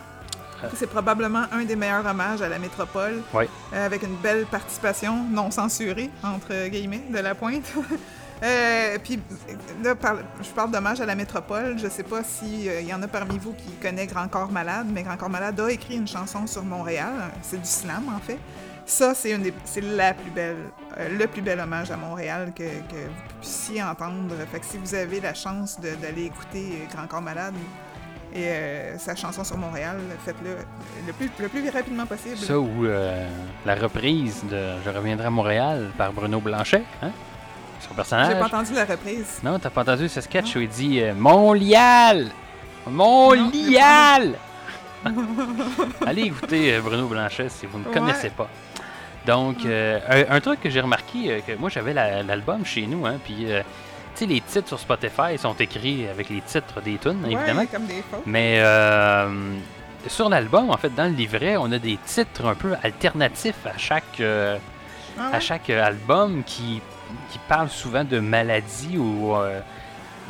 Euh. 0.65 0.69
C'est 0.77 0.87
probablement 0.89 1.45
un 1.53 1.65
des 1.65 1.77
meilleurs 1.77 2.07
hommages 2.07 2.43
à 2.43 2.49
la 2.49 2.59
métropole, 2.59 3.23
Ouais. 3.35 3.49
euh, 3.73 3.87
avec 3.87 4.03
une 4.03 4.17
belle 4.17 4.47
participation 4.47 5.25
non 5.31 5.51
censurée, 5.51 6.11
entre 6.23 6.69
guillemets, 6.69 7.03
de 7.11 7.19
la 7.19 7.35
pointe. 7.35 7.65
Euh, 8.45 8.99
puis 9.01 9.21
là, 9.85 9.95
par- 9.95 10.17
je 10.43 10.49
parle 10.51 10.73
d'hommage 10.73 11.01
à 11.01 11.07
la 11.07 11.15
métropole. 11.15 11.79
Je 11.79 11.87
sais 11.87 12.03
pas 12.03 12.25
s'il 12.25 12.65
y 12.85 12.93
en 12.93 13.01
a 13.01 13.07
parmi 13.07 13.39
vous 13.39 13.53
qui 13.53 13.71
connaît 13.81 14.09
Grand 14.09 14.27
Corps 14.27 14.51
Malade, 14.51 14.89
mais 14.93 15.05
Grand 15.05 15.17
Corps 15.17 15.31
Malade 15.31 15.61
a 15.61 15.71
écrit 15.71 15.95
une 15.95 16.09
chanson 16.09 16.45
sur 16.49 16.65
Montréal. 16.65 17.13
C'est 17.43 17.59
du 17.63 17.69
slam, 17.69 18.03
en 18.13 18.19
fait. 18.19 18.39
Ça, 18.85 19.15
c'est 19.15 19.39
la 19.81 20.13
plus 20.13 20.33
belle, 20.33 20.57
euh, 20.99 21.09
le 21.17 21.27
plus 21.29 21.41
bel 21.41 21.61
hommage 21.61 21.93
à 21.93 21.97
Montréal 21.97 22.53
que, 22.53 22.65
que 22.65 22.97
vous 23.07 23.39
puissiez 23.41 23.81
entendre. 23.81 24.35
Fait 24.51 24.59
que 24.59 24.67
si 24.67 24.77
vous 24.77 24.93
avez 24.97 25.21
la 25.21 25.35
chance 25.35 25.79
de- 25.79 25.95
d'aller 25.95 26.25
écouter 26.25 26.81
euh, 26.83 26.93
Grand 26.93 27.07
Corps 27.07 27.23
Malade 27.23 27.55
et 28.35 28.45
euh, 28.49 28.99
sa 28.99 29.15
chanson 29.15 29.45
sur 29.45 29.57
Montréal, 29.59 29.99
faites-le 30.25 30.57
le 31.07 31.13
plus, 31.13 31.31
le 31.39 31.49
plus 31.49 31.69
rapidement 31.71 32.07
possible. 32.07 32.37
Ça 32.37 32.59
ou 32.59 32.87
euh, 32.87 33.29
la 33.67 33.75
reprise 33.75 34.43
de 34.51 34.75
Je 34.85 34.91
reviendrai 34.91 35.27
à 35.27 35.31
Montréal 35.31 35.91
par 35.99 36.13
Bruno 36.13 36.41
Blanchet, 36.41 36.83
hein? 37.03 37.11
son 37.81 37.89
J'ai 37.91 37.95
personnage. 37.97 38.39
pas 38.39 38.47
entendu 38.47 38.75
la 38.75 38.85
reprise. 38.85 39.41
Non, 39.43 39.59
t'as 39.59 39.71
pas 39.71 39.83
entendu 39.83 40.09
ce 40.09 40.21
sketch 40.21 40.57
où 40.57 40.61
il 40.61 40.69
dit 40.69 41.01
euh, 41.03 41.15
Montréal! 41.15 42.29
Montréal! 42.87 44.35
Allez 46.07 46.23
écouter 46.23 46.75
euh, 46.75 46.81
Bruno 46.81 47.07
Blanchet 47.09 47.49
si 47.49 47.67
vous 47.67 47.79
ne 47.79 47.85
Ouais. 47.85 47.93
connaissez 47.93 48.31
pas. 48.31 48.49
Donc, 49.27 49.65
euh, 49.67 49.99
un, 50.31 50.37
un 50.37 50.41
truc 50.41 50.61
que 50.61 50.71
j'ai 50.71 50.81
remarqué, 50.81 51.43
que 51.47 51.53
moi 51.57 51.69
j'avais 51.71 51.93
la- 51.93 52.23
l'album 52.23 52.65
chez 52.65 52.87
nous, 52.87 53.07
hein, 53.07 53.19
puis 53.25 53.47
sais, 54.21 54.27
les 54.27 54.41
titres 54.41 54.69
sur 54.69 54.79
Spotify 54.79 55.39
sont 55.39 55.55
écrits 55.55 56.07
avec 56.09 56.29
les 56.29 56.41
titres 56.41 56.81
des 56.83 56.99
tunes, 56.99 57.25
évidemment. 57.25 57.61
Ouais, 57.63 57.67
comme 57.67 57.87
des 57.87 58.03
faux. 58.03 58.23
Mais 58.27 58.57
euh, 58.59 59.29
sur 60.09 60.29
l'album, 60.29 60.71
en 60.71 60.77
fait, 60.77 60.95
dans 60.95 61.05
le 61.05 61.15
livret, 61.15 61.57
on 61.57 61.71
a 61.73 61.79
des 61.79 61.99
titres 62.05 62.47
un 62.47 62.55
peu 62.55 62.75
alternatifs 62.83 63.67
à 63.67 63.79
chaque, 63.79 64.21
euh, 64.21 64.57
Ah 65.19 65.31
à 65.35 65.41
chaque 65.41 65.71
euh, 65.71 65.85
album 65.85 66.43
qui, 66.45 66.81
qui 67.31 67.39
parlent 67.49 67.71
souvent 67.71 68.05
de 68.05 68.19
maladies 68.19 68.99
ou 68.99 69.35
euh, 69.35 69.61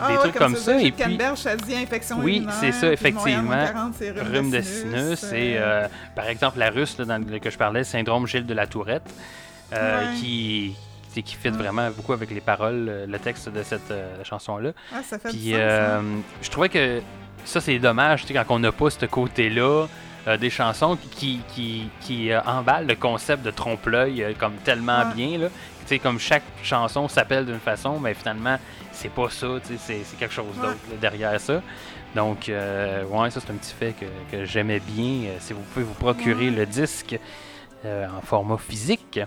Ah 0.01 0.09
des 0.09 0.15
ouais, 0.15 0.21
trucs 0.21 0.35
comme 0.35 0.57
ça. 0.57 0.81
Et 0.81 0.91
puis, 0.93 1.05
Canberge, 1.05 1.39
ça 1.39 1.57
dit 1.57 1.75
infection 1.75 2.19
Oui, 2.21 2.47
c'est 2.61 2.73
ça, 2.73 2.93
effectivement. 2.93 3.43
moins 3.43 3.67
40, 3.67 3.95
c'est 3.99 4.11
rhume, 4.11 4.33
rhume 4.33 4.51
de 4.51 4.57
de 4.59 4.63
sinus. 4.63 5.19
sinus 5.21 5.33
et, 5.33 5.59
par 6.15 6.27
exemple, 6.29 6.59
la 6.59 6.71
russe 6.71 6.99
là, 6.99 7.05
dans 7.05 7.41
que 7.41 7.51
je 7.51 7.59
parlais, 7.59 7.85
syndrome 7.85 8.27
Gilles 8.27 8.47
de 8.47 8.55
la 8.55 8.67
Tourette, 8.67 9.09
qui, 10.17 10.77
qui, 11.13 11.23
qui 11.23 11.37
fit 11.37 11.51
vraiment 11.51 11.89
beaucoup 11.91 12.13
avec 12.13 12.31
les 12.31 12.41
paroles, 12.41 12.87
euh, 12.89 13.07
le 13.07 13.19
texte 13.19 13.49
de 13.49 13.63
cette 13.63 13.91
euh, 13.91 14.23
chanson-là. 14.25 14.73
Ah, 14.95 15.03
ça 15.03 15.19
fait 15.19 15.31
du 15.31 15.37
Puis 15.39 15.51
sens, 15.51 15.59
euh, 15.59 15.99
hein. 16.01 16.23
je 16.43 16.51
trouvais 16.51 16.69
que 16.69 17.01
ça, 17.45 17.61
c'est 17.61 17.79
dommage, 17.79 18.23
tu 18.23 18.29
sais, 18.29 18.35
quand 18.35 18.55
on 18.55 18.59
n'a 18.59 18.73
pas 18.73 18.91
ce 18.91 19.05
côté-là 19.07 19.87
euh, 20.29 20.37
des 20.37 20.51
chansons 20.51 20.97
qui, 21.17 21.41
qui, 21.53 21.89
qui 22.01 22.31
euh, 22.31 22.41
emballent 22.47 22.87
le 22.87 22.95
concept 22.95 23.43
de 23.45 23.51
trompe-l'œil 23.51 24.23
euh, 24.23 24.33
comme 24.39 24.55
tellement 24.65 25.01
Ouais. 25.01 25.15
bien. 25.17 25.39
Là. 25.39 25.49
Tu 25.83 25.89
sais, 25.89 25.99
comme 25.99 26.21
chaque 26.21 26.45
chanson 26.63 27.09
s'appelle 27.09 27.45
d'une 27.45 27.59
façon, 27.59 27.99
mais 27.99 28.15
finalement, 28.15 28.57
c'est 28.93 29.09
pas 29.11 29.29
ça, 29.31 29.49
tu 29.67 29.73
sais, 29.73 29.79
c'est, 29.79 30.01
c'est 30.05 30.17
quelque 30.19 30.33
chose 30.35 30.47
Ouais. 30.59 30.67
d'autre 30.69 30.79
là, 30.91 30.97
derrière 31.01 31.41
ça. 31.41 31.61
Donc, 32.15 32.49
euh, 32.49 33.05
ouais, 33.07 33.31
ça, 33.31 33.41
c'est 33.41 33.51
un 33.51 33.57
petit 33.57 33.75
fait 33.75 33.95
que, 33.99 34.05
que 34.31 34.45
j'aimais 34.45 34.79
bien. 34.81 35.31
Si 35.41 35.53
vous 35.55 35.63
pouvez 35.73 35.85
vous 35.85 35.95
procurer 35.95 36.51
Ouais. 36.51 36.57
le 36.57 36.67
disque 36.67 37.19
en 37.85 38.21
format 38.21 38.59
physique, 38.59 39.19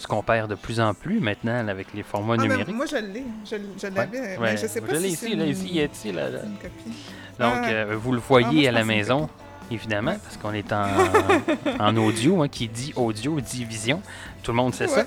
ce 0.00 0.06
qu'on 0.06 0.22
perd 0.22 0.50
de 0.50 0.54
plus 0.54 0.80
en 0.80 0.94
plus 0.94 1.20
maintenant 1.20 1.62
là, 1.62 1.70
avec 1.70 1.88
les 1.94 2.02
formats 2.02 2.34
Ah, 2.34 2.42
ben, 2.42 2.48
numériques. 2.48 2.74
moi, 2.74 2.86
je 2.86 2.96
l'ai. 2.96 3.24
Je, 3.44 3.56
je 3.80 3.86
l'avais. 3.94 4.18
Ouais, 4.18 4.38
mais 4.40 4.56
je 4.56 4.66
sais 4.66 4.80
pas 4.80 4.94
je 4.94 4.98
si 5.00 5.06
ici, 5.08 5.16
c'est 5.30 5.36
là, 5.36 5.44
une- 5.44 5.50
ici, 5.50 5.68
il 5.72 5.90
ici, 5.92 6.12
là, 6.12 6.30
là. 6.30 6.38
c'est 6.42 6.46
une 6.46 6.56
copie. 6.56 6.96
Donc, 7.38 7.54
Ouais. 7.66 7.72
euh, 7.74 7.96
vous 8.00 8.12
le 8.12 8.18
Ah, 8.18 8.24
voyez 8.28 8.46
moi, 8.52 8.62
je 8.62 8.68
à 8.68 8.72
la 8.72 8.84
maison, 8.84 9.28
une 9.70 9.76
évidemment, 9.76 10.16
parce 10.22 10.36
qu'on 10.38 10.52
est 10.52 10.72
en, 10.72 10.86
en 11.78 11.96
audio. 11.96 12.42
hein, 12.42 12.48
qui 12.48 12.66
dit 12.68 12.92
audio 12.96 13.40
dit 13.40 13.64
vision. 13.64 14.02
Tout 14.42 14.52
le 14.52 14.56
monde 14.56 14.74
sait 14.74 14.88
ça. 14.88 15.04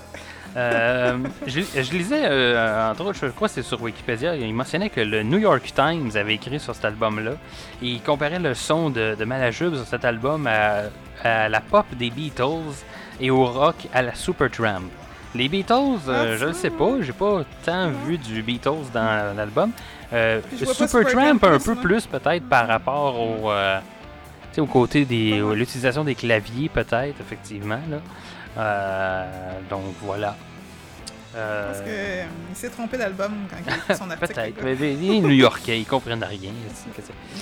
Euh, 0.56 1.17
je, 1.47 1.62
je 1.62 1.91
lisais, 1.93 2.21
euh, 2.25 2.91
entre 2.91 3.06
autres, 3.06 3.17
je 3.19 3.25
crois 3.27 3.47
que 3.47 3.53
c'est 3.56 3.63
sur 3.63 3.82
Wikipédia, 3.82 4.36
il 4.36 4.53
mentionnait 4.53 4.89
que 4.91 5.01
le 5.01 5.23
New 5.23 5.39
York 5.39 5.73
Times 5.75 6.12
avait 6.15 6.36
écrit 6.36 6.60
sur 6.60 6.75
cet 6.75 6.86
album-là. 6.86 7.32
Et 7.82 7.88
il 7.88 8.01
comparait 8.01 8.38
le 8.38 8.53
son 8.53 8.91
de, 8.91 9.15
de 9.17 9.25
Malajube 9.25 9.75
sur 9.75 9.88
cet 9.88 10.06
album 10.06 10.45
à, 10.45 10.84
à 11.23 11.49
la 11.49 11.60
pop 11.60 11.88
des 11.97 12.12
Beatles 12.12 12.43
et 13.19 13.30
au 13.32 13.45
rock 13.45 13.76
à 13.93 14.02
la 14.02 14.13
Supertramp. 14.15 14.84
Les 15.36 15.49
Beatles, 15.49 15.73
euh, 16.08 16.34
Ah, 16.34 16.38
je 16.38 16.45
ne 16.45 16.54
sais 16.54 16.69
pas. 16.69 16.91
J'ai 17.02 17.12
pas 17.13 17.43
tant 17.65 17.89
vu 18.06 18.17
du 18.19 18.43
Beatles 18.43 18.91
dans 18.93 19.36
l'album. 19.36 19.71
Euh, 20.13 20.41
Supertramp, 20.56 21.43
un 21.43 21.60
peu 21.60 21.76
plus 21.76 22.06
peut-être 22.06 22.47
par 22.47 22.67
rapport 22.67 23.19
au, 23.19 23.49
euh, 23.52 23.80
au 24.60 24.65
côté 24.67 25.06
des 25.06 25.41
Ouais. 25.41 25.56
l'utilisation 25.56 26.04
des 26.04 26.13
claviers 26.13 26.69
peut-être 26.69 27.19
effectivement 27.19 27.80
là. 27.89 27.97
Euh, 28.58 29.26
donc 29.69 29.95
voilà. 30.02 30.36
Euh, 31.36 31.67
Parce 31.67 31.80
que 31.80 31.86
euh, 31.89 32.24
il 32.52 32.56
s'est 32.56 32.69
trompé 32.69 32.98
d'album 32.98 33.32
quand 33.50 33.58
il 33.65 33.91
a 33.91 33.96
son 33.98 34.10
article. 34.12 34.34
Peut-être. 34.34 34.63
Mais 34.63 34.76
les 34.76 35.19
New-Yorkais, 35.19 35.80
ils 35.80 35.86
comprennent 35.86 36.24
rien. 36.24 36.52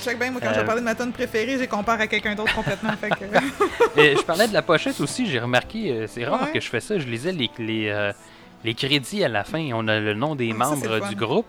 Check 0.03 0.17
bien, 0.17 0.31
moi, 0.31 0.39
quand 0.41 0.47
Euh, 0.49 0.53
j'ai 0.55 0.63
parlé 0.63 0.79
de 0.81 0.85
ma 0.85 0.95
tonne 0.95 1.11
préférée, 1.11 1.57
j'ai 1.59 1.67
comparé 1.67 2.03
à 2.03 2.07
quelqu'un 2.07 2.33
d'autre 2.35 2.53
complètement. 2.55 2.91
fait 2.93 3.09
que... 3.09 3.99
Et 3.99 4.15
je 4.15 4.21
parlais 4.21 4.47
de 4.47 4.53
la 4.53 4.61
pochette 4.61 4.99
aussi, 5.01 5.25
j'ai 5.29 5.39
remarqué, 5.39 5.91
euh, 5.91 6.07
c'est 6.07 6.23
rare 6.25 6.43
Ouais. 6.43 6.51
que 6.53 6.59
je 6.61 6.69
fais 6.69 6.79
ça, 6.79 6.97
je 6.97 7.05
lisais 7.05 7.31
les, 7.33 7.49
les, 7.59 7.89
euh, 7.89 8.13
les 8.63 8.73
crédits 8.73 9.23
à 9.23 9.27
la 9.27 9.43
fin, 9.43 9.69
on 9.73 9.87
a 9.87 9.99
le 9.99 10.13
nom 10.13 10.35
des 10.35 10.51
Ah, 10.53 10.57
membres 10.57 11.09
du 11.09 11.15
groupe, 11.15 11.47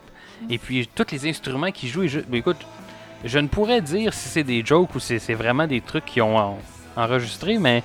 et 0.51 0.59
puis 0.59 0.89
tous 0.93 1.07
les 1.13 1.29
instruments 1.29 1.71
qui 1.71 1.89
jouent. 1.89 2.09
je- 2.09 2.21
ben, 2.21 2.39
écoute, 2.39 2.59
je 3.25 3.39
ne 3.39 3.47
pourrais 3.47 3.81
dire 3.81 4.13
si 4.13 4.29
c'est 4.29 4.43
des 4.45 4.65
jokes 4.67 4.93
ou 4.97 4.99
si 5.01 5.21
c'est 5.21 5.35
vraiment 5.35 5.67
des 5.69 5.81
trucs 5.81 6.05
qui 6.07 6.21
ont 6.21 6.37
en- 6.37 6.59
enregistré, 6.97 7.59
mais 7.59 7.83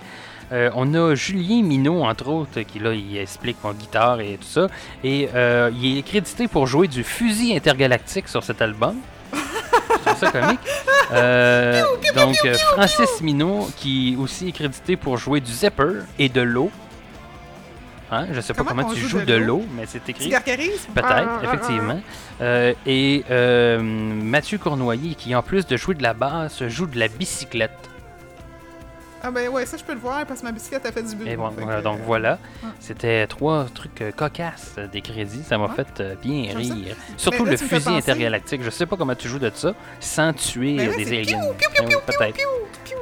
euh, 0.51 0.69
on 0.75 0.93
a 0.93 1.15
Julien 1.15 1.63
Minot, 1.63 2.03
entre 2.03 2.27
autres, 2.27 2.61
qui 2.61 2.79
là, 2.79 2.93
il 2.93 3.17
explique 3.17 3.57
mon 3.63 3.73
guitare 3.73 4.21
et 4.21 4.37
tout 4.39 4.47
ça, 4.47 4.67
et 5.03 5.29
euh, 5.35 5.71
il 5.81 5.97
est 5.97 6.03
crédité 6.03 6.47
pour 6.47 6.67
jouer 6.67 6.87
du 6.87 7.03
fusil 7.03 7.55
intergalactique 7.55 8.27
sur 8.27 8.43
cet 8.43 8.61
album. 8.61 8.97
Trouve 10.05 10.17
ça 10.17 10.31
comique. 10.31 10.59
Euh, 11.11 11.83
donc, 12.15 12.35
Francis 12.73 13.21
Minot, 13.21 13.69
qui 13.77 14.17
aussi 14.19 14.49
est 14.49 14.51
crédité 14.51 14.95
pour 14.95 15.17
jouer 15.17 15.39
du 15.41 15.51
zipper 15.51 16.03
et 16.19 16.29
de 16.29 16.41
l'eau. 16.41 16.71
Hein? 18.11 18.27
Je 18.31 18.39
sais 18.39 18.53
pas 18.53 18.63
Comment 18.63 18.85
tu 18.85 18.99
joue 18.99 19.19
joues 19.19 19.25
de 19.25 19.33
l'eau? 19.33 19.65
mais 19.75 19.83
c'est 19.85 20.07
écrit. 20.09 20.29
Peut-être, 20.93 21.43
effectivement. 21.43 21.99
Euh, 22.41 22.73
et 22.85 23.23
euh, 23.29 23.79
Mathieu 23.81 24.57
Cournoyer, 24.57 25.15
qui 25.15 25.35
en 25.35 25.43
plus 25.43 25.65
de 25.65 25.75
jouer 25.75 25.95
de 25.95 26.03
la 26.03 26.13
basse, 26.13 26.65
joue 26.67 26.85
de 26.87 26.97
la 26.97 27.07
bicyclette. 27.07 27.71
Ah 29.23 29.31
ben 29.31 29.49
ouais, 29.49 29.65
ça 29.65 29.77
je 29.77 29.83
peux 29.83 29.93
le 29.93 29.99
voir 29.99 30.25
parce 30.25 30.41
que 30.41 30.45
ma 30.45 30.51
bicyclette 30.51 30.85
a 30.85 30.91
fait 30.91 31.01
du 31.03 31.15
bruit. 31.15 31.35
Bon, 31.35 31.49
que, 31.49 31.81
donc 31.81 31.99
euh, 31.99 32.03
voilà. 32.05 32.39
ouais. 32.63 32.69
C'était 32.79 33.25
trois 33.27 33.65
trucs 33.73 34.01
euh, 34.01 34.11
cocasses 34.11 34.75
euh, 34.77 34.87
des 34.87 35.01
crédits. 35.01 35.43
Ça 35.43 35.57
m'a 35.57 35.65
Ouais. 35.65 35.75
fait 35.75 36.01
euh, 36.01 36.15
bien 36.21 36.55
rire. 36.55 36.95
Surtout 37.17 37.43
là, 37.45 37.51
le 37.51 37.57
fusil 37.57 37.75
penser- 37.89 37.97
intergalactique. 37.97 38.61
Je 38.63 38.69
sais 38.69 38.85
pas 38.85 38.95
comment 38.95 39.15
tu 39.15 39.27
joues 39.27 39.39
de 39.39 39.51
ça 39.53 39.73
sans 39.99 40.33
tuer 40.33 40.77
euh, 40.79 40.91
là, 40.91 40.95
des 40.97 41.07
aliens. 41.19 41.39
piou, 41.41 41.53
piou, 41.57 41.69
oui, 41.81 41.87
piou, 41.89 41.99
Peut-être. 42.05 42.33
piou, 42.35 42.47
piou. 42.85 42.97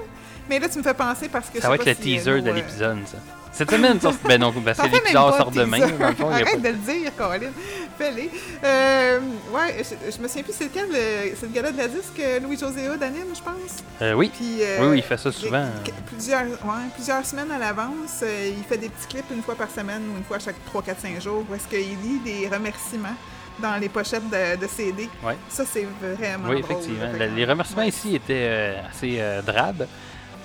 Mais 0.50 0.60
là, 0.60 0.70
tu 0.70 0.78
me 0.78 0.84
fais 0.84 0.94
penser 0.94 1.28
parce 1.28 1.50
que 1.50 1.60
Ça 1.60 1.68
je 1.68 1.78
va 1.78 1.84
sais 1.84 1.90
être 1.92 1.98
pas 2.00 2.04
le 2.04 2.10
si, 2.10 2.16
teaser 2.18 2.30
euh, 2.32 2.42
de 2.42 2.50
euh, 2.50 2.54
l'épisode, 2.54 2.98
ça. 3.06 3.18
Cette 3.56 3.72
semaine, 3.72 4.02
ça, 4.02 4.12
ben 4.28 4.38
donc, 4.40 4.56
ben, 4.62 4.74
c'est 4.74 4.84
l'épisode 4.90 5.34
sort 5.36 5.50
de 5.52 5.60
demain. 5.62 5.80
Dans 5.80 6.10
le 6.10 6.16
fond, 6.16 6.30
Arrête 6.30 6.46
pas- 6.52 6.58
de 6.58 6.68
le 6.68 6.74
dire, 6.74 7.12
Colin. 7.18 7.52
Fais-les. 7.98 8.30
Euh, 8.64 9.20
ouais, 9.54 9.78
je, 9.80 10.12
je 10.12 10.22
me 10.22 10.28
souviens 10.28 10.44
plus, 10.44 10.54
c'est 10.54 10.66
lequel, 10.66 10.90
le- 10.90 11.36
c'est 11.40 11.46
le 11.46 11.52
gars 11.54 11.72
de 11.72 11.78
la 11.78 11.88
disque, 11.88 12.20
euh, 12.20 12.40
Louis-José 12.42 12.90
Hood 12.90 13.02
anime, 13.02 13.34
je 13.34 13.42
pense. 13.42 13.78
Euh, 14.02 14.14
oui. 14.14 14.30
Puis, 14.36 14.58
euh, 14.62 14.78
Oui, 14.82 14.88
oui, 14.92 14.98
il 14.98 15.04
fait 15.04 15.18
ça 15.18 15.32
souvent. 15.32 15.66
Plusieurs, 16.08 16.42
ouais, 16.44 16.90
plusieurs 16.94 17.26
semaines 17.26 17.50
à 17.52 17.58
l'avance, 17.58 18.20
euh, 18.24 18.52
il 18.58 18.64
fait 18.66 18.78
des 18.78 18.90
petits 18.90 19.08
clips 19.08 19.32
une 19.34 19.42
fois 19.42 19.56
par 19.56 19.70
semaine 19.70 20.02
ou 20.14 20.18
une 20.18 20.24
fois 20.26 20.38
chaque 20.40 20.64
3, 20.66 20.82
4, 20.82 21.00
5 21.00 21.22
jours 21.22 21.46
où 21.50 21.56
est-ce 21.56 21.68
qu'il 21.70 21.80
lit 22.02 22.20
des 22.26 22.50
remerciements 22.54 23.16
dans 23.60 23.78
les 23.78 23.88
pochettes 23.88 24.30
de, 24.30 24.60
de 24.60 24.68
CD. 24.68 25.10
Ouais. 25.24 25.38
Ça, 25.48 25.64
c'est 25.66 25.88
vraiment 26.02 26.50
Oui, 26.50 26.60
effectivement. 26.60 27.06
les 27.34 27.46
remerciements 27.46 27.84
Ouais. 27.84 27.88
ici 27.88 28.16
étaient 28.16 28.34
euh, 28.50 28.82
assez 28.92 29.16
euh, 29.20 29.42
drabes, 29.42 29.88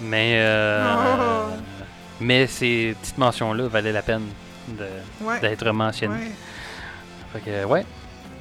mais 0.01 0.35
euh, 0.37 0.94
Oh. 0.96 1.80
Mais 2.20 2.46
ces 2.46 2.94
petites 3.00 3.18
mentions-là 3.18 3.68
valaient 3.68 3.92
la 3.92 4.02
peine 4.02 4.26
Ouais. 5.22 5.40
d'être 5.40 5.70
mentionnées. 5.72 6.14
Ouais. 6.14 6.30
Fait 7.33 7.40
que, 7.40 7.64
ouais. 7.64 7.85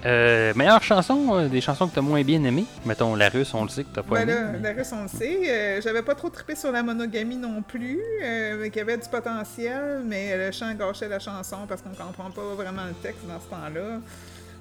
Euh, 0.05 0.53
meilleure 0.55 0.81
chanson, 0.81 1.35
euh, 1.37 1.47
des 1.49 1.59
chansons 1.59 1.87
que 1.89 1.95
t'as 1.95 1.99
moins 2.01 2.21
bien 2.23 2.41
aimées? 2.45 2.63
Mettons, 2.85 3.15
La 3.15 3.27
Russe, 3.27 3.53
on 3.53 3.63
le 3.63 3.69
sait 3.69 3.83
que 3.83 3.89
t'as 3.93 4.01
pas 4.03 4.15
Ben 4.15 4.21
aimé. 4.29 4.33
là, 4.33 4.41
mais- 4.53 4.59
la 4.59 4.73
Russe, 4.73 4.91
on 4.93 5.01
le 5.03 5.09
sait. 5.09 5.39
Euh, 5.45 5.81
J'avais 5.81 6.01
pas 6.03 6.15
trop 6.15 6.29
trippé 6.29 6.55
sur 6.55 6.71
la 6.71 6.81
monogamie 6.83 7.35
non 7.35 7.61
plus, 7.61 7.99
euh, 8.23 8.57
mais 8.61 8.69
qu'il 8.69 8.79
y 8.79 8.81
avait 8.81 8.97
du 8.97 9.09
potentiel, 9.09 10.01
mais 10.05 10.37
le 10.37 10.51
chant 10.53 10.73
gâchait 10.73 11.09
la 11.09 11.19
chanson 11.19 11.57
parce 11.67 11.81
qu'on 11.81 11.89
comprend 11.89 12.31
pas 12.31 12.53
vraiment 12.55 12.85
le 12.85 12.93
texte 12.93 13.27
dans 13.27 13.41
ce 13.41 13.47
temps-là. 13.47 13.99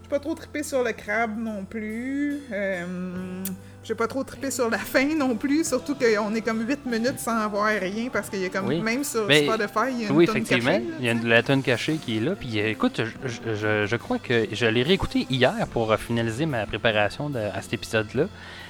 J'ai 0.02 0.08
pas 0.08 0.18
trop 0.18 0.34
trippé 0.34 0.64
sur 0.64 0.82
le 0.82 0.90
crabe 0.92 1.38
non 1.38 1.64
plus. 1.64 2.40
J'ai 3.88 3.94
pas 3.94 4.06
trop 4.06 4.22
trippé 4.22 4.50
sur 4.50 4.68
la 4.68 4.76
fin 4.76 5.06
non 5.16 5.34
plus, 5.34 5.66
surtout 5.66 5.94
qu'on 5.94 6.34
est 6.34 6.42
comme 6.42 6.60
8 6.68 6.84
minutes 6.84 7.18
sans 7.18 7.38
avoir 7.38 7.68
rien 7.68 8.10
parce 8.12 8.28
qu'il 8.28 8.40
y 8.40 8.44
a 8.44 8.50
comme, 8.50 8.66
Oui. 8.66 8.82
même 8.82 9.02
sur 9.02 9.26
Mais- 9.26 9.44
Spotify, 9.46 9.90
il 9.92 10.02
y 10.02 10.04
a 10.04 10.08
une 10.10 10.14
Oui, 10.14 10.24
effectivement. 10.24 10.72
cachée, 10.72 10.84
là, 10.84 10.94
Il 11.00 11.06
y 11.06 11.08
a 11.08 11.12
une- 11.12 11.26
la 11.26 11.42
tonne 11.42 11.62
cachée 11.62 11.96
qui 11.96 12.18
est 12.18 12.20
là. 12.20 12.34
Puis 12.38 12.60
euh, 12.60 12.68
écoute, 12.68 13.00
je, 13.02 13.28
je- 13.28 13.54
je- 13.54 13.86
je 13.86 13.96
crois 13.96 14.18
que 14.18 14.46
je 14.52 14.66
l'ai 14.66 14.82
réécouté 14.82 15.26
hier 15.30 15.54
pour 15.72 15.90
euh, 15.90 15.96
finaliser 15.96 16.44
ma 16.44 16.66
préparation 16.66 17.30
de- 17.30 17.38
à 17.38 17.62
cet 17.62 17.72
épisode-là. 17.72 18.24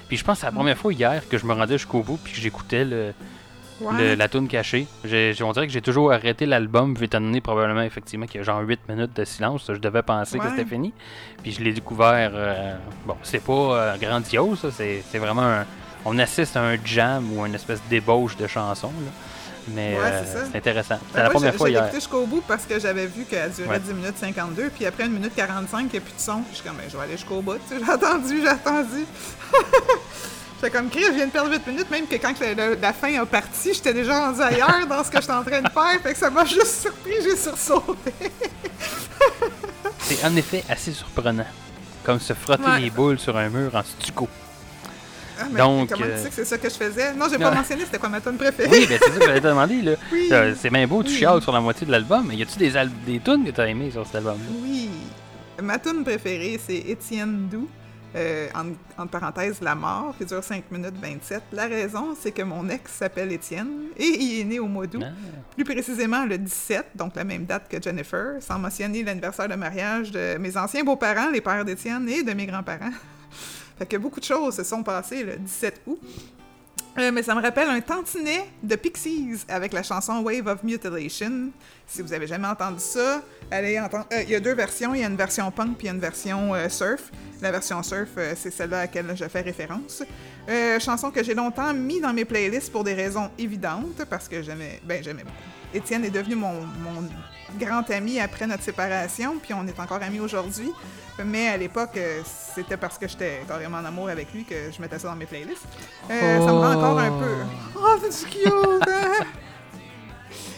Puis 0.07 0.15
je 0.15 0.23
pense 0.23 0.35
que 0.37 0.39
c'est 0.41 0.45
la 0.47 0.53
première 0.53 0.77
fois 0.77 0.93
hier 0.93 1.21
que 1.27 1.37
je 1.37 1.45
me 1.45 1.51
rendais 1.51 1.77
jusqu'au 1.77 2.01
bout 2.01 2.17
puis 2.23 2.31
que 2.31 2.39
j'écoutais 2.39 2.85
le, 2.85 3.11
Le- 3.97 4.15
la 4.15 4.27
tune 4.27 4.47
cachée. 4.47 4.87
J'ai- 5.05 5.33
j'ai- 5.33 5.43
on 5.43 5.51
dirait 5.51 5.67
que 5.67 5.73
j'ai 5.73 5.81
toujours 5.81 6.11
arrêté 6.11 6.45
l'album, 6.45 6.95
vu 6.95 7.05
étant 7.05 7.21
donné 7.21 7.41
probablement 7.41 7.81
effectivement 7.81 8.25
qu'il 8.25 8.37
y 8.37 8.41
a 8.41 8.43
genre 8.43 8.61
8 8.61 8.79
minutes 8.89 9.15
de 9.15 9.23
silence. 9.25 9.63
Je 9.67 9.73
devais 9.79 10.01
penser 10.03 10.37
que 10.39 10.49
c'était 10.49 10.65
fini. 10.65 10.93
Puis 11.43 11.51
je 11.53 11.61
l'ai 11.61 11.71
découvert. 11.73 12.31
euh, 12.33 12.75
bon, 13.05 13.15
c'est 13.23 13.43
pas 13.43 13.53
euh, 13.53 13.97
grandiose, 13.97 14.59
ça, 14.59 14.69
c'est 14.71 15.03
c'est 15.09 15.19
vraiment 15.19 15.43
un. 15.43 15.65
On 16.05 16.17
assiste 16.19 16.55
à 16.57 16.61
un 16.61 16.77
jam 16.83 17.25
ou 17.37 17.45
une 17.45 17.55
espèce 17.55 17.81
d'ébauche 17.89 18.35
de 18.37 18.47
chansons. 18.47 18.87
là. 19.05 19.11
Mais 19.75 19.93
Ouais, 19.93 19.99
euh, 20.03 20.23
c'est 20.25 20.31
ça. 20.39 20.45
c'est 20.51 20.57
intéressant. 20.57 20.97
Ben, 21.13 21.23
la 21.23 21.29
première 21.29 21.53
fois 21.53 21.69
hier. 21.69 21.81
écouté 21.83 21.97
jusqu'au 21.99 22.25
bout 22.25 22.41
parce 22.47 22.65
que 22.65 22.79
j'avais 22.79 23.05
vu 23.05 23.25
qu'elle 23.25 23.51
durait 23.51 23.69
Ouais. 23.69 23.79
10 23.79 23.93
minutes 23.93 24.17
52, 24.17 24.69
puis 24.75 24.85
après 24.85 25.05
une 25.05 25.11
minute 25.11 25.35
45, 25.35 25.81
il 25.81 25.91
n'y 25.91 25.97
a 25.97 26.01
plus 26.01 26.15
de 26.15 26.19
son. 26.19 26.37
Puis 26.41 26.51
je 26.51 26.55
suis 26.55 26.67
comme, 26.67 26.77
ben, 26.77 26.85
je 26.89 26.97
vais 26.97 27.03
aller 27.03 27.11
jusqu'au 27.11 27.41
bout. 27.41 27.59
J'ai 27.69 27.91
attendu, 27.91 28.41
j'ai 28.41 28.47
attendu. 28.47 29.05
J'étais 30.61 30.75
comme, 30.77 30.89
Chris, 30.89 31.03
je 31.07 31.11
viens 31.13 31.27
de 31.27 31.31
perdre 31.31 31.51
8 31.51 31.65
minutes, 31.67 31.89
même 31.89 32.05
que 32.05 32.15
quand 32.15 32.33
le- 32.41 32.75
la 32.81 32.91
fin 32.93 33.13
a 33.21 33.25
parti, 33.25 33.73
j'étais 33.73 33.93
déjà 33.93 34.19
rendu 34.27 34.41
ailleurs 34.41 34.85
dans 34.89 35.03
ce 35.03 35.09
que 35.09 35.21
j'étais 35.21 35.31
en 35.33 35.43
train 35.43 35.61
de 35.61 35.69
faire. 35.69 36.01
Fait 36.03 36.11
que 36.13 36.19
ça 36.19 36.29
m'a 36.29 36.43
juste 36.43 36.81
surpris, 36.81 37.13
j'ai 37.23 37.37
sursauté. 37.37 38.11
C'est 39.99 40.23
en 40.25 40.35
effet 40.35 40.63
assez 40.69 40.91
surprenant. 40.91 41.45
Comme 42.03 42.19
se 42.19 42.33
frotter 42.33 42.63
Ouais. 42.63 42.79
les 42.81 42.89
boules 42.89 43.19
sur 43.19 43.37
un 43.37 43.49
mur 43.49 43.73
en 43.75 43.83
stucco. 43.83 44.27
Ah, 45.39 45.43
mais 45.51 45.59
Donc, 45.59 45.89
comment 45.89 46.05
euh, 46.05 46.15
tu 46.17 46.23
sais 46.23 46.29
que 46.29 46.35
c'est 46.35 46.45
ça 46.45 46.57
que 46.57 46.69
je 46.69 46.73
faisais? 46.75 47.13
Non, 47.13 47.27
j'ai 47.31 47.37
pas 47.37 47.51
mentionné 47.51 47.83
c'était 47.85 47.97
quoi 47.97 48.09
ma 48.09 48.19
tonne 48.19 48.35
préférée. 48.37 48.69
Oui, 48.69 48.85
ben 48.87 48.99
c'est 49.01 49.11
ça 49.13 49.17
que 49.19 49.25
j'allais 49.25 49.39
te 49.41 49.47
demander. 49.47 49.81
Là. 49.81 49.91
Oui. 50.11 50.27
Euh, 50.31 50.53
c'est 50.59 50.69
bien 50.69 50.85
beau, 50.87 51.03
tu 51.03 51.09
Oui. 51.11 51.15
chiales 51.17 51.41
sur 51.41 51.51
la 51.53 51.61
moitié 51.61 51.85
de 51.87 51.91
l'album, 51.91 52.25
mais 52.27 52.35
y 52.35 52.41
a-tu 52.43 52.57
des, 52.57 52.75
al- 52.75 52.91
des 53.05 53.19
tunes 53.19 53.45
que 53.45 53.51
t'as 53.51 53.65
aimées 53.67 53.91
sur 53.91 54.05
cet 54.05 54.15
album-là? 54.15 54.43
Oui. 54.63 54.89
Ma 55.61 55.77
tune 55.79 56.03
préférée, 56.03 56.59
c'est 56.65 56.75
Étienne 56.75 57.47
Doux. 57.49 57.69
Euh, 58.15 58.47
en, 58.55 58.69
entre 59.01 59.11
parenthèses, 59.11 59.61
La 59.61 59.75
mort, 59.75 60.15
qui 60.17 60.25
dure 60.25 60.43
5 60.43 60.63
minutes 60.71 60.95
27. 60.99 61.43
La 61.51 61.67
raison, 61.67 62.15
c'est 62.19 62.31
que 62.31 62.41
mon 62.41 62.67
ex 62.69 62.91
s'appelle 62.91 63.31
Étienne 63.31 63.89
et 63.95 64.03
il 64.07 64.41
est 64.41 64.43
né 64.45 64.59
au 64.59 64.65
mois 64.67 64.87
d'août. 64.87 65.03
Ah. 65.05 65.11
Plus 65.55 65.63
précisément 65.63 66.25
le 66.25 66.39
17, 66.39 66.87
donc 66.95 67.15
la 67.15 67.23
même 67.23 67.45
date 67.45 67.69
que 67.69 67.79
Jennifer, 67.79 68.41
sans 68.41 68.57
mentionner 68.57 69.03
l'anniversaire 69.03 69.47
de 69.47 69.53
mariage 69.55 70.09
de 70.11 70.37
mes 70.39 70.57
anciens 70.57 70.83
beaux-parents, 70.83 71.29
les 71.29 71.41
pères 71.41 71.63
d'Étienne, 71.63 72.09
et 72.09 72.23
de 72.23 72.33
mes 72.33 72.47
grands-parents. 72.47 72.89
fait 73.77 73.85
que 73.85 73.97
beaucoup 73.97 74.19
de 74.19 74.25
choses 74.25 74.55
se 74.55 74.63
sont 74.63 74.81
passées 74.81 75.23
le 75.23 75.35
17 75.37 75.81
août. 75.85 75.99
Euh, 76.97 77.11
mais 77.13 77.21
ça 77.21 77.35
me 77.35 77.41
rappelle 77.41 77.69
un 77.69 77.79
tantinet 77.79 78.45
de 78.63 78.75
Pixies 78.75 79.45
avec 79.47 79.71
la 79.71 79.83
chanson 79.83 80.21
Wave 80.21 80.47
of 80.47 80.63
Mutilation. 80.63 81.51
Si 81.85 82.01
vous 82.01 82.11
avez 82.11 82.25
jamais 82.25 82.47
entendu 82.47 82.79
ça, 82.79 83.21
allez 83.51 83.79
entendre. 83.79 84.07
euh, 84.11 84.23
Il 84.23 84.31
y 84.31 84.35
a 84.35 84.39
deux 84.39 84.55
versions. 84.55 84.95
Il 84.95 85.01
y 85.01 85.03
a 85.03 85.07
une 85.07 85.15
version 85.15 85.49
punk 85.51 85.77
puis 85.77 85.85
il 85.85 85.87
y 85.87 85.89
a 85.91 85.93
une 85.93 85.99
version 86.01 86.55
euh, 86.55 86.67
surf. 86.67 87.11
La 87.41 87.51
version 87.51 87.81
surf, 87.83 88.09
euh, 88.17 88.33
c'est 88.35 88.51
celle-là 88.51 88.79
à 88.79 88.81
laquelle 88.81 89.13
je 89.15 89.25
fais 89.25 89.41
référence. 89.41 90.03
Euh, 90.49 90.79
chanson 90.79 91.09
que 91.09 91.23
j'ai 91.23 91.33
longtemps 91.33 91.73
mis 91.73 92.01
dans 92.01 92.11
mes 92.13 92.25
playlists 92.25 92.71
pour 92.71 92.83
des 92.83 92.93
raisons 92.93 93.29
évidentes 93.37 94.03
parce 94.09 94.27
que 94.27 94.41
j'aimais, 94.43 94.81
ben 94.83 95.01
j'aimais 95.03 95.23
beaucoup. 95.23 95.35
Étienne 95.73 96.03
est 96.03 96.09
devenu 96.09 96.35
mon, 96.35 96.53
mon 96.53 97.07
grand 97.59 97.87
ami 97.91 98.19
après 98.19 98.47
notre 98.47 98.63
séparation, 98.63 99.37
puis 99.41 99.53
on 99.53 99.65
est 99.67 99.79
encore 99.79 100.01
amis 100.01 100.19
aujourd'hui. 100.19 100.71
Mais 101.25 101.49
à 101.49 101.57
l'époque, 101.57 101.91
euh, 101.97 102.21
c'était 102.55 102.77
parce 102.77 102.97
que 102.97 103.07
j'étais 103.07 103.41
carrément 103.47 103.77
en 103.77 103.85
amour 103.85 104.09
avec 104.09 104.33
lui 104.33 104.45
que 104.45 104.55
je 104.75 104.81
mettais 104.81 104.97
ça 104.99 105.09
dans 105.09 105.15
mes 105.15 105.25
playlists. 105.25 105.67
Euh, 106.09 106.39
Ça 106.39 106.45
me 106.45 106.57
rend 106.57 106.71
encore 106.73 106.99
un 106.99 107.19
peu. 107.19 107.35
Oh, 107.77 107.97
c'est 108.09 108.29
cute! 108.29 108.47
hein? 108.87 109.25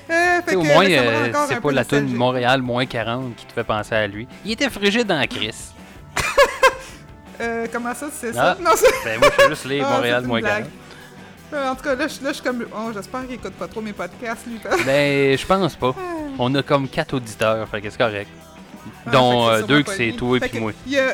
Euh, 0.09 0.41
fait 0.41 0.43
T'sais, 0.43 0.55
au 0.55 0.61
que, 0.61 0.67
moins, 0.67 0.85
euh, 0.89 1.33
c'est 1.47 1.61
pas 1.61 1.71
la 1.71 1.85
tune. 1.85 2.13
Montréal 2.15 2.61
moins 2.61 2.85
40 2.85 3.35
qui 3.35 3.45
te 3.45 3.53
fait 3.53 3.63
penser 3.63 3.95
à 3.95 4.07
lui. 4.07 4.27
Il 4.45 4.51
était 4.51 4.69
frigide 4.69 5.07
dans 5.07 5.25
Chris. 5.27 5.55
Euh, 7.41 7.67
comment 7.71 7.93
ça, 7.95 8.07
c'est 8.13 8.29
Ah. 8.37 8.55
ça? 8.55 8.57
Non, 8.63 8.71
c'est... 8.75 8.85
Ben 9.03 9.19
moi, 9.19 9.29
je 9.35 9.41
fais 9.43 9.49
juste 9.49 9.65
les 9.65 9.81
Ah, 9.85 9.89
Montréal 9.89 10.23
moins 10.25 10.41
40. 10.41 10.57
blague. 10.63 10.71
Euh, 11.53 11.69
en 11.69 11.75
tout 11.75 11.83
cas, 11.83 11.95
là, 11.95 12.07
je, 12.07 12.23
là, 12.23 12.29
je 12.29 12.33
suis 12.35 12.43
comme. 12.43 12.65
Oh, 12.73 12.91
j'espère 12.93 13.21
qu'il 13.25 13.33
écoute 13.33 13.53
pas 13.53 13.67
trop 13.67 13.81
mes 13.81 13.91
podcasts, 13.93 14.45
lui. 14.47 14.59
Ben, 14.85 15.37
je 15.37 15.45
pense 15.45 15.75
pas. 15.75 15.93
On 16.39 16.53
a 16.55 16.63
comme 16.63 16.87
quatre 16.87 17.13
auditeurs, 17.15 17.67
fait 17.67 17.81
que 17.81 17.89
c'est 17.89 17.97
correct. 17.97 18.29
Ah, 19.05 19.09
Dont 19.11 19.47
euh, 19.49 19.61
deux 19.63 19.83
que 19.83 19.91
c'est 19.91 20.05
lui. 20.07 20.15
toi 20.15 20.37
et 20.37 20.39
puis 20.39 20.59
moi. 20.59 20.71
il 20.85 20.93
y 20.93 20.99
a- 20.99 21.13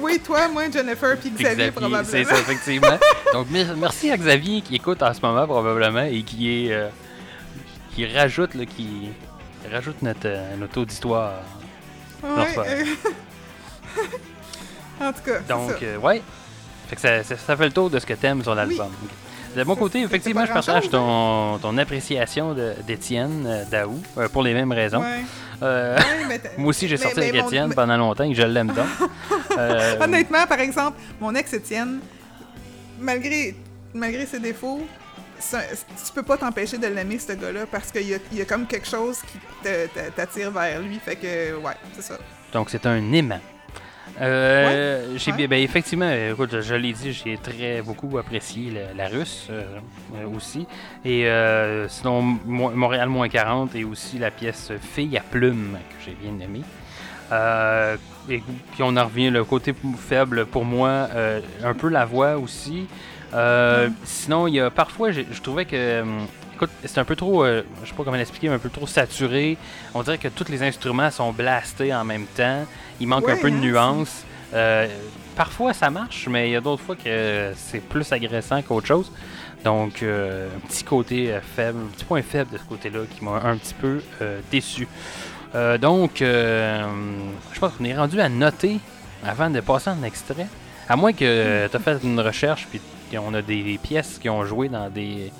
Oui, 0.00 0.18
toi, 0.24 0.48
moi, 0.48 0.62
Jennifer, 0.72 1.16
puis 1.18 1.30
Xavier, 1.30 1.46
Xavier, 1.50 1.70
probablement. 1.72 2.02
c'est 2.10 2.24
ça, 2.24 2.38
effectivement. 2.38 2.98
Donc, 3.32 3.50
mer- 3.50 3.76
merci 3.76 4.10
à 4.10 4.16
Xavier 4.16 4.60
qui 4.62 4.76
écoute 4.76 5.02
en 5.02 5.12
ce 5.12 5.20
moment, 5.20 5.46
probablement, 5.46 6.02
et 6.04 6.22
qui 6.22 6.66
est. 6.68 6.72
euh, 6.72 6.88
qui 7.94 8.06
rajoute, 8.06 8.54
là, 8.54 8.64
qui 8.66 9.10
rajoute 9.72 10.00
notre, 10.02 10.20
euh, 10.26 10.56
notre 10.56 10.80
auditoire. 10.80 11.34
Ouais, 12.22 12.46
euh, 12.58 12.84
en 15.00 15.12
tout 15.12 15.22
cas, 15.24 15.38
Donc, 15.48 15.70
ça. 15.72 15.76
euh, 15.84 15.98
ouais. 15.98 16.22
Fait 16.88 16.96
que 16.96 17.00
ça, 17.02 17.22
ça, 17.24 17.36
ça 17.36 17.56
fait 17.56 17.64
le 17.66 17.72
tour 17.72 17.90
de 17.90 17.98
ce 17.98 18.06
que 18.06 18.14
t'aimes 18.14 18.42
sur 18.42 18.54
l'album. 18.54 18.90
De 19.56 19.64
mon 19.64 19.74
côté, 19.74 20.02
effectivement, 20.02 20.44
je 20.44 20.52
partage 20.52 20.90
ton, 20.90 21.58
ton 21.58 21.78
appréciation 21.78 22.54
d'Étienne 22.86 23.44
euh, 23.46 23.64
Daou 23.70 24.00
euh, 24.18 24.28
pour 24.28 24.42
les 24.42 24.52
mêmes 24.52 24.70
raisons. 24.72 25.00
Ouais. 25.00 25.22
Euh, 25.62 25.96
Ouais, 26.28 26.40
moi 26.58 26.68
aussi, 26.68 26.86
j'ai 26.86 26.98
sorti 26.98 27.20
mais 27.20 27.28
avec 27.30 27.44
Étienne 27.46 27.72
pendant 27.74 27.96
longtemps 27.96 28.24
et 28.24 28.34
je 28.34 28.42
l'aime 28.42 28.68
donc. 28.72 28.86
Honnêtement, 30.00 30.46
par 30.46 30.60
exemple, 30.60 30.98
mon 31.20 31.34
ex 31.34 31.52
Étienne, 31.54 32.00
malgré, 33.00 33.56
malgré 33.94 34.26
ses 34.26 34.38
défauts, 34.40 34.82
ça- 35.38 35.62
tu 36.06 36.12
peux 36.14 36.22
pas 36.22 36.36
t'empêcher 36.36 36.76
de 36.78 36.86
l'aimer, 36.86 37.18
ce 37.18 37.32
gars-là, 37.32 37.60
parce 37.70 37.90
qu'il 37.90 38.06
y 38.08 38.14
a, 38.14 38.18
il 38.32 38.38
y 38.38 38.42
a 38.42 38.44
comme 38.44 38.66
quelque 38.66 38.86
chose 38.86 39.18
qui 39.22 39.38
t'attire 40.14 40.50
vers 40.50 40.80
lui. 40.80 40.98
Fait 40.98 41.16
que, 41.16 41.54
ouais, 41.56 41.72
c'est 41.94 42.02
ça. 42.02 42.18
Donc, 42.52 42.68
c'est 42.70 42.84
un 42.86 43.12
aimant. 43.12 43.40
Euh, 44.20 45.14
j'ai 45.16 45.30
ouais. 45.30 45.36
bien- 45.36 45.46
ben, 45.48 45.62
effectivement, 45.62 46.10
écoute, 46.10 46.50
je, 46.52 46.60
je 46.62 46.74
l'ai 46.74 46.92
dit, 46.92 47.12
j'ai 47.12 47.36
très 47.36 47.82
beaucoup 47.82 48.16
apprécié 48.18 48.70
la, 48.70 49.04
la 49.04 49.08
russe 49.10 49.48
euh, 49.50 49.62
euh, 50.16 50.26
aussi. 50.36 50.66
Et 51.04 51.26
euh, 51.26 51.88
sinon, 51.88 52.22
Mo- 52.22 52.70
Montréal 52.70 53.08
moins 53.08 53.28
40 53.28 53.74
et 53.74 53.84
aussi 53.84 54.18
la 54.18 54.30
pièce 54.30 54.72
Fille 54.80 55.16
à 55.18 55.20
plume 55.22 55.78
que 55.90 56.04
j'ai 56.04 56.14
bien 56.20 56.38
aimée. 56.44 56.62
Et 58.28 58.38
puis 58.72 58.82
on 58.82 58.96
en 58.96 59.04
revient, 59.04 59.30
le 59.30 59.44
côté 59.44 59.74
faible 59.98 60.46
pour 60.46 60.64
moi, 60.64 61.08
un 61.62 61.74
peu 61.74 61.88
la 61.88 62.04
voix 62.04 62.36
aussi. 62.38 62.86
Sinon, 64.04 64.46
il 64.46 64.54
y 64.54 64.60
a 64.60 64.70
parfois, 64.70 65.10
je 65.10 65.22
trouvais 65.42 65.64
que. 65.64 66.02
Écoute, 66.56 66.70
c'est 66.86 66.98
un 66.98 67.04
peu 67.04 67.16
trop, 67.16 67.44
euh, 67.44 67.62
je 67.84 67.90
sais 67.90 67.94
pas 67.94 68.02
comment 68.02 68.16
l'expliquer, 68.16 68.48
mais 68.48 68.54
un 68.54 68.58
peu 68.58 68.70
trop 68.70 68.86
saturé. 68.86 69.58
On 69.92 70.02
dirait 70.02 70.16
que 70.16 70.28
tous 70.28 70.48
les 70.48 70.62
instruments 70.62 71.10
sont 71.10 71.30
blastés 71.30 71.94
en 71.94 72.02
même 72.02 72.24
temps. 72.34 72.64
Il 72.98 73.08
manque 73.08 73.28
un 73.28 73.36
peu 73.36 73.50
de 73.50 73.56
hein, 73.56 73.60
nuances. 73.60 74.24
Euh, 74.54 74.88
parfois, 75.36 75.74
ça 75.74 75.90
marche, 75.90 76.28
mais 76.30 76.48
il 76.48 76.52
y 76.52 76.56
a 76.56 76.62
d'autres 76.62 76.82
fois 76.82 76.96
que 76.96 77.52
c'est 77.56 77.80
plus 77.80 78.10
agressant 78.10 78.62
qu'autre 78.62 78.86
chose. 78.86 79.12
Donc, 79.64 80.02
euh, 80.02 80.48
un 80.48 80.66
petit 80.66 80.82
côté 80.82 81.30
euh, 81.30 81.40
faible, 81.42 81.78
un 81.78 81.94
petit 81.94 82.06
point 82.06 82.22
faible 82.22 82.52
de 82.52 82.56
ce 82.56 82.64
côté-là 82.64 83.00
qui 83.14 83.22
m'a 83.22 83.42
un 83.44 83.58
petit 83.58 83.74
peu 83.74 84.00
déçu. 84.50 84.88
Donc, 85.80 86.22
euh, 86.22 86.84
je 87.52 87.60
pense 87.60 87.72
qu'on 87.74 87.84
est 87.84 87.96
rendu 87.96 88.18
à 88.18 88.30
noter 88.30 88.78
avant 89.22 89.50
de 89.50 89.60
passer 89.60 89.90
en 89.90 90.02
extrait. 90.04 90.46
À 90.88 90.96
moins 90.96 91.12
que 91.12 91.66
tu 91.66 91.76
as 91.76 91.80
fait 91.80 91.98
une 92.02 92.20
recherche 92.20 92.66
puis 92.70 92.80
qu'on 93.10 93.34
a 93.34 93.42
des 93.42 93.78
pièces 93.82 94.18
qui 94.18 94.30
ont 94.30 94.44
joué 94.46 94.70
dans 94.70 94.88
des 94.88 95.32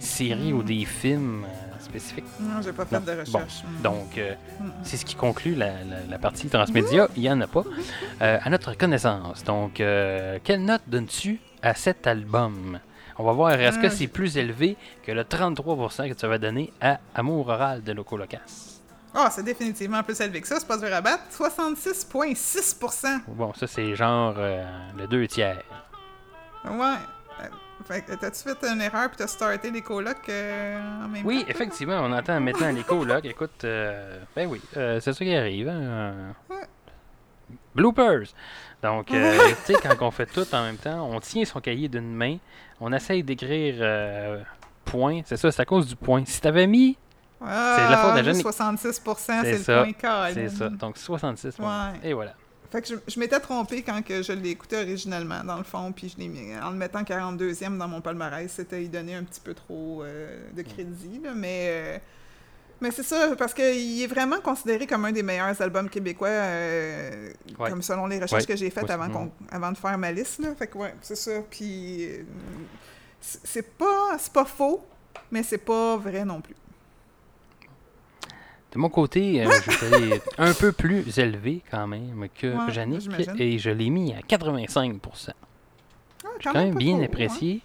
séries 0.00 0.52
ou 0.52 0.62
des 0.62 0.84
films 0.84 1.44
euh, 1.44 1.78
spécifiques. 1.80 2.24
Non, 2.40 2.60
j'ai 2.62 2.72
pas 2.72 2.84
fait 2.84 2.98
Non. 2.98 3.04
de 3.06 3.20
recherche. 3.20 3.62
Mm. 3.64 3.82
Donc, 3.82 4.18
euh, 4.18 4.34
c'est 4.82 4.96
ce 4.96 5.04
qui 5.04 5.14
conclut 5.14 5.54
la, 5.54 5.66
la- 5.84 6.04
la 6.08 6.18
partie 6.18 6.48
transmédia. 6.48 7.08
Il 7.16 7.22
n'y 7.22 7.30
en 7.30 7.40
a 7.40 7.46
pas. 7.46 7.64
Euh, 8.22 8.38
à 8.42 8.50
notre 8.50 8.74
connaissance. 8.76 9.42
Donc, 9.44 9.80
euh, 9.80 10.38
quelle 10.44 10.62
note 10.62 10.82
donnes-tu 10.86 11.40
à 11.62 11.72
cet 11.74 12.06
album? 12.06 12.78
On 13.18 13.24
va 13.24 13.32
voir, 13.32 13.52
est-ce 13.52 13.78
que 13.78 13.88
c'est 13.88 14.08
plus 14.08 14.36
élevé 14.36 14.76
que 15.02 15.12
le 15.12 15.22
33% 15.24 16.08
que 16.08 16.12
tu 16.14 16.26
vas 16.26 16.36
donner 16.38 16.70
à 16.82 16.98
Amour 17.14 17.48
oral 17.48 17.82
de 17.82 17.92
Loco 17.92 18.18
Locas? 18.18 18.40
Ah, 19.14 19.28
c'est 19.30 19.42
définitivement 19.42 20.02
plus 20.02 20.20
élevé 20.20 20.40
que 20.42 20.46
ça, 20.48 20.56
c'est 20.60 20.68
pas 20.68 20.76
dur 20.76 20.92
à 20.92 21.00
battre. 21.00 21.24
66,6%. 21.30 23.20
Bon, 23.28 23.52
ça, 23.54 23.66
c'est 23.66 23.94
genre 23.96 24.34
le 24.36 25.06
deux 25.06 25.26
tiers. 25.26 25.62
Ouais. 26.64 26.96
Fait 27.86 28.02
que 28.02 28.14
t'as-tu 28.14 28.42
fait 28.42 28.64
une 28.68 28.80
erreur 28.80 29.08
puis 29.08 29.16
t'as 29.18 29.26
starté 29.26 29.70
les 29.70 29.82
colocs 29.82 30.28
euh, 30.28 30.78
en 31.04 31.08
même 31.08 31.24
Oui, 31.26 31.40
temps? 31.42 31.48
effectivement, 31.50 32.00
on 32.02 32.12
entend 32.12 32.38
maintenant 32.40 32.70
les 32.72 32.82
colocs. 32.84 33.24
Écoute, 33.24 33.64
euh, 33.64 34.20
ben 34.36 34.48
oui, 34.48 34.60
euh, 34.76 35.00
c'est 35.00 35.12
ça 35.12 35.24
qui 35.24 35.34
arrive. 35.34 35.68
hein, 35.68 35.80
euh. 35.80 36.30
Ouais. 36.50 36.66
Bloopers! 37.74 38.28
Donc, 38.82 39.10
euh, 39.12 39.38
tu 39.66 39.74
sais, 39.74 39.78
quand 39.82 39.94
on 40.06 40.10
fait 40.10 40.26
tout 40.26 40.46
en 40.54 40.62
même 40.64 40.76
temps, 40.76 41.08
on 41.10 41.20
tient 41.20 41.44
son 41.44 41.60
cahier 41.60 41.88
d'une 41.88 42.12
main, 42.14 42.36
on 42.80 42.92
essaye 42.92 43.22
d'écrire 43.22 43.76
euh, 43.80 44.40
point. 44.84 45.20
C'est 45.24 45.36
ça, 45.36 45.50
c'est 45.52 45.62
à 45.62 45.64
cause 45.64 45.86
du 45.86 45.96
point. 45.96 46.22
Si 46.26 46.40
t'avais 46.40 46.66
mis, 46.66 46.96
Ah, 47.40 47.76
c'est 47.76 47.90
la 47.90 47.96
faute 47.98 48.12
de 48.16 48.22
juste 48.24 48.42
Jeanne- 48.42 48.52
66%, 48.52 49.16
C'est 49.42 49.56
c'est 49.56 49.62
ça, 49.64 49.84
le 49.84 49.92
point 49.92 50.28
c'est 50.32 50.48
ça. 50.48 50.68
Donc, 50.68 50.96
66 50.98 51.56
points. 51.56 51.92
Ouais. 51.92 52.10
Et 52.10 52.12
voilà. 52.12 52.34
Fait 52.70 52.82
que 52.82 52.88
je, 52.88 52.94
je 53.08 53.18
m'étais 53.18 53.40
trompé 53.40 53.82
quand 53.82 54.00
que 54.02 54.22
je 54.22 54.32
l'ai 54.32 54.50
écouté 54.50 54.76
originalement, 54.76 55.42
dans 55.44 55.58
le 55.58 55.64
fond, 55.64 55.90
puis 55.92 56.08
je 56.08 56.16
l'ai 56.22 56.28
mis 56.28 56.56
en 56.56 56.70
le 56.70 56.76
mettant 56.76 57.02
42e 57.02 57.76
dans 57.76 57.88
mon 57.88 58.00
palmarès, 58.00 58.50
c'était 58.50 58.84
y 58.84 58.88
donner 58.88 59.16
un 59.16 59.24
petit 59.24 59.40
peu 59.40 59.54
trop 59.54 60.02
euh, 60.04 60.38
de 60.54 60.62
crédit, 60.62 61.20
là, 61.24 61.32
mais 61.34 61.66
euh, 61.70 61.98
mais 62.80 62.90
c'est 62.92 63.02
ça, 63.02 63.34
parce 63.36 63.52
qu'il 63.52 64.00
est 64.02 64.06
vraiment 64.06 64.40
considéré 64.40 64.86
comme 64.86 65.04
un 65.04 65.12
des 65.12 65.22
meilleurs 65.22 65.60
albums 65.60 65.90
québécois, 65.90 66.28
euh, 66.28 67.32
Ouais. 67.58 67.68
comme 67.68 67.82
selon 67.82 68.06
les 68.06 68.18
recherches 68.20 68.44
Ouais. 68.44 68.46
que 68.46 68.56
j'ai 68.56 68.70
faites 68.70 68.84
Ouais, 68.84 68.90
avant, 68.92 69.30
avant 69.50 69.72
de 69.72 69.76
faire 69.76 69.98
ma 69.98 70.10
liste, 70.12 70.38
là. 70.38 70.54
Fait 70.54 70.66
que 70.68 70.78
ouais, 70.78 70.94
c'est 71.02 71.16
ça, 71.16 71.32
puis 71.50 72.06
c'est 73.20 73.40
c'est 73.44 73.76
pas, 73.76 74.16
c'est 74.18 74.32
pas 74.32 74.44
faux, 74.46 74.82
mais 75.30 75.42
c'est 75.42 75.58
pas 75.58 75.96
vrai 75.96 76.24
non 76.24 76.40
plus. 76.40 76.54
De 78.72 78.78
mon 78.78 78.88
côté, 78.88 79.44
euh, 79.44 79.50
je 79.66 79.70
suis 79.70 79.94
allé 79.94 80.20
un 80.38 80.54
peu 80.54 80.72
plus 80.72 81.18
élevé 81.18 81.60
quand 81.70 81.86
même 81.86 82.26
que 82.34 82.46
Ouais, 82.46 82.72
et 83.42 83.58
je 83.58 83.70
l'ai 83.70 83.90
mis 83.90 84.14
à 84.14 84.22
85 84.22 84.96
Ah, 86.24 86.28
quand 86.42 86.54
même 86.54 86.72
pas 86.74 86.78
bien 86.78 86.94
trop, 86.96 87.04
apprécié. 87.04 87.60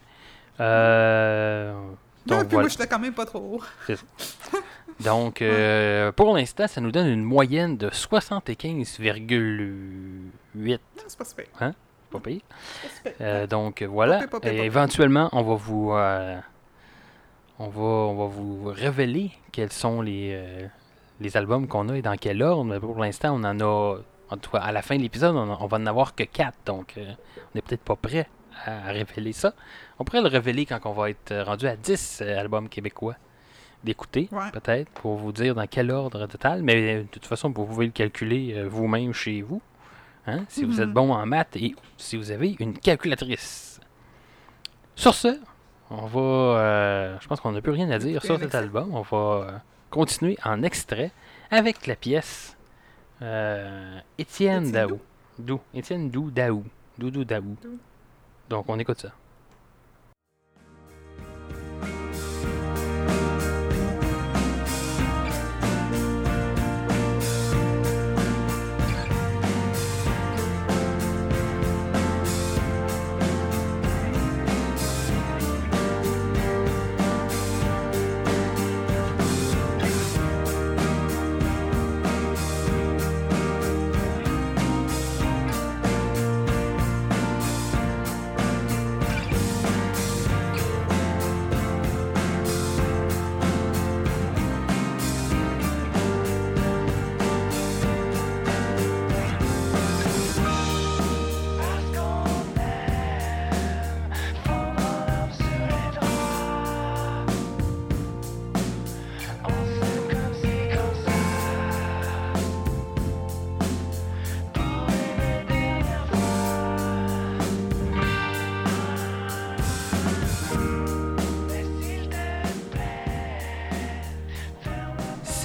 Euh, 0.59 1.73
hein. 1.73 1.75
donc, 2.25 2.39
puis 2.39 2.47
voilà. 2.51 2.63
moi, 2.63 2.69
j'étais 2.69 2.87
quand 2.87 2.99
même 2.99 3.13
pas 3.13 3.25
trop 3.25 3.39
haut. 3.39 3.61
Donc, 5.01 5.41
euh, 5.41 6.11
pour 6.13 6.33
l'instant, 6.35 6.67
ça 6.67 6.79
nous 6.81 6.91
donne 6.91 7.07
une 7.07 7.23
moyenne 7.23 7.77
de 7.77 7.89
75,8. 7.89 10.79
Ah, 10.97 11.01
C'est 11.07 11.17
pas 11.17 11.25
super. 11.25 11.45
Pas 12.11 12.19
pire. 12.19 12.41
c'est 12.81 13.03
pas 13.03 13.09
super. 13.11 13.15
Euh, 13.21 13.45
donc, 13.47 13.83
voilà. 13.83 14.19
pire, 14.19 14.29
pas 14.29 14.39
pire, 14.39 14.51
Et 14.51 14.55
pas 14.55 14.61
pire. 14.61 14.65
éventuellement, 14.65 15.29
on 15.33 15.41
va 15.43 15.55
vous... 15.55 15.91
euh, 15.91 16.39
on, 17.59 17.67
va, 17.67 17.81
on 17.81 18.15
va 18.15 18.25
vous 18.25 18.71
révéler 18.73 19.31
quels 19.51 19.71
sont 19.73 20.01
les, 20.01 20.31
euh, 20.33 20.65
les 21.19 21.37
albums 21.37 21.67
qu'on 21.67 21.89
a 21.89 21.97
et 21.97 22.01
dans 22.01 22.15
quel 22.17 22.41
ordre. 22.43 22.65
Mais 22.65 22.79
pour 22.79 22.97
l'instant, 22.99 23.33
on 23.39 23.43
en 23.43 23.59
a... 23.59 23.97
En 24.31 24.37
tout 24.37 24.49
cas, 24.49 24.57
à 24.59 24.71
la 24.71 24.81
fin 24.81 24.97
de 24.97 25.01
l'épisode, 25.01 25.35
on, 25.35 25.49
on 25.59 25.67
va 25.67 25.77
en 25.77 25.85
avoir 25.85 26.15
que 26.15 26.23
4. 26.23 26.57
Donc, 26.65 26.95
euh, 26.97 27.05
on 27.37 27.41
n'est 27.55 27.61
peut-être 27.61 27.83
pas 27.83 27.95
prêt 27.95 28.27
à 28.65 28.91
révéler 28.91 29.33
ça. 29.33 29.53
On 29.99 30.03
pourrait 30.03 30.21
le 30.21 30.27
révéler 30.29 30.65
quand 30.65 30.79
on 30.85 30.93
va 30.93 31.09
être 31.11 31.35
rendu 31.43 31.67
à 31.67 31.75
10 31.75 32.21
euh, 32.23 32.39
albums 32.39 32.67
québécois 32.67 33.15
d'écouter, 33.83 34.27
Ouais. 34.31 34.49
peut-être, 34.51 34.89
pour 34.93 35.15
vous 35.17 35.31
dire 35.31 35.53
dans 35.53 35.67
quel 35.67 35.91
ordre 35.91 36.25
total. 36.25 36.63
Mais 36.63 36.95
euh, 36.95 37.01
de 37.03 37.07
toute 37.07 37.27
façon, 37.27 37.51
vous 37.55 37.65
pouvez 37.65 37.85
le 37.85 37.91
calculer 37.91 38.53
euh, 38.55 38.67
vous-même 38.67 39.13
chez 39.13 39.43
vous. 39.43 39.61
Hein, 40.27 40.43
si 40.49 40.63
vous 40.65 40.81
êtes 40.81 40.87
Mhm. 40.87 40.93
bon 40.93 41.13
en 41.13 41.23
maths 41.27 41.55
et 41.57 41.75
si 41.97 42.17
vous 42.17 42.31
avez 42.31 42.55
une 42.59 42.75
calculatrice. 42.79 43.79
Sur 44.95 45.13
ce, 45.13 45.39
on 45.91 46.07
va. 46.07 46.19
euh, 46.19 47.17
je 47.21 47.27
pense 47.27 47.39
qu'on 47.41 47.51
n'a 47.51 47.61
plus 47.61 47.73
rien 47.73 47.91
à 47.91 47.99
dire 47.99 48.23
sur 48.23 48.39
cet 48.39 48.55
album. 48.55 48.89
On 48.95 49.01
va 49.01 49.17
euh, 49.17 49.51
continuer 49.89 50.37
en 50.43 50.63
extrait 50.63 51.11
avec 51.51 51.87
la 51.87 51.95
pièce 51.95 52.55
euh, 53.21 53.99
Étienne 54.17 54.71
Daou. 54.71 54.99
Dou. 55.39 55.59
Étienne 55.73 56.09
Dou 56.09 56.31
Daou. 56.31 56.63
Doudou 56.97 57.23
Daou. 57.23 57.55
Donc 58.49 58.65
on 58.69 58.79
écoute 58.79 59.01
ça. 59.01 59.11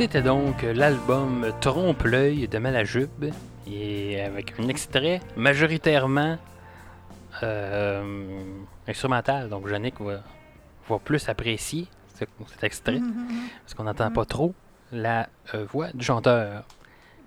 C'était 0.00 0.22
donc 0.22 0.62
l'album 0.62 1.52
Trompe 1.60 2.04
l'œil 2.04 2.48
de 2.48 2.56
Malajube 2.56 3.32
et 3.70 4.22
avec 4.22 4.58
un 4.58 4.66
extrait 4.68 5.20
majoritairement 5.36 6.38
euh, 7.42 8.42
instrumental. 8.88 9.50
Donc 9.50 9.68
Yannick 9.70 10.00
va, 10.00 10.22
va 10.88 10.98
plus 11.00 11.28
apprécier 11.28 11.86
ce- 12.18 12.24
cet 12.50 12.64
extrait 12.64 12.98
parce 13.62 13.74
qu'on 13.74 13.84
n'entend 13.84 14.10
pas 14.10 14.24
trop 14.24 14.54
la 14.90 15.28
euh, 15.54 15.66
voix 15.70 15.88
du 15.92 16.02
chanteur. 16.02 16.64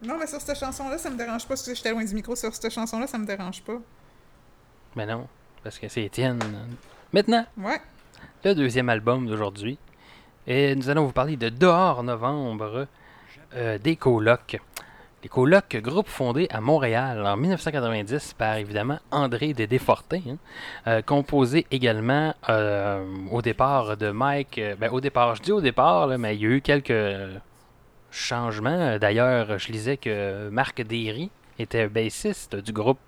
Non, 0.04 0.18
mais 0.20 0.26
sur 0.26 0.42
cette 0.42 0.58
chanson-là, 0.58 0.98
ça 0.98 1.12
me 1.12 1.16
dérange 1.18 1.48
pas. 1.48 1.56
Si 1.56 1.76
j'étais 1.76 1.92
loin 1.92 2.04
du 2.04 2.16
micro, 2.16 2.36
sur 2.36 2.56
cette 2.56 2.72
chanson-là, 2.74 3.06
ça 3.06 3.20
me 3.20 3.26
dérange 3.28 3.62
pas. 3.62 3.78
Mais 4.96 5.06
non, 5.06 5.28
parce 5.64 5.78
que 5.78 5.88
c'est 5.90 6.04
Étienne. 6.06 6.40
Maintenant, 7.14 7.46
Ouais. 7.56 7.80
le 8.44 8.56
deuxième 8.56 8.90
album 8.90 9.28
d'aujourd'hui. 9.28 9.78
Et 10.46 10.76
nous 10.76 10.90
allons 10.90 11.06
vous 11.06 11.14
parler 11.14 11.38
de 11.38 11.48
Dehors 11.48 12.04
Novembre 12.04 12.88
euh, 13.56 13.78
des 13.78 13.96
Colocs. 13.96 14.60
Les 15.24 15.30
Colocs, 15.30 15.78
groupe 15.78 16.10
fondé 16.10 16.48
à 16.50 16.60
Montréal 16.60 17.26
en 17.26 17.38
1990 17.38 18.34
par 18.38 18.58
évidemment 18.58 19.00
André 19.10 19.54
Dédé 19.54 19.80
Fortin, 19.80 20.20
hein, 20.28 20.38
euh, 20.88 21.02
composé 21.02 21.66
également 21.72 22.34
euh, 22.50 23.06
au 23.32 23.42
départ 23.42 23.96
de 23.96 24.12
Mike. 24.12 24.58
euh, 24.58 24.76
ben, 24.76 24.92
au 24.92 25.00
départ, 25.00 25.36
je 25.36 25.44
dis 25.44 25.54
au 25.54 25.62
départ, 25.62 26.10
mais 26.18 26.36
il 26.36 26.42
y 26.42 26.46
a 26.46 26.50
eu 26.50 26.60
quelques 26.60 27.40
changements. 28.12 28.98
D'ailleurs, 28.98 29.58
je 29.58 29.72
lisais 29.72 29.96
que 29.96 30.50
Marc 30.50 30.82
Derry 30.82 31.32
était 31.58 31.88
bassiste 31.88 32.58
du 32.58 32.74
groupe 32.74 33.00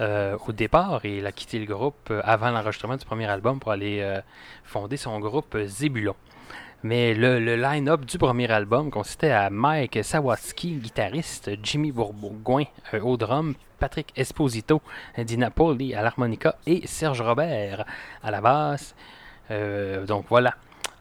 au 0.00 0.52
départ 0.52 1.04
et 1.04 1.18
il 1.18 1.26
a 1.26 1.32
quitté 1.32 1.58
le 1.58 1.66
groupe 1.66 2.12
avant 2.22 2.52
l'enregistrement 2.52 2.96
du 2.96 3.04
premier 3.04 3.26
album 3.26 3.58
pour 3.58 3.72
aller 3.72 4.20
fonder 4.62 4.96
son 4.96 5.18
groupe 5.18 5.58
Zébulon. 5.64 6.14
Mais 6.84 7.12
le, 7.12 7.56
line-up 7.56 8.04
du 8.04 8.18
premier 8.18 8.48
album 8.52 8.90
consistait 8.92 9.32
à 9.32 9.50
Mike 9.50 9.98
Sawatsky, 10.04 10.74
guitariste, 10.74 11.50
Jimmy 11.60 11.90
Bourgoin 11.90 12.64
euh, 12.94 13.00
au 13.00 13.16
drum, 13.16 13.54
Patrick 13.80 14.12
Esposito, 14.16 14.80
Di 15.18 15.36
Napoli 15.38 15.96
à 15.96 16.02
l'harmonica 16.02 16.54
et 16.68 16.86
Serge 16.86 17.20
Robert 17.20 17.84
à 18.22 18.30
la 18.30 18.40
basse. 18.40 18.94
Euh, 19.50 20.06
donc 20.06 20.26
voilà. 20.28 20.54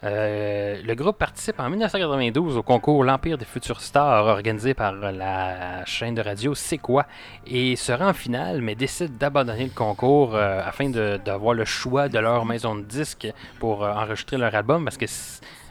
Euh, 0.04 0.82
le 0.84 0.96
groupe 0.96 1.18
participe 1.20 1.60
en 1.60 1.70
1992 1.70 2.58
au 2.58 2.64
concours 2.64 3.04
L'Empire 3.04 3.38
des 3.38 3.46
futurs 3.46 3.82
stars 3.82 4.26
organisé 4.26 4.76
par 4.76 4.94
la 4.94 5.86
chaîne 5.86 6.14
de 6.14 6.22
radio 6.22 6.54
C'est 6.54 6.78
quoi 6.78 7.08
et 7.48 7.76
se 7.76 7.92
rend 7.92 8.10
en 8.10 8.14
finale 8.14 8.62
mais 8.62 8.76
décide 8.76 9.18
d'abandonner 9.18 9.64
le 9.64 9.72
concours 9.72 10.36
afin 10.36 10.92
d'avoir 10.92 11.56
le 11.56 11.66
choix 11.66 12.10
de 12.10 12.20
leur 12.20 12.46
maison 12.46 12.76
de 12.76 12.84
disques 12.84 13.28
pour 13.60 13.82
enregistrer 13.82 14.38
leur 14.38 14.54
album 14.54 14.84
parce 14.84 14.98
que 14.98 15.08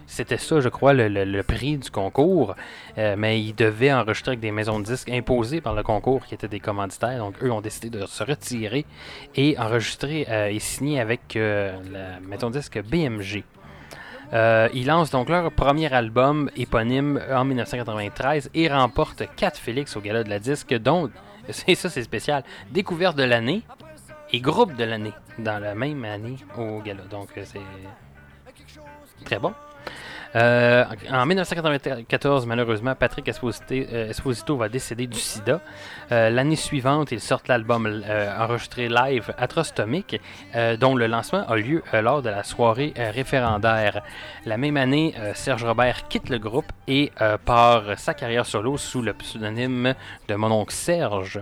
c'était 0.07 0.39
ça, 0.39 0.61
je 0.61 0.69
crois, 0.69 0.93
le, 0.93 1.43
prix 1.43 1.79
du 1.79 1.91
concours. 1.91 2.55
Euh, 2.99 3.17
mais 3.19 3.41
ils 3.41 3.55
devaient 3.55 3.93
enregistrer 3.93 4.31
avec 4.31 4.41
des 4.41 4.53
maisons 4.53 4.79
de 4.79 4.85
disques 4.85 5.11
imposées 5.11 5.61
par 5.61 5.75
le 5.75 5.83
concours 5.83 6.25
qui 6.25 6.35
étaient 6.35 6.49
des 6.49 6.61
commanditaires. 6.61 7.19
Donc 7.19 7.35
eux 7.43 7.51
ont 7.51 7.61
décidé 7.61 7.91
de 7.91 8.07
se 8.07 8.23
retirer 8.23 8.87
et 9.35 9.59
enregistrer 9.59 10.27
euh, 10.29 10.49
et 10.49 10.59
signer 10.59 11.01
avec 11.01 11.37
euh, 11.37 11.77
la 11.93 12.21
maison 12.21 12.51
de 12.51 12.59
disques 12.59 12.81
BMG. 12.83 13.45
Euh, 14.33 14.69
ils 14.75 14.87
lancent 14.87 15.11
donc 15.11 15.29
leur 15.29 15.53
premier 15.53 15.93
album 15.93 16.51
éponyme 16.57 17.21
en 17.31 17.45
1993 17.45 18.51
et 18.55 18.69
remportent 18.69 19.25
4 19.37 19.59
Félix 19.59 19.97
au 19.97 20.01
gala 20.01 20.25
de 20.25 20.31
la 20.31 20.39
disque, 20.39 20.75
dont, 20.75 21.11
c'est 21.51 21.75
ça 21.75 21.89
c'est 21.89 22.03
spécial, 22.03 22.43
découverte 22.71 23.17
de 23.17 23.23
l'année 23.23 23.63
et 24.33 24.41
groupe 24.41 24.75
de 24.75 24.85
l'année 24.85 25.13
dans 25.39 25.61
la 25.61 25.75
même 25.75 26.05
année 26.05 26.37
au 26.59 26.81
gala. 26.81 27.03
Donc 27.11 27.29
c'est 27.35 27.61
très 29.25 29.39
bon. 29.39 29.53
Euh, 30.37 30.85
en 31.11 31.25
1994, 31.25 32.45
malheureusement, 32.47 32.95
Patrick 32.95 33.27
Esposito, 33.27 33.75
euh, 33.75 34.11
Esposito 34.11 34.57
va 34.57 34.69
décéder 34.69 35.07
du 35.07 35.19
sida. 35.19 35.61
Euh, 36.13 36.29
L'année 36.29 36.57
suivante, 36.57 37.11
ils 37.11 37.21
sortent 37.21 37.49
l'album 37.49 38.03
enregistré 38.39 38.89
live 38.89 39.33
Atrostomique, 39.39 40.21
dont 40.79 40.95
le 40.95 41.07
lancement 41.07 41.47
a 41.49 41.57
lieu 41.57 41.83
lors 41.93 42.23
de 42.23 42.29
la 42.29 42.43
soirée 42.43 42.93
référendaire. 42.97 44.03
La 44.45 44.57
même 44.57 44.77
année, 44.77 45.15
Serge 45.35 45.65
Robert 45.65 46.09
quitte 46.09 46.29
le 46.29 46.39
groupe 46.39 46.71
et 46.87 47.11
part 47.45 47.99
sa 47.99 48.15
carrière 48.15 48.47
solo 48.47 48.77
sous 48.77 49.03
le 49.03 49.15
pseudonyme 49.15 49.95
de 50.29 50.35
mon 50.35 50.51
oncle 50.51 50.75
Serge. 50.75 51.41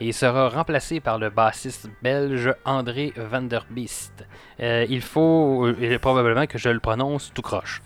Et 0.00 0.12
sera 0.12 0.48
remplacé 0.48 1.00
par 1.00 1.18
le 1.18 1.30
bassiste 1.30 1.88
belge 2.02 2.52
André 2.64 3.12
van 3.16 3.42
der 3.42 3.64
Beest. 3.70 4.24
Euh, 4.60 4.86
il 4.88 5.00
faut 5.00 5.66
probablement 6.00 6.46
que 6.46 6.58
je 6.58 6.68
le 6.68 6.80
prononce 6.80 7.32
tout 7.34 7.42
croche. 7.42 7.82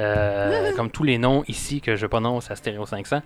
Euh, 0.00 0.72
comme 0.76 0.90
tous 0.90 1.02
les 1.04 1.18
noms 1.18 1.44
ici 1.46 1.80
que 1.80 1.94
je 1.96 2.06
prononce 2.06 2.50
à 2.50 2.56
Stereo 2.56 2.86
500. 2.86 3.20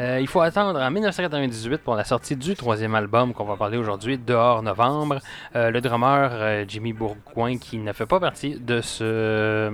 Euh, 0.00 0.18
il 0.20 0.26
faut 0.26 0.40
attendre 0.40 0.80
en 0.80 0.90
1998 0.90 1.78
pour 1.82 1.94
la 1.94 2.04
sortie 2.04 2.34
du 2.36 2.54
troisième 2.56 2.94
album 2.94 3.32
qu'on 3.32 3.44
va 3.44 3.56
parler 3.56 3.76
aujourd'hui, 3.78 4.18
Dehors 4.18 4.62
Novembre. 4.62 5.20
Euh, 5.54 5.70
le 5.70 5.80
drummer 5.80 6.64
Jimmy 6.68 6.92
Bourgoin, 6.92 7.58
qui 7.58 7.78
ne 7.78 7.92
fait 7.92 8.06
pas 8.06 8.18
partie 8.20 8.58
de, 8.58 8.80
ce, 8.80 9.70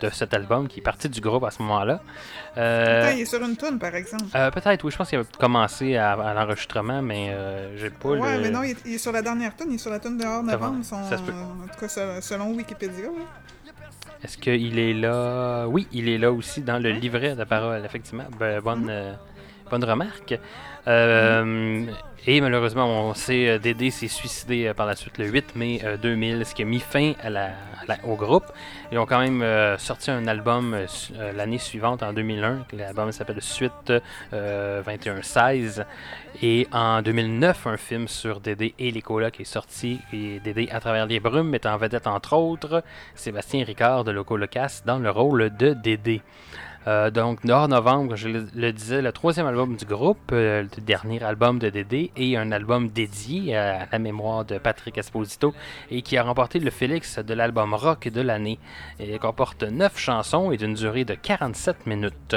de 0.00 0.10
cet 0.10 0.32
album, 0.34 0.68
qui 0.68 0.80
est 0.80 0.82
parti 0.82 1.08
du 1.08 1.20
groupe 1.20 1.44
à 1.44 1.50
ce 1.50 1.60
moment-là. 1.62 2.00
Il 2.56 3.20
est 3.20 3.24
sur 3.24 3.42
une 3.42 3.56
toune, 3.56 3.78
par 3.78 3.94
exemple. 3.94 4.24
Peut-être, 4.54 4.84
oui, 4.84 4.90
je 4.92 4.96
pense 4.96 5.08
qu'il 5.08 5.18
a 5.18 5.24
commencé 5.38 5.96
à, 5.96 6.12
à 6.12 6.34
l'enregistrement, 6.34 7.02
mais 7.02 7.34
j'ai 7.76 7.90
pas 7.90 8.10
ouais, 8.10 8.36
le... 8.36 8.42
mais 8.42 8.50
non, 8.50 8.62
il 8.62 8.70
est, 8.70 8.76
il 8.86 8.94
est 8.94 8.98
sur 8.98 9.12
la 9.12 9.22
dernière 9.22 9.54
toune, 9.56 9.68
il 9.70 9.74
est 9.74 9.78
sur 9.78 9.90
la 9.90 9.98
toune 9.98 10.16
dehors 10.18 10.42
novembre. 10.42 10.84
Son, 10.84 10.96
en 10.96 11.08
tout 11.08 11.80
cas, 11.80 11.88
se- 11.88 12.20
selon 12.20 12.52
Wikipédia. 12.52 13.08
Est-ce 14.22 14.36
qu'il 14.36 14.78
est 14.78 14.94
là? 14.94 15.66
Oui, 15.68 15.86
il 15.92 16.08
est 16.08 16.18
là 16.18 16.32
aussi 16.32 16.62
dans 16.62 16.82
le 16.82 16.90
livret 16.90 17.36
de 17.36 17.44
parole, 17.44 17.84
effectivement. 17.84 18.26
Ben, 18.38 18.60
bonne, 18.60 18.88
euh, 18.90 19.12
bonne 19.70 19.84
remarque. 19.84 20.38
Euh, 20.88 21.86
et 22.26 22.40
malheureusement, 22.40 22.86
on 22.86 23.14
sait, 23.14 23.48
euh, 23.48 23.58
Dédé 23.58 23.90
s'est 23.90 24.08
suicidé 24.08 24.66
euh, 24.66 24.74
par 24.74 24.86
la 24.86 24.96
suite 24.96 25.18
le 25.18 25.26
8 25.26 25.56
mai 25.56 25.80
euh, 25.84 25.96
2000, 25.96 26.44
ce 26.44 26.54
qui 26.54 26.62
a 26.62 26.64
mis 26.64 26.80
fin 26.80 27.12
au 28.04 28.16
groupe. 28.16 28.44
Ils 28.92 28.98
ont 28.98 29.06
quand 29.06 29.20
même 29.20 29.42
euh, 29.42 29.78
sorti 29.78 30.10
un 30.10 30.26
album 30.26 30.74
euh, 30.74 30.86
euh, 31.16 31.32
l'année 31.32 31.58
suivante, 31.58 32.02
en 32.02 32.12
2001. 32.12 32.66
L'album 32.72 33.12
s'appelle 33.12 33.40
Suite 33.40 33.92
euh, 34.32 34.82
21-16. 34.82 35.84
Et 36.42 36.68
en 36.72 37.02
2009, 37.02 37.66
un 37.66 37.76
film 37.76 38.08
sur 38.08 38.40
Dédé 38.40 38.74
et 38.78 38.90
les 38.90 39.02
colocs 39.02 39.40
est 39.40 39.44
sorti. 39.44 40.00
Et 40.12 40.40
Dédé 40.40 40.68
à 40.70 40.80
travers 40.80 41.06
les 41.06 41.20
brumes 41.20 41.48
met 41.48 41.66
en 41.66 41.76
vedette, 41.76 42.06
entre 42.06 42.34
autres, 42.34 42.82
Sébastien 43.14 43.64
Ricard 43.64 44.04
de 44.04 44.10
Loco 44.10 44.36
Locas 44.36 44.82
dans 44.84 44.98
le 44.98 45.10
rôle 45.10 45.50
de 45.56 45.72
Dédé. 45.72 46.22
Euh, 46.88 47.10
donc, 47.10 47.40
hors 47.46 47.68
novembre, 47.68 48.16
je 48.16 48.28
le, 48.28 48.46
le 48.54 48.72
disais, 48.72 49.02
le 49.02 49.12
troisième 49.12 49.46
album 49.46 49.76
du 49.76 49.84
groupe, 49.84 50.30
euh, 50.32 50.62
le 50.62 50.80
dernier 50.80 51.22
album 51.22 51.58
de 51.58 51.68
Dédé, 51.68 52.10
et 52.16 52.38
un 52.38 52.50
album 52.50 52.88
dédié 52.88 53.54
à 53.56 53.86
la 53.92 53.98
mémoire 53.98 54.46
de 54.46 54.56
Patrick 54.56 54.96
Esposito, 54.96 55.52
et 55.90 56.00
qui 56.00 56.16
a 56.16 56.22
remporté 56.22 56.58
le 56.60 56.70
Félix 56.70 57.18
de 57.18 57.34
l'album 57.34 57.74
rock 57.74 58.08
de 58.08 58.22
l'année. 58.22 58.58
Il 59.00 59.18
comporte 59.18 59.64
9 59.64 59.98
chansons 59.98 60.50
et 60.50 60.56
d'une 60.56 60.72
durée 60.72 61.04
de 61.04 61.12
47 61.14 61.86
minutes. 61.86 62.36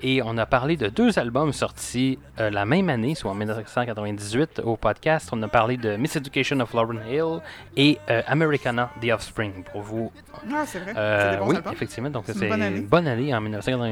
Et 0.00 0.22
on 0.24 0.38
a 0.38 0.46
parlé 0.46 0.76
de 0.76 0.86
deux 0.86 1.18
albums 1.18 1.52
sortis 1.52 2.20
euh, 2.38 2.50
la 2.50 2.64
même 2.64 2.88
année, 2.90 3.16
soit 3.16 3.32
en 3.32 3.34
1998 3.34 4.60
au 4.64 4.76
podcast. 4.76 5.30
On 5.32 5.42
a 5.42 5.48
parlé 5.48 5.76
de 5.76 5.96
Miss 5.96 6.14
Education 6.14 6.60
of 6.60 6.72
Lauren 6.72 7.00
Hill 7.10 7.40
et 7.76 7.98
Americana, 8.28 8.90
The 9.02 9.10
Offspring, 9.10 9.64
pour 9.72 9.80
vous 9.82 10.12
Ah, 10.54 10.62
c'est 10.66 10.78
vrai. 10.78 10.92
des 11.32 11.36
bons 11.38 11.48
oui, 11.50 11.56
albums. 11.56 11.72
effectivement. 11.72 12.10
Donc, 12.10 12.24
C'est 12.28 12.48
bonne 12.48 12.82
bonne 12.86 13.08
année 13.08 13.34
en 13.34 13.40
1998 13.40 13.87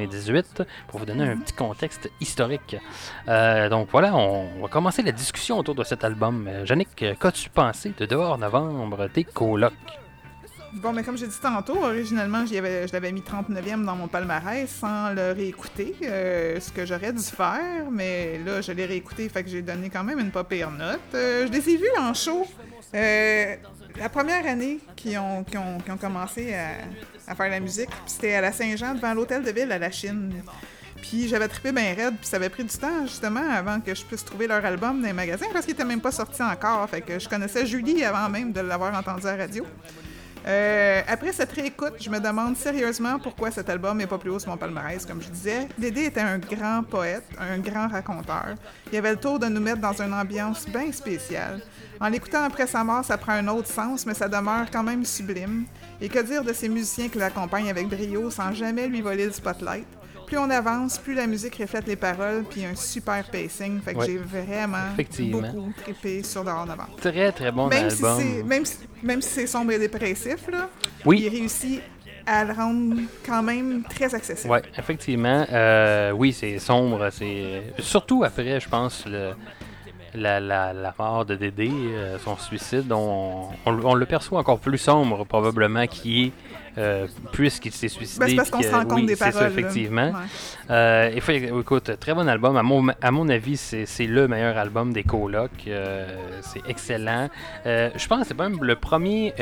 pour 0.88 1.00
vous 1.00 1.06
donner 1.06 1.24
un 1.24 1.36
petit 1.36 1.52
contexte 1.52 2.10
historique. 2.20 2.76
Euh, 3.28 3.68
donc, 3.68 3.88
voilà, 3.90 4.14
on 4.14 4.62
va 4.62 4.68
commencer 4.68 5.02
la 5.02 5.12
discussion 5.12 5.58
autour 5.58 5.74
de 5.74 5.84
cet 5.84 6.04
album. 6.04 6.46
Euh, 6.48 6.64
Yannick, 6.68 7.04
qu'as-tu 7.20 7.50
pensé 7.50 7.92
de 7.96 8.06
Dehors 8.06 8.38
Novembre 8.38 9.08
des 9.12 9.24
colocs? 9.24 9.72
Bon, 10.74 10.92
mais 10.92 11.02
comme 11.02 11.16
j'ai 11.16 11.26
dit 11.26 11.38
tantôt, 11.40 11.82
originalement, 11.82 12.44
je 12.44 12.92
l'avais 12.92 13.12
mis 13.12 13.22
39e 13.22 13.84
dans 13.84 13.96
mon 13.96 14.08
palmarès 14.08 14.68
sans 14.68 15.10
le 15.14 15.32
réécouter, 15.32 15.94
euh, 16.02 16.60
ce 16.60 16.70
que 16.70 16.84
j'aurais 16.84 17.12
dû 17.12 17.22
faire, 17.22 17.90
mais 17.90 18.38
là, 18.44 18.60
je 18.60 18.72
l'ai 18.72 18.84
réécouté, 18.84 19.28
fait 19.30 19.42
que 19.42 19.48
j'ai 19.48 19.62
donné 19.62 19.88
quand 19.88 20.04
même 20.04 20.18
une 20.18 20.30
pas 20.30 20.44
pire 20.44 20.70
note. 20.70 21.00
Je 21.12 21.50
les 21.50 21.70
ai 21.70 21.76
vus 21.78 21.98
en 21.98 22.12
show 22.12 22.46
la 23.98 24.08
première 24.08 24.46
année 24.46 24.78
qu'ils 24.94 25.18
ont, 25.18 25.40
ont 25.40 25.96
commencé 25.96 26.54
à, 26.54 26.72
à 27.26 27.34
faire 27.34 27.50
la 27.50 27.60
musique, 27.60 27.90
c'était 28.06 28.34
à 28.34 28.40
la 28.40 28.52
Saint-Jean, 28.52 28.94
devant 28.94 29.14
l'hôtel 29.14 29.42
de 29.42 29.50
ville 29.50 29.70
à 29.72 29.78
la 29.78 29.90
Chine. 29.90 30.32
Puis 31.02 31.28
j'avais 31.28 31.48
trippé 31.48 31.72
bien 31.72 31.94
raide, 31.94 32.16
puis 32.16 32.26
ça 32.26 32.36
avait 32.36 32.48
pris 32.48 32.64
du 32.64 32.76
temps 32.76 33.02
justement 33.02 33.48
avant 33.50 33.80
que 33.80 33.94
je 33.94 34.04
puisse 34.04 34.24
trouver 34.24 34.46
leur 34.46 34.64
album 34.64 35.00
dans 35.00 35.06
les 35.06 35.12
magasins 35.12 35.46
parce 35.52 35.64
qu'il 35.64 35.74
était 35.74 35.84
même 35.84 36.00
pas 36.00 36.10
sorti 36.10 36.42
encore. 36.42 36.88
Fait 36.88 37.00
que 37.00 37.18
je 37.18 37.28
connaissais 37.28 37.66
Julie 37.66 38.02
avant 38.04 38.28
même 38.28 38.52
de 38.52 38.60
l'avoir 38.60 38.96
entendu 38.96 39.26
à 39.26 39.36
la 39.36 39.44
radio. 39.44 39.64
Euh, 40.46 41.02
après 41.08 41.32
cette 41.32 41.52
réécoute, 41.52 41.94
je 42.00 42.08
me 42.08 42.20
demande 42.20 42.56
sérieusement 42.56 43.18
pourquoi 43.18 43.50
cet 43.50 43.68
album 43.68 43.98
n'est 43.98 44.06
pas 44.06 44.18
plus 44.18 44.30
haut 44.30 44.38
sur 44.38 44.50
mon 44.50 44.56
palmarès. 44.56 45.04
Comme 45.04 45.20
je 45.20 45.28
disais, 45.28 45.66
Dédé 45.76 46.04
était 46.04 46.20
un 46.20 46.38
grand 46.38 46.84
poète, 46.84 47.24
un 47.38 47.58
grand 47.58 47.88
raconteur. 47.88 48.54
Il 48.92 48.98
avait 48.98 49.10
le 49.10 49.16
tour 49.16 49.40
de 49.40 49.46
nous 49.46 49.60
mettre 49.60 49.80
dans 49.80 50.00
une 50.00 50.14
ambiance 50.14 50.66
bien 50.68 50.92
spéciale. 50.92 51.60
En 52.00 52.08
l'écoutant 52.08 52.42
après 52.44 52.66
sa 52.66 52.84
mort, 52.84 53.04
ça 53.04 53.16
prend 53.16 53.32
un 53.32 53.48
autre 53.48 53.68
sens, 53.68 54.04
mais 54.06 54.14
ça 54.14 54.28
demeure 54.28 54.66
quand 54.70 54.82
même 54.82 55.04
sublime. 55.04 55.64
Et 56.00 56.08
que 56.08 56.18
dire 56.18 56.44
de 56.44 56.52
ces 56.52 56.68
musiciens 56.68 57.08
qui 57.08 57.18
l'accompagnent 57.18 57.70
avec 57.70 57.88
brio 57.88 58.30
sans 58.30 58.52
jamais 58.52 58.86
lui 58.86 59.00
voler 59.00 59.26
le 59.26 59.32
spotlight? 59.32 59.86
plus 60.26 60.38
on 60.38 60.50
avance, 60.50 60.98
plus 60.98 61.14
la 61.14 61.28
musique 61.28 61.54
reflète 61.54 61.86
les 61.86 61.94
paroles, 61.94 62.42
puis 62.50 62.64
un 62.64 62.74
super 62.74 63.22
pacing. 63.30 63.80
Fait 63.80 63.94
que 63.94 63.98
Ouais. 64.00 64.06
j'ai 64.06 64.16
vraiment 64.18 64.88
beaucoup 65.30 65.72
trippé 65.80 66.24
sur 66.24 66.42
Dehors 66.42 66.68
avant. 66.68 66.88
Très, 67.00 67.30
très 67.30 67.52
bon 67.52 67.68
Même 67.68 67.88
si 67.90 68.04
album. 68.04 68.42
même 68.44 68.64
si, 68.64 68.76
même 69.04 69.22
si 69.22 69.28
c'est 69.28 69.46
sombre 69.46 69.70
et 69.70 69.78
dépressif, 69.78 70.48
là, 70.50 70.68
Oui. 71.04 71.22
il 71.24 71.28
réussit 71.28 71.80
à 72.26 72.44
le 72.44 72.52
rendre 72.54 72.96
quand 73.24 73.40
même 73.40 73.84
très 73.88 74.12
accessible. 74.16 74.52
Oui, 74.52 74.58
effectivement. 74.76 75.46
Euh, 75.52 76.10
oui, 76.10 76.32
c'est 76.32 76.58
sombre. 76.58 77.08
C'est 77.12 77.62
surtout 77.78 78.24
après, 78.24 78.58
je 78.58 78.68
pense, 78.68 79.04
le, 79.06 79.30
la, 80.16 80.40
la, 80.40 80.72
la 80.72 80.94
mort 80.98 81.24
de 81.24 81.34
Dédé, 81.36 81.70
euh, 81.72 82.18
son 82.18 82.36
suicide, 82.36 82.90
on, 82.92 83.48
on, 83.66 83.78
on 83.84 83.94
le 83.94 84.06
perçoit 84.06 84.40
encore 84.40 84.58
plus 84.58 84.78
sombre 84.78 85.24
probablement 85.24 85.86
qu'il 85.86 86.26
est, 86.28 86.32
euh, 86.78 87.06
puisqu'il 87.32 87.72
s'est 87.72 87.88
suicidé. 87.88 88.20
Ben, 88.24 88.28
c'est 88.30 88.36
parce 88.36 88.50
qu'on 88.50 88.62
se 88.62 88.70
rend 88.70 88.84
compte 88.84 89.00
oui, 89.00 89.06
des 89.06 89.14
c'est 89.16 89.30
paroles. 89.30 89.40
ça, 89.40 89.48
effectivement. 89.48 90.08
Ouais. 90.08 90.70
Euh, 90.70 91.10
et 91.14 91.20
fait- 91.20 91.44
écoute, 91.60 91.90
très 92.00 92.12
bon 92.14 92.28
album. 92.28 92.56
À 92.56 92.62
mon, 92.62 92.88
à 93.00 93.10
mon 93.10 93.28
avis, 93.28 93.56
c'est 93.56 94.06
le 94.06 94.26
meilleur 94.28 94.56
album 94.58 94.92
des 94.92 95.04
colocs. 95.04 95.50
C'est 96.42 96.62
excellent. 96.68 97.28
Je 97.64 98.06
pense 98.08 98.22
que 98.22 98.28
c'est 98.28 98.38
même 98.38 98.58
le 98.62 98.76
premier 98.76 99.32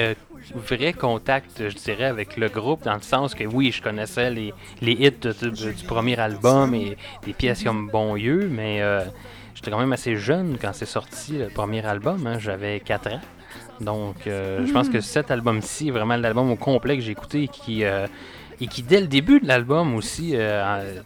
vrai 0.54 0.92
contact, 0.92 1.62
je 1.70 1.74
dirais, 1.74 2.04
avec 2.04 2.36
le 2.36 2.48
groupe, 2.48 2.84
dans 2.84 2.94
le 2.94 3.00
sens 3.02 3.34
que 3.34 3.44
oui, 3.44 3.72
je 3.72 3.80
connaissais 3.82 4.30
les, 4.30 4.52
les 4.82 4.92
hits 4.92 5.10
de- 5.20 5.32
de- 5.32 5.72
du 5.72 5.84
premier 5.86 6.18
album 6.20 6.74
et 6.74 6.96
des 7.24 7.32
pièces 7.32 7.64
comme 7.64 7.88
Bon 7.90 8.14
Yeux, 8.14 8.48
mais 8.50 8.82
j'étais 9.64 9.70
quand 9.74 9.80
même 9.80 9.92
assez 9.94 10.16
jeune 10.16 10.58
quand 10.60 10.72
c'est 10.74 10.84
sorti 10.84 11.38
le 11.38 11.48
premier 11.48 11.84
album. 11.86 12.26
hein. 12.26 12.38
J'avais 12.38 12.80
4 12.80 13.12
ans. 13.14 13.20
Donc, 13.80 14.26
euh, 14.26 14.64
je 14.66 14.72
pense 14.72 14.88
que 14.90 15.00
cet 15.00 15.30
album-ci 15.30 15.88
est 15.88 15.90
vraiment 15.90 16.16
l'album 16.16 16.50
au 16.50 16.56
complet 16.56 16.96
que 16.96 17.02
j'ai 17.02 17.12
écouté 17.12 17.44
et 17.44 17.48
qui, 17.48 17.84
euh, 17.84 18.06
et 18.60 18.66
qui, 18.66 18.82
dès 18.82 19.00
le 19.00 19.06
début 19.06 19.40
de 19.40 19.48
l'album 19.48 19.94
aussi, 19.96 20.32
euh, 20.34 20.62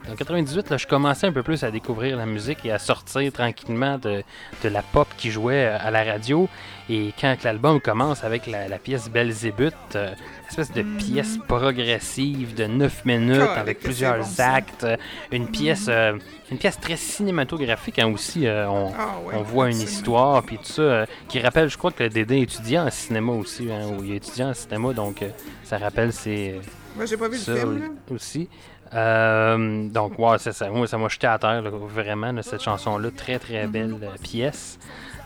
en 0.08 0.12
en 0.12 0.16
98, 0.16 0.70
là, 0.70 0.76
je 0.76 0.86
commençais 0.86 1.26
un 1.28 1.32
peu 1.32 1.42
plus 1.44 1.62
à 1.62 1.70
découvrir 1.70 2.16
la 2.16 2.26
musique 2.26 2.66
et 2.66 2.72
à 2.72 2.78
sortir 2.78 3.32
tranquillement 3.32 3.96
de, 3.96 4.22
de 4.64 4.68
la 4.68 4.82
pop 4.82 5.06
qui 5.16 5.30
jouait 5.30 5.66
à 5.66 5.90
la 5.92 6.02
radio. 6.04 6.48
Et 6.90 7.12
quand 7.20 7.36
l'album 7.44 7.80
commence 7.80 8.24
avec 8.24 8.46
la, 8.46 8.66
la 8.66 8.78
pièce 8.78 9.10
Belzébuth, 9.10 9.74
euh, 9.94 10.14
espèce 10.48 10.72
de 10.72 10.82
pièce 10.82 11.36
progressive 11.46 12.54
de 12.54 12.64
9 12.64 13.04
minutes 13.04 13.40
avec 13.56 13.80
plusieurs 13.80 14.18
bon, 14.18 14.26
actes, 14.38 14.84
euh, 14.84 14.96
une 15.30 15.48
pièce, 15.48 15.86
euh, 15.90 16.18
une 16.50 16.56
pièce 16.56 16.80
très 16.80 16.96
cinématographique 16.96 17.98
hein, 17.98 18.08
aussi. 18.12 18.46
euh, 18.46 18.66
on, 18.70 18.90
Ah 18.98 19.16
ouais, 19.24 19.34
on 19.36 19.42
voit 19.42 19.70
une 19.70 19.80
histoire, 19.80 20.42
puis 20.42 20.56
tout 20.56 20.64
ça, 20.64 21.04
qui 21.28 21.40
rappelle, 21.40 21.68
je 21.68 21.76
crois 21.76 21.90
que 21.92 22.04
le 22.04 22.08
Dédé 22.08 22.38
étudiant 22.40 22.86
en 22.86 22.90
cinéma 22.90 23.32
aussi, 23.32 23.70
hein, 23.70 23.88
ou 23.98 24.02
il 24.04 24.12
est 24.12 24.16
étudiant 24.16 24.48
en 24.48 24.54
cinéma, 24.54 24.94
donc 24.94 25.22
ça 25.64 25.76
rappelle 25.76 26.12
ses, 26.12 26.58
Moi, 26.96 27.04
j'ai 27.04 27.16
pas 27.18 27.28
vu 27.28 27.36
ça 27.36 27.52
le 27.52 27.58
film, 27.60 27.78
là. 27.80 28.14
aussi. 28.14 28.48
Euh, 28.94 29.88
donc, 29.90 30.14
c'est 30.38 30.52
ça, 30.52 30.70
moi, 30.70 30.86
ça 30.86 30.96
m'a 30.96 31.08
jeté 31.08 31.26
à 31.26 31.38
terre, 31.38 31.60
là, 31.60 31.70
vraiment, 31.70 32.32
là, 32.32 32.42
cette 32.42 32.62
chanson-là. 32.62 33.10
Très, 33.14 33.38
très 33.38 33.66
Mhm. 33.66 33.70
belle 33.72 33.94
euh, 34.02 34.06
pièce. 34.22 34.78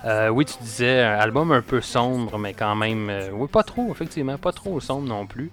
Euh, 0.04 0.28
oui, 0.30 0.44
tu 0.44 0.54
disais, 0.60 1.00
un 1.02 1.18
album 1.18 1.52
un 1.52 1.62
peu 1.62 1.80
sombre, 1.80 2.36
mais 2.38 2.54
quand 2.54 2.74
même, 2.74 3.08
euh, 3.08 3.30
oui, 3.32 3.46
pas 3.48 3.62
trop, 3.62 3.90
effectivement, 3.92 4.36
pas 4.36 4.50
trop 4.52 4.80
sombre 4.80 5.06
non 5.08 5.26
plus. 5.26 5.50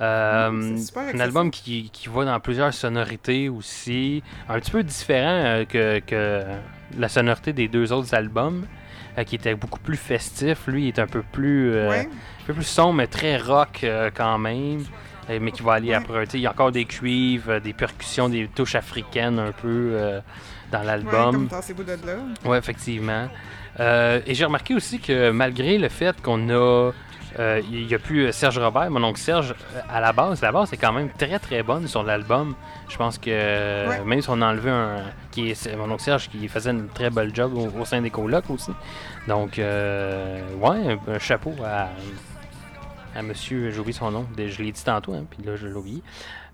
Euh, 0.00 0.78
un 0.96 1.20
album 1.20 1.50
qui, 1.50 1.90
qui 1.92 2.08
va 2.08 2.24
dans 2.24 2.40
plusieurs 2.40 2.72
sonorités 2.72 3.50
aussi, 3.50 4.22
un 4.48 4.58
petit 4.58 4.70
peu 4.70 4.82
différent 4.82 5.42
euh, 5.44 5.64
que, 5.66 5.98
que 5.98 6.42
la 6.98 7.08
sonorité 7.10 7.52
des 7.52 7.68
deux 7.68 7.92
autres 7.92 8.14
albums, 8.14 8.64
qui 9.26 9.34
était 9.34 9.54
beaucoup 9.54 9.80
plus 9.80 9.98
festif. 9.98 10.66
Lui, 10.66 10.84
il 10.84 10.88
est 10.88 10.98
un 10.98 11.06
peu 11.06 11.22
plus, 11.32 11.72
Ouais. 11.74 12.08
un 12.42 12.46
peu 12.46 12.54
plus 12.54 12.64
sombre, 12.64 12.94
mais 12.94 13.06
très 13.06 13.36
rock 13.36 13.84
quand 14.14 14.38
même. 14.38 14.84
Mais 15.28 15.52
qui 15.52 15.62
va 15.62 15.74
aller 15.74 15.90
Ouais. 15.90 15.94
après. 15.94 16.24
Il 16.34 16.40
y 16.40 16.46
a 16.46 16.50
encore 16.50 16.72
des 16.72 16.86
cuivres, 16.86 17.60
des 17.60 17.72
percussions, 17.74 18.28
des 18.28 18.48
touches 18.48 18.74
africaines 18.74 19.38
un 19.38 19.52
peu 19.52 19.90
euh, 19.92 20.20
dans 20.72 20.80
Ouais, 20.80 20.86
l'album. 20.86 21.32
comme 21.32 21.48
tassez-vous 21.48 21.84
de 21.84 21.90
là. 21.92 22.16
Ouais, 22.44 22.58
effectivement. 22.58 23.28
Euh, 23.78 24.20
et 24.26 24.34
j'ai 24.34 24.44
remarqué 24.44 24.74
aussi 24.74 24.98
que 24.98 25.30
malgré 25.30 25.78
le 25.78 25.88
fait 25.88 26.20
qu'on 26.22 26.48
a. 26.50 26.92
euh, 27.38 27.62
Il 27.70 27.86
n'y 27.86 27.94
a 27.94 27.98
plus 27.98 28.32
Serge 28.32 28.58
Robert, 28.58 28.90
mon 28.90 29.04
oncle 29.04 29.20
Serge, 29.20 29.54
euh, 29.76 29.80
à 29.88 30.00
la 30.00 30.12
base, 30.12 30.42
la 30.42 30.50
base 30.50 30.72
est 30.72 30.76
quand 30.76 30.92
même 30.92 31.08
très 31.16 31.38
très 31.38 31.62
bonne 31.62 31.86
sur 31.86 32.02
l'album. 32.02 32.54
Je 32.88 32.96
pense 32.96 33.16
que 33.18 33.30
Ouais. 33.88 34.00
même 34.04 34.20
si 34.20 34.28
on 34.28 34.42
a 34.42 34.46
enlevé 34.46 34.70
un. 34.70 34.96
Qui 35.30 35.50
est, 35.50 35.76
mon 35.76 35.90
oncle 35.92 36.02
Serge 36.02 36.28
qui 36.28 36.48
faisait 36.48 36.70
une 36.72 36.88
très 36.88 37.10
belle 37.10 37.32
job 37.34 37.54
au, 37.54 37.68
au 37.80 37.84
sein 37.84 38.00
des 38.02 38.10
colocs 38.10 38.50
aussi. 38.50 38.72
Donc, 39.28 39.52
ouais, 39.58 39.62
un, 39.62 40.98
un 41.14 41.18
chapeau 41.20 41.54
à, 41.64 41.88
à 43.16 43.22
monsieur, 43.22 43.70
j'ai 43.70 43.78
oublié 43.78 43.96
son 43.96 44.10
nom, 44.10 44.26
je 44.36 44.62
l'ai 44.62 44.72
dit 44.72 44.84
tantôt, 44.84 45.14
hein, 45.14 45.24
puis 45.30 45.44
là 45.44 45.54
je 45.56 45.66
l'ai 45.68 45.74
oublié. 45.74 46.02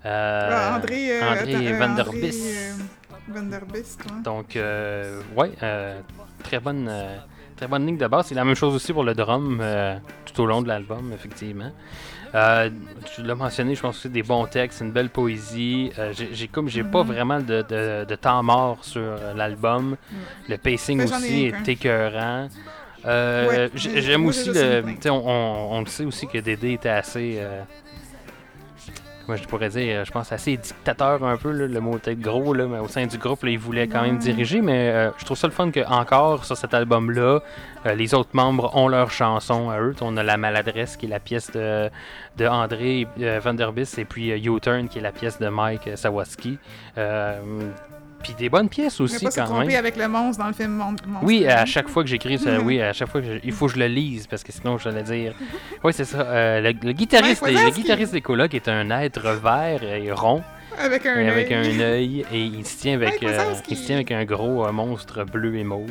Euh, 0.05 0.49
Ah, 0.53 0.77
André, 0.77 1.11
euh, 1.11 1.31
André 1.33 1.55
attends, 1.55 1.79
Van 1.89 1.95
der 1.95 2.07
André, 2.09 2.21
Biss. 2.21 2.79
Quoi. 3.97 4.12
Donc, 4.24 4.57
euh, 4.57 5.20
ouais, 5.37 5.51
euh, 5.62 6.01
très 6.43 6.59
bonne, 6.61 6.87
euh, 6.89 7.16
très 7.57 7.66
bonne 7.66 7.85
ligne 7.87 7.97
de 7.99 8.07
base. 8.07 8.27
C'est 8.27 8.35
la 8.35 8.45
même 8.45 8.55
chose 8.55 8.74
aussi 8.74 8.93
pour 8.93 9.05
le 9.05 9.14
drum 9.14 9.59
euh, 9.61 9.97
tout 10.24 10.43
au 10.43 10.47
long 10.47 10.62
de 10.62 10.68
l'album, 10.68 11.12
effectivement. 11.12 11.70
Tu 13.14 13.22
l'as 13.22 13.35
mentionné, 13.35 13.74
je 13.74 13.81
pense 13.81 13.97
que 13.97 14.03
c'est 14.03 14.12
des 14.12 14.22
bons 14.22 14.45
textes, 14.47 14.81
une 14.83 14.91
belle 14.93 15.09
poésie. 15.09 15.91
J'ai, 16.12 16.35
j'ai 16.35 16.49
comme 16.49 16.68
j'ai 16.68 16.83
pas 16.85 17.03
Mhm. 17.03 17.07
vraiment 17.12 17.41
de, 17.41 17.62
de- 17.62 18.05
de 18.05 18.14
temps 18.16 18.43
mort 18.43 18.79
sur 18.85 19.16
l'album. 19.35 19.97
Le 20.49 20.57
pacing 20.59 20.99
aussi 21.05 21.47
est 21.47 21.68
écœurant. 21.68 22.49
Ouais, 23.49 23.70
j'aime 23.74 24.27
aussi 24.27 24.51
le. 24.53 24.83
on- 25.11 25.68
on 25.72 25.81
le 25.81 25.87
sait 25.87 26.05
aussi 26.05 26.27
que 26.27 26.39
Dédé 26.39 26.72
était 26.72 26.89
assez. 26.89 27.41
Euh, 29.27 29.33
comment 29.35 29.37
je 29.37 29.49
pourrais 29.49 29.68
dire, 29.68 30.05
je 30.05 30.11
pense 30.11 30.33
assez 30.33 30.57
dictateur 30.57 31.24
un 31.24 31.37
peu, 31.37 31.51
là, 31.51 31.66
le 31.66 31.81
mot 31.81 31.99
peut-être 31.99 32.20
gros, 32.20 32.55
là, 32.55 32.66
mais 32.66 32.79
au 32.79 32.89
sein 32.89 33.07
du 33.07 33.18
groupe, 33.18 33.43
là, 33.43 33.51
il 33.51 33.59
voulait 33.59 33.89
quand 33.89 34.03
même 34.03 34.18
diriger, 34.18 34.61
mais 34.61 34.91
euh, 34.91 35.11
je 35.18 35.24
trouve 35.24 35.37
ça 35.37 35.47
le 35.47 35.53
fun 35.53 35.70
que 35.70 35.81
encore 35.87 36.45
sur 36.45 36.57
cet 36.57 36.74
album-là, 36.74 37.41
euh, 37.87 37.95
les 37.95 38.14
autres 38.14 38.31
membres 38.33 38.74
ont 38.77 38.89
leurs 38.89 39.11
chansons 39.11 39.70
à 39.70 39.81
eux. 39.81 39.95
On 40.01 40.16
a 40.16 40.22
La 40.22 40.37
Maladresse, 40.37 40.97
qui 40.97 41.07
est 41.07 41.09
la 41.09 41.20
pièce 41.20 41.51
de, 41.53 41.91
de 42.37 42.47
André 42.47 43.07
euh, 43.20 43.41
Van 43.43 43.55
Der 43.55 43.72
Biss, 43.72 43.99
et 43.99 44.05
puis 44.05 44.33
euh, 44.33 44.57
U-Turn, 44.57 44.89
qui 44.89 44.99
est 44.99 45.03
la 45.03 45.12
pièce 45.12 45.39
de 45.39 45.49
Mike 45.49 45.89
euh, 45.89 45.97
Sawaski. 45.97 46.59
Puis 48.23 48.35
des 48.35 48.49
bonnes 48.49 48.69
pièces 48.69 49.01
aussi, 49.01 49.25
pas 49.25 49.31
se 49.31 49.37
quand 49.41 49.45
tromper 49.47 49.67
même. 49.69 49.77
avec 49.79 49.97
le 49.97 50.09
monstre 50.09 50.43
dans 50.43 50.49
le 50.49 50.55
film 50.55 50.73
Mon- 50.73 50.85
Monstre. 50.91 51.05
Oui, 51.23 51.47
à 51.47 51.64
chaque 51.64 51.89
fois 51.89 52.03
que 52.03 52.09
j'écris 52.09 52.39
ça, 52.39 52.59
oui, 52.61 52.81
à 52.81 52.93
chaque 52.93 53.09
fois 53.09 53.21
que 53.21 53.27
je- 53.35 53.39
il 53.45 53.53
faut 53.53 53.67
que 53.67 53.75
je 53.75 53.79
le 53.79 53.87
lise 53.87 54.27
parce 54.27 54.43
que 54.43 54.51
sinon 54.53 54.79
je 54.79 54.89
vais 54.89 55.03
dire. 55.03 55.35
Oui, 55.85 55.93
c'est 55.93 56.05
ça. 56.05 56.21
euh, 56.23 56.61
le, 56.61 56.73
le 56.83 56.93
guitariste, 56.93 57.47
le 57.47 57.71
guitariste 57.71 58.12
des 58.12 58.21
colocs 58.21 58.55
est 58.55 58.69
un 58.69 58.91
être 58.91 59.21
vert 59.43 59.83
et 59.85 60.11
rond 60.11 60.43
Avec 60.79 61.07
un 61.07 61.27
avec 61.29 61.53
un 61.53 61.62
œil 61.81 62.25
et 62.33 62.41
il 62.41 62.67
se 62.67 62.81
tient 62.81 62.95
avec, 62.95 63.23
euh, 63.23 63.55
il 63.71 63.77
se 63.77 63.87
tient 63.87 63.97
avec 63.97 64.11
un 64.11 64.25
gros 64.25 64.67
euh, 64.67 64.73
monstre 64.73 65.25
bleu 65.25 65.57
et 65.57 65.64
mauve. 65.64 65.91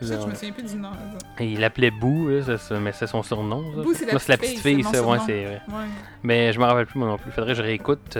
Ça, 0.00 0.20
je 0.20 0.26
me 0.26 0.34
souviens 0.34 0.50
plus 0.52 0.64
du 0.72 0.76
nom. 0.80 0.90
Et 1.38 1.46
il 1.52 1.60
l'appelait 1.60 1.92
Boo, 1.92 2.28
là, 2.28 2.42
ça, 2.42 2.58
ça- 2.58 2.80
mais 2.80 2.90
c'est 2.92 3.06
son 3.06 3.22
surnom. 3.22 3.62
Boo, 3.82 3.92
c'est 3.94 4.06
la 4.28 4.36
petite 4.36 4.58
fille, 4.58 4.82
c'est 4.90 4.98
ouais. 5.00 5.18
Ouais, 5.18 5.58
Mais 6.24 6.52
je 6.52 6.58
me 6.58 6.64
rappelle 6.64 6.86
plus 6.86 6.98
moi 6.98 7.06
non 7.08 7.18
plus. 7.18 7.30
Faudrait 7.30 7.52
que 7.52 7.58
je 7.58 7.62
réécoute. 7.62 8.16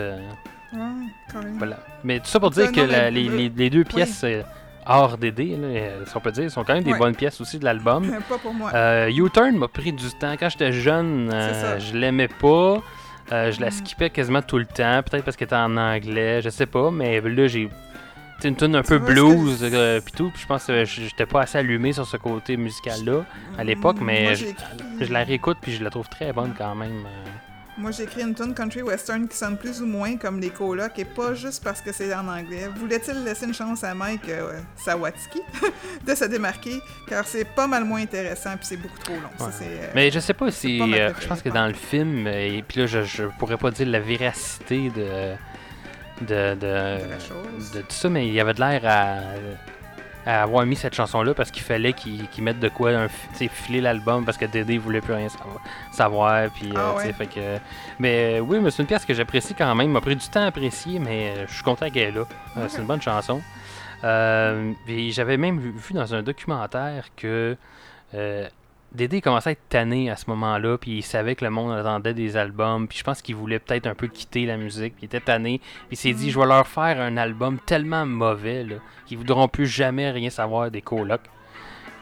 Quand 1.33 1.43
même. 1.43 1.59
voilà. 1.59 1.79
Mais 2.05 2.19
tout 2.21 2.27
ça 2.27 2.41
pour 2.41 2.51
dire 2.51 2.73
que 2.73 2.81
non, 2.81 2.87
la- 2.87 3.05
mais- 3.05 3.11
les, 3.11 3.29
les- 3.29 3.49
les 3.49 3.71
deux 3.71 3.85
pièces 3.85 4.23
euh, 4.25 4.43
hors 4.87 5.17
DD, 5.19 5.57
là, 5.57 5.67
euh, 5.69 6.05
si 6.07 6.17
on 6.17 6.21
peut 6.21 6.33
dire, 6.33 6.51
sont 6.51 6.65
quand 6.65 6.75
même 6.75 6.83
des 6.85 6.93
Ouais. 6.93 6.99
bonnes 6.99 7.15
pièces 7.15 7.41
aussi 7.41 7.59
de 7.59 7.65
l'album. 7.65 8.05
Pas 8.29 8.39
pour 8.39 8.53
moi. 8.55 8.71
Euh, 8.75 9.09
U-Turn 9.11 9.57
m'a 9.57 9.69
pris 9.69 9.93
du 9.93 10.09
temps. 10.19 10.35
Quand 10.39 10.49
j'étais 10.49 10.73
jeune, 10.73 11.31
euh, 11.33 11.79
je 11.79 11.97
l'aimais 11.97 12.29
pas. 12.29 12.83
Euh, 13.31 13.53
je 13.53 13.61
la 13.61 13.69
Mm. 13.69 13.73
skippais 13.73 14.11
quasiment 14.11 14.43
tout 14.43 14.59
le 14.59 14.67
temps. 14.67 15.03
Peut-être 15.03 15.25
parce 15.25 15.37
qu'elle 15.37 15.47
était 15.47 15.55
en 15.57 15.77
anglais, 15.77 16.43
je 16.43 16.51
sais 16.51 16.67
pas. 16.67 16.91
Mais 16.91 17.21
là, 17.21 17.47
j'ai. 17.47 17.69
C'est 18.41 18.49
une 18.49 18.57
tune 18.57 18.75
un 18.75 18.83
peu 18.83 18.99
blues 18.99 19.61
euh, 19.63 20.01
pis 20.01 20.11
tout. 20.11 20.31
Puis 20.31 20.43
je 20.43 20.47
pense 20.49 20.65
que 20.65 20.85
j'étais 20.85 21.27
pas 21.27 21.43
assez 21.43 21.59
allumé 21.59 21.93
sur 21.93 22.05
ce 22.05 22.17
côté 22.17 22.57
musical-là 22.57 23.25
à 23.57 23.63
l'époque. 23.63 24.01
Mm, 24.01 24.05
Mais 24.05 24.23
moi, 24.25 24.35
je, 24.35 24.47
je 25.05 25.13
la 25.13 25.23
réécoute 25.23 25.59
puis 25.63 25.71
je 25.73 25.85
la 25.85 25.91
trouve 25.91 26.09
très 26.09 26.33
bonne 26.33 26.53
quand 26.59 26.75
même. 26.75 27.05
Moi, 27.79 27.91
j'ai 27.91 28.03
écrit 28.03 28.21
une 28.23 28.35
tune 28.35 28.53
country 28.55 28.83
western 28.83 29.27
qui 29.27 29.35
sonne 29.37 29.57
plus 29.57 29.81
ou 29.81 29.87
moins 29.87 30.17
comme 30.19 30.39
les 30.41 30.51
colocs 30.51 30.99
et 30.99 31.07
pas 31.07 31.33
juste 31.33 31.65
parce 31.65 31.81
que 31.81 31.91
c'est 31.91 32.13
en 32.15 32.29
anglais. 32.29 32.69
Voulait-il 32.77 33.25
laisser 33.25 33.47
une 33.47 33.55
chance 33.55 33.83
à 33.83 33.95
Mike 33.95 34.29
euh, 34.29 34.61
Sawatsky 34.77 35.41
de 36.07 36.15
se 36.15 36.27
démarquer? 36.27 36.81
Car 37.09 37.27
c'est 37.27 37.47
pas 37.47 37.67
mal 37.67 37.85
moins 37.85 38.03
intéressant 38.03 38.51
puis 38.59 38.67
c'est 38.67 38.77
beaucoup 38.77 38.99
trop 38.99 39.15
long. 39.15 39.47
Ouais. 39.47 39.53
euh, 39.63 39.91
Mais 39.95 40.11
je 40.11 40.19
sais 40.21 40.35
pas 40.35 40.51
si. 40.51 40.79
pas 40.79 40.85
euh, 40.85 40.89
préférée, 40.89 41.15
je 41.23 41.29
pense 41.29 41.43
que 41.43 41.49
dans 41.49 41.67
le 41.67 41.73
film, 41.73 42.27
euh, 42.27 42.57
et 42.59 42.63
puis 42.63 42.81
là, 42.81 42.87
je, 42.87 43.03
je 43.05 43.25
pourrais 43.39 43.57
pas 43.57 43.71
dire 43.71 43.89
la 43.89 44.01
véracité 44.01 44.91
de. 44.91 45.35
de, 46.27 46.55
de, 46.55 46.57
de 46.57 46.67
la 46.67 47.19
chose. 47.19 47.71
de 47.73 47.81
tout 47.81 47.87
ça, 47.91 48.11
mais 48.11 48.27
il 48.29 48.35
y 48.35 48.41
avait 48.41 48.53
de 48.55 48.61
l'air 48.61 48.83
à, 48.85 49.21
à 50.27 50.43
avoir 50.43 50.65
mis 50.67 50.77
cette 50.77 50.95
chanson-là 50.95 51.35
parce 51.35 51.51
qu'il 51.51 51.63
fallait 51.63 51.93
qu'ils 51.93 52.29
qu'ils 52.29 52.45
mettent 52.45 52.61
de 52.61 52.69
quoi 52.69 52.91
un, 52.91 53.09
filer 53.09 53.81
l'album 53.81 54.25
parce 54.25 54.39
que 54.39 54.45
Dédé 54.45 54.79
voulait 54.79 55.01
plus 55.01 55.15
rien 55.15 55.29
savoir. 55.91 56.49
puis, 56.55 56.71
euh, 56.71 56.77
Ah 56.77 56.97
ouais? 56.97 57.13
fait 57.13 57.27
que, 57.27 57.59
mais 57.99 58.39
euh, 58.39 58.41
oui, 58.41 58.59
mais 58.61 58.71
c'est 58.71 58.83
une 58.83 58.89
pièce 58.89 59.05
que 59.05 59.15
j'apprécie 59.15 59.55
quand 59.55 59.75
même. 59.75 59.91
m'a 59.91 60.01
pris 60.01 60.17
du 60.17 60.29
temps 60.29 60.43
à 60.43 60.47
apprécier, 60.47 60.99
mais 60.99 61.35
euh, 61.37 61.47
je 61.49 61.55
suis 61.55 61.63
content 61.65 61.91
qu'elle 61.91 62.09
est 62.09 62.13
là. 62.13 62.25
C'est 62.69 62.79
une 62.79 62.87
bonne 62.87 63.03
chanson. 63.03 63.43
Euh, 64.05 64.73
j'avais 65.11 65.37
même 65.37 65.59
vu, 65.61 65.71
vu 65.71 65.95
dans 65.95 66.15
un 66.15 66.23
documentaire 66.23 67.07
que 67.17 67.57
euh, 68.15 68.49
Dédé 68.95 69.23
commençait 69.23 69.51
à 69.51 69.53
être 69.53 69.69
tanné 69.71 70.11
à 70.11 70.17
ce 70.17 70.29
moment-là, 70.29 70.77
puis 70.77 70.99
il 70.99 71.03
savait 71.03 71.35
que 71.35 71.45
le 71.45 71.51
monde 71.51 71.73
attendait 71.73 72.13
des 72.13 72.37
albums, 72.37 72.87
puis 72.87 72.99
je 72.99 73.05
pense 73.05 73.23
qu'il 73.23 73.37
voulait 73.37 73.59
peut-être 73.59 73.87
un 73.87 73.95
peu 73.95 74.07
quitter 74.07 74.45
la 74.45 74.59
musique, 74.59 74.95
puis 74.97 75.05
il 75.05 75.07
était 75.07 75.21
tanné, 75.21 75.61
puis 75.61 75.93
il 75.93 75.97
s'est 75.97 76.13
dit, 76.13 76.31
je 76.31 76.39
vais 76.39 76.47
leur 76.47 76.67
faire 76.67 77.01
un 77.01 77.17
album 77.17 77.59
tellement 77.65 78.05
mauvais, 78.05 78.67
qu'ils 79.07 79.17
voudront 79.17 79.49
plus 79.49 79.67
jamais 79.67 80.11
rien 80.11 80.29
savoir 80.29 80.71
des 80.71 80.83
colocs. 80.83 81.23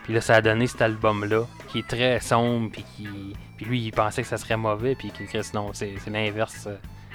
Puis 0.03 0.15
là, 0.15 0.21
ça 0.21 0.37
a 0.37 0.43
donné 0.43 0.67
cet 0.67 0.83
album-là, 0.83 1.45
qui 1.69 1.81
est 1.81 1.87
très 1.87 2.19
sombre, 2.19 2.71
puis 2.73 2.85
qui... 2.97 3.09
Puis 3.57 3.67
lui, 3.67 3.81
il 3.81 3.93
pensait 3.93 4.23
que 4.23 4.29
ça 4.29 4.39
serait 4.39 4.57
mauvais, 4.57 4.97
puis 4.97 5.11
qu'il 5.11 5.27
Chris, 5.27 5.51
non, 5.55 5.71
c'est 5.73 5.95
l'inverse. 6.09 6.67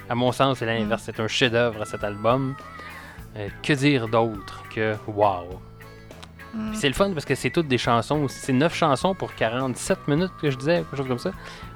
À 0.09 0.15
mon 0.15 0.31
sens, 0.31 0.59
c'est 0.59 0.65
l'inverse, 0.65 1.03
c'est 1.05 1.19
un 1.19 1.27
chef-d'œuvre, 1.27 1.85
cet 1.85 2.03
album. 2.03 2.55
Euh, 3.35 3.49
que 3.61 3.73
dire 3.73 4.07
d'autre 4.07 4.63
que 4.73 4.95
wow. 5.07 5.59
Mm. 6.55 6.73
C'est 6.73 6.87
le 6.87 6.93
fun 6.93 7.11
parce 7.11 7.25
que 7.25 7.35
c'est 7.35 7.49
toutes 7.49 7.67
des 7.67 7.77
chansons. 7.77 8.27
C'est 8.29 8.53
9 8.53 8.73
chansons 8.73 9.13
pour 9.13 9.35
47 9.35 10.07
minutes 10.07 10.31
que 10.41 10.49
je 10.49 10.57
disais, 10.57 10.77
quelque 10.77 10.95
chose 10.97 11.07
comme 11.07 11.19
ça. 11.19 11.31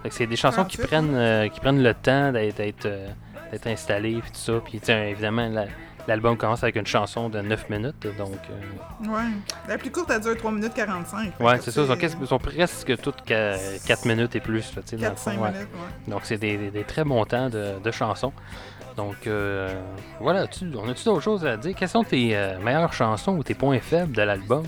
C'est 0.10 0.26
des 0.28 0.36
chansons 0.38 0.64
qui 0.66 0.78
48, 0.78 0.88
prennent, 0.88 1.16
euh, 1.16 1.48
qui 1.50 1.60
prennent 1.60 1.84
le 1.84 1.94
temps 1.94 2.32
d'être 2.32 2.86
euh, 2.86 3.08
d'être 3.52 3.68
installées 3.68 4.20
puis 4.22 4.32
tout 4.32 4.38
ça. 4.38 4.54
Puis 4.64 4.80
évidemment, 4.90 5.50
la- 5.50 5.66
l'album 6.08 6.38
commence 6.38 6.64
avec 6.64 6.76
une 6.78 6.88
chanson 6.88 7.30
de 7.30 7.40
9 7.42 7.70
minutes. 7.70 8.08
Donc, 8.18 8.32
euh, 8.50 9.08
Ouais. 9.10 9.24
La 9.68 9.78
plus 9.78 9.92
courte, 9.92 10.10
elle 10.12 10.22
dure 10.22 10.38
3 10.38 10.52
minutes 10.52 10.74
45. 10.74 11.34
Fait 11.38 11.44
ouais, 11.44 11.58
c'est 11.62 11.72
ça. 11.72 11.82
Ils 12.22 12.28
sont, 12.28 12.40
presque 12.40 12.98
toutes 13.02 13.24
4 13.26 14.06
minutes 14.06 14.36
et 14.36 14.40
plus. 14.40 14.74
là, 14.76 14.82
tu 14.84 14.90
sais, 14.92 14.96
dans 14.98 15.10
le 15.10 15.16
4-5 15.16 15.16
fond, 15.16 15.42
ouais. 15.44 15.52
minutes, 15.52 15.68
ouais. 15.74 16.12
Donc 16.12 16.22
c'est 16.24 16.38
des, 16.38 16.58
des- 16.58 16.72
des 16.72 16.84
très 16.84 17.04
bons 17.04 17.26
temps 17.26 17.50
de, 17.50 17.80
de 17.84 17.92
chansons. 17.92 18.34
Donc 18.96 19.28
euh, 19.28 19.82
voilà, 20.20 20.48
tu, 20.48 20.72
on 20.76 20.90
a-tu 20.90 21.06
d'autres 21.06 21.22
choses 21.22 21.46
à 21.46 21.58
dire? 21.58 21.76
Quelles 21.76 21.90
sont 21.90 22.04
tes 22.04 22.36
euh, 22.36 22.60
meilleures 22.60 22.94
chansons 22.94 23.38
ou 23.38 23.44
tes 23.44 23.54
points 23.54 23.80
faibles 23.80 24.12
de 24.14 24.22
l'album? 24.22 24.64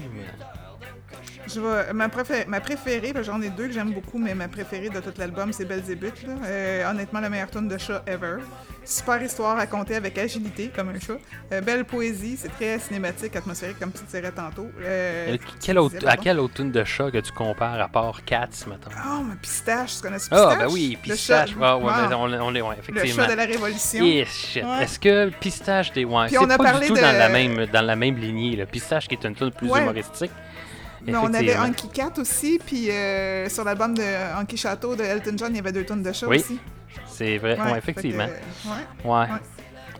Je 1.53 1.59
vais- 1.59 1.93
ma, 1.93 2.07
préfé- 2.07 2.45
ma 2.47 2.59
préférée, 2.61 3.13
j'en 3.23 3.41
ai 3.41 3.49
deux 3.49 3.67
que 3.67 3.73
j'aime 3.73 3.91
beaucoup, 3.91 4.17
mais 4.17 4.33
ma 4.35 4.47
préférée 4.47 4.89
de 4.89 4.99
tout 4.99 5.13
l'album, 5.17 5.51
c'est 5.51 5.65
Belzébuth. 5.65 6.23
là. 6.25 6.33
Euh, 6.45 6.89
honnêtement, 6.91 7.19
la 7.19 7.29
meilleure 7.29 7.49
tune 7.51 7.67
de 7.67 7.77
chat 7.77 8.03
ever. 8.07 8.37
Super 8.83 9.21
histoire 9.21 9.57
racontée 9.57 9.95
avec 9.95 10.17
agilité, 10.17 10.71
comme 10.75 10.89
un 10.89 10.99
chat. 10.99 11.13
Euh, 11.51 11.61
belle 11.61 11.85
poésie, 11.85 12.35
c'est 12.37 12.49
très 12.49 12.79
cinématique, 12.79 13.35
atmosphérique, 13.35 13.77
comme 13.79 13.91
tu 13.91 14.03
dirais 14.05 14.31
tantôt. 14.31 14.67
Euh, 14.83 15.37
Quel- 15.63 15.77
autre- 15.77 15.95
disais, 15.95 16.07
à 16.07 16.17
quelle 16.17 16.39
autre 16.39 16.55
tune 16.55 16.71
de 16.71 16.83
chat 16.83 17.11
que 17.11 17.19
tu 17.19 17.31
compares 17.31 17.79
à 17.79 17.87
part 17.87 18.23
Cats, 18.25 18.47
mettons? 18.67 18.89
Oh, 19.07 19.21
mais 19.27 19.35
Pistache, 19.41 19.97
tu 19.97 20.01
connais 20.01 20.17
ce 20.19 20.29
Pistache? 20.29 20.53
Ah, 20.59 20.65
ben 20.65 20.67
oui, 20.71 20.97
Le 21.05 21.13
Pistache. 21.13 21.49
chat- 21.51 21.55
Ah, 21.61 21.77
ouais, 21.77 21.83
Wow. 21.83 22.09
ben, 22.09 22.15
on, 22.15 22.33
on 22.47 22.55
est, 22.55 22.61
ouais, 22.61 22.75
Le 22.75 22.79
effectivement. 22.97 23.23
chat 23.25 23.31
de 23.31 23.37
la 23.37 23.45
Révolution. 23.45 24.03
Ouais. 24.03 24.25
Est-ce 24.81 24.99
que 24.99 25.29
Pistache 25.39 25.91
des. 25.93 26.05
Ouais, 26.05 26.27
c'est 26.29 26.35
pas 26.57 26.79
du 26.79 26.87
tout 26.87 26.95
de- 26.95 27.01
dans, 27.01 27.11
la 27.17 27.29
même, 27.29 27.65
dans 27.67 27.81
la 27.85 27.95
même 27.95 28.15
lignée. 28.17 28.55
Là. 28.55 28.65
Pistache 28.65 29.07
qui 29.07 29.13
est 29.15 29.23
une 29.25 29.35
tune 29.35 29.51
plus 29.51 29.69
Ouais. 29.69 29.81
humoristique. 29.81 30.31
Mais 31.05 31.15
on 31.15 31.33
avait. 31.33 31.55
Anki 31.57 31.89
Cat 31.89 32.11
aussi, 32.17 32.59
puis 32.65 32.89
euh, 32.91 33.49
sur 33.49 33.63
l'album 33.63 33.93
de 33.95 34.03
Anki 34.39 34.57
Château 34.57 34.95
de 34.95 35.03
Elton 35.03 35.33
John, 35.37 35.49
il 35.51 35.57
y 35.57 35.59
avait 35.59 35.71
deux 35.71 35.83
tonnes 35.85 36.03
de 36.03 36.11
chat 36.11 36.27
Oui, 36.27 36.37
aussi. 36.37 36.59
C'est 37.07 37.37
vrai, 37.37 37.57
ouais, 37.59 37.77
effectivement. 37.77 38.25
ouais. 38.25 38.71
Ouais. 39.11 39.25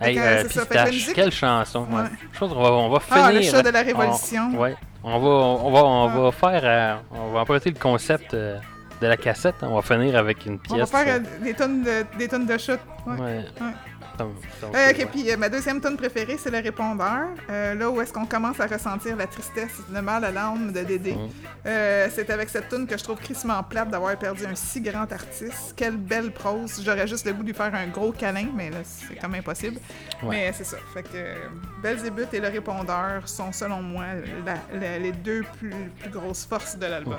Hey, 0.04 0.18
euh, 0.20 0.44
Pistache, 0.46 1.14
quelle 1.14 1.32
chanson. 1.32 1.86
Ouais. 1.92 2.04
Je 2.34 2.40
pense 2.40 2.52
qu'on 2.52 2.62
va, 2.64 2.72
on 2.72 2.90
va 2.90 3.00
finir. 3.00 3.24
Ah, 3.26 3.32
le 3.32 3.42
chat 3.44 3.62
de 3.62 3.70
la 3.70 3.82
on- 3.82 3.86
Révolution. 3.86 4.60
ouais. 4.60 4.76
On 5.04 5.20
va, 5.20 5.28
on 5.28 5.72
va, 5.72 5.84
on 5.84 6.10
Ah. 6.10 6.20
va 6.22 6.32
faire. 6.32 6.62
euh, 6.64 6.96
on 7.12 7.32
va 7.34 7.40
emprunter 7.42 7.70
le 7.72 7.80
concept 7.80 8.34
euh, 8.34 8.58
de 9.00 9.08
la 9.08 9.18
cassette. 9.18 9.56
On 9.62 9.76
va 9.76 9.82
finir 9.84 10.16
avec 10.18 10.46
une 10.46 10.60
On 10.70 10.76
va 10.78 10.86
pièce. 10.86 10.90
faire 10.92 11.20
des 11.44 11.54
tonnes 11.54 11.84
de, 11.84 12.04
des 12.18 12.28
tonnes 12.28 12.46
de 12.48 12.58
chats. 12.58 12.78
Ouais. 13.06 13.14
ouais. 13.20 13.46
Ouais. 13.62 13.72
Euh, 14.20 14.92
ok, 14.92 15.08
puis 15.12 15.32
euh, 15.32 15.38
ma 15.38 15.50
deuxième 15.50 15.82
tonne 15.82 15.98
préférée, 15.98 16.38
c'est 16.38 16.52
le 16.52 16.60
répondeur. 16.60 17.30
Euh, 17.50 17.74
là 17.76 17.90
où 17.90 18.00
est-ce 18.02 18.14
qu'on 18.14 18.26
commence 18.26 18.60
à 18.60 18.68
ressentir 18.68 19.16
la 19.16 19.26
tristesse, 19.28 19.72
le 19.92 20.02
mal 20.02 20.24
à 20.26 20.32
l'âme 20.32 20.72
de 20.72 20.82
Dédé. 20.82 21.14
Mm. 21.14 21.30
Euh, 21.66 22.08
c'est 22.14 22.30
avec 22.30 22.50
cette 22.50 22.70
tune 22.70 22.86
que 22.86 22.98
je 22.98 23.04
trouve 23.04 23.18
crissement 23.20 23.62
plate 23.64 23.90
d'avoir 23.90 24.16
perdu 24.18 24.46
un 24.46 24.54
si 24.56 24.82
grand 24.82 25.12
artiste. 25.12 25.74
Quelle 25.76 25.98
belle 25.98 26.32
prose. 26.32 26.82
J'aurais 26.84 27.08
juste 27.08 27.26
le 27.26 27.34
goût 27.34 27.42
de 27.42 27.48
lui 27.48 27.54
faire 27.56 27.74
un 27.74 27.88
gros 27.88 28.12
câlin, 28.12 28.48
mais 28.56 28.70
là, 28.70 28.78
c'est 28.84 29.16
comme 29.20 29.34
impossible. 29.36 29.78
Ouais. 30.24 30.30
Mais 30.30 30.54
c'est 30.54 30.66
ça. 30.66 30.78
Fait 30.94 31.04
que 31.04 31.82
Belzébuth 31.82 32.34
et 32.34 32.40
le 32.40 32.48
répondeur 32.50 33.28
sont, 33.28 33.52
selon 33.52 33.82
moi, 33.82 34.06
la- 34.46 34.80
la- 34.80 35.00
les 35.00 35.12
deux 35.14 35.44
plus, 35.58 35.74
plus 36.00 36.10
grosses 36.12 36.46
forces 36.46 36.78
de 36.78 36.86
l'album. 36.86 37.18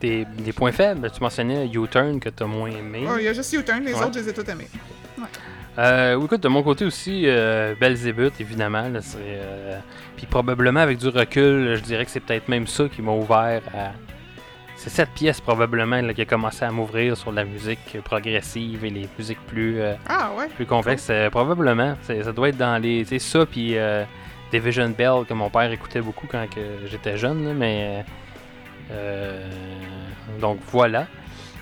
Des, 0.00 0.24
des 0.24 0.52
points 0.52 0.70
faibles, 0.70 1.10
tu 1.10 1.20
mentionnais 1.20 1.66
U-Turn 1.66 2.20
que 2.20 2.28
tu 2.28 2.42
as 2.44 2.46
moins 2.46 2.70
aimé. 2.70 3.04
Oh, 3.10 3.16
Il 3.18 3.24
y 3.24 3.28
a 3.28 3.32
juste 3.32 3.52
U-Turn, 3.52 3.82
les 3.82 3.94
Ouais. 3.94 4.00
autres, 4.04 4.14
je 4.14 4.20
les 4.20 4.28
ai 4.28 4.32
tous 4.32 4.48
aimés. 4.48 4.68
Euh, 5.78 6.14
oui, 6.14 6.24
écoute, 6.24 6.42
de 6.42 6.48
mon 6.48 6.62
côté 6.64 6.84
aussi, 6.84 7.22
euh, 7.26 7.74
Belzébuth, 7.80 8.40
évidemment. 8.40 8.88
là, 8.88 9.00
c'est, 9.00 9.18
euh, 9.20 9.78
Puis 10.16 10.26
probablement, 10.26 10.80
avec 10.80 10.98
du 10.98 11.08
recul, 11.08 11.76
je 11.76 11.80
dirais 11.82 12.04
que 12.04 12.10
c'est 12.10 12.18
peut-être 12.20 12.48
même 12.48 12.66
ça 12.66 12.88
qui 12.88 13.00
m'a 13.02 13.12
ouvert 13.12 13.62
à. 13.72 13.92
C'est 14.76 14.90
cette 14.90 15.10
pièce 15.10 15.40
probablement 15.40 16.00
là, 16.00 16.14
qui 16.14 16.22
a 16.22 16.24
commencé 16.24 16.64
à 16.64 16.70
m'ouvrir 16.70 17.16
sur 17.16 17.32
la 17.32 17.44
musique 17.44 17.98
progressive 18.04 18.84
et 18.84 18.90
les 18.90 19.08
musiques 19.18 19.44
plus, 19.46 19.80
euh, 19.80 19.94
Ah 20.08 20.30
ouais? 20.38 20.46
plus 20.54 20.66
complexes. 20.66 21.08
Euh, 21.10 21.30
probablement. 21.30 21.96
C'est- 22.02 22.22
Ça 22.22 22.32
doit 22.32 22.48
être 22.50 22.56
dans 22.58 22.80
les. 22.80 23.02
Tu 23.02 23.08
sais, 23.08 23.18
ça, 23.18 23.44
puis 23.46 23.76
euh, 23.76 24.04
Division 24.52 24.88
Bell, 24.88 25.24
que 25.28 25.34
mon 25.34 25.50
père 25.50 25.70
écoutait 25.72 26.00
beaucoup 26.00 26.26
quand 26.30 26.46
que 26.48 26.86
j'étais 26.86 27.16
jeune, 27.16 27.44
là, 27.46 27.52
mais. 27.54 28.04
euh, 28.92 29.44
donc 30.40 30.58
voilà. 30.72 31.06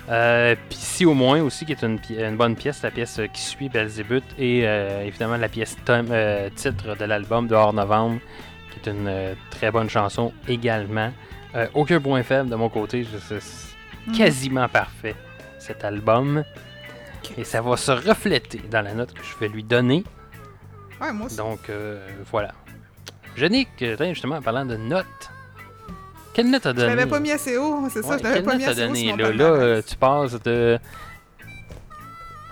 Euh, 0.09 0.55
Puis 0.69 0.77
si 0.79 1.05
au 1.05 1.13
moins 1.13 1.41
aussi, 1.41 1.65
qui 1.65 1.73
est 1.73 1.83
une, 1.83 1.99
bonne 2.37 2.55
pièce, 2.55 2.81
la 2.81 2.91
pièce 2.91 3.19
qui 3.33 3.41
suit 3.41 3.69
Belzébuth, 3.69 4.23
et 4.37 4.61
euh, 4.65 5.03
évidemment 5.05 5.37
la 5.37 5.49
pièce 5.49 5.75
euh, 5.89 6.49
titre 6.55 6.95
de 6.95 7.05
l'album 7.05 7.47
de 7.47 7.55
Hors 7.55 7.73
Novembre, 7.73 8.19
qui 8.71 8.79
est 8.89 8.91
une 8.91 9.35
très 9.49 9.71
bonne 9.71 9.89
chanson 9.89 10.33
également. 10.47 11.11
Aucun 11.73 11.99
point 11.99 12.21
faible 12.21 12.49
de 12.49 12.55
mon 12.55 12.69
côté, 12.69 13.05
c'est 13.27 13.39
Mhm. 14.05 14.15
quasiment 14.15 14.69
parfait 14.69 15.15
cet 15.57 15.83
album. 15.83 16.43
Et 17.37 17.43
ça 17.43 17.61
va 17.61 17.75
se 17.75 17.91
refléter 17.91 18.61
dans 18.69 18.81
la 18.83 18.93
note 18.93 19.11
que 19.13 19.23
je 19.23 19.35
vais 19.39 19.49
lui 19.49 19.63
donner. 19.63 20.03
Ouais, 21.01 21.11
moi 21.11 21.25
aussi. 21.25 21.35
Donc 21.37 21.69
voilà. 22.31 22.51
Yannick, 23.37 23.69
justement 23.79 24.37
en 24.37 24.41
parlant 24.41 24.65
de 24.65 24.75
notes, 24.77 25.31
quelle 26.37 26.49
note 26.51 26.61
t'as 26.61 26.69
Je 26.69 26.75
donné? 26.75 26.87
l'avais 26.95 27.09
pas 27.09 27.19
mis 27.19 27.31
assez 27.31 27.57
haut, 27.57 27.87
c'est 27.89 28.01
ça, 28.01 28.11
Ouais, 28.11 28.17
je 28.19 28.23
l'avais 28.23 28.41
pas 28.43 28.51
note 28.53 28.59
mis 28.61 28.65
assez 28.65 28.79
donné 28.87 29.15
là? 29.17 29.31
Là, 29.33 29.43
euh, 29.45 29.81
tu 29.85 29.95
passes 29.97 30.39
de. 30.43 30.79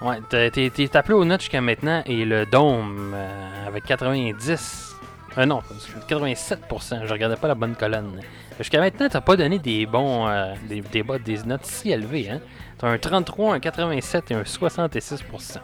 Ouais, 0.01 0.17
t'es- 0.29 0.89
appelé 0.97 1.13
aux 1.13 1.23
notes 1.23 1.39
jusqu'à 1.41 1.61
maintenant 1.61 2.03
et 2.05 2.25
le 2.25 2.45
Dôme 2.45 3.13
euh, 3.15 3.67
avec 3.67 3.85
90. 3.85 4.95
Euh, 5.37 5.45
non, 5.45 5.61
87%. 6.09 7.05
Je 7.05 7.11
regardais 7.13 7.35
pas 7.37 7.47
la 7.47 7.55
bonne 7.55 7.75
colonne. 7.75 8.19
Jusqu'à 8.57 8.79
maintenant, 8.79 9.07
t'as 9.09 9.21
pas 9.21 9.35
donné 9.35 9.59
des 9.59 9.85
bons. 9.85 10.27
euh, 10.27 10.53
des, 10.67 10.81
des 10.81 11.37
notes 11.45 11.65
si 11.65 11.91
élevées, 11.91 12.29
hein? 12.29 12.39
T'as 12.77 12.87
un 12.87 12.97
33, 12.97 13.55
un 13.55 13.59
87 13.59 14.31
et 14.31 14.33
un 14.33 14.41
66%. 14.43 15.59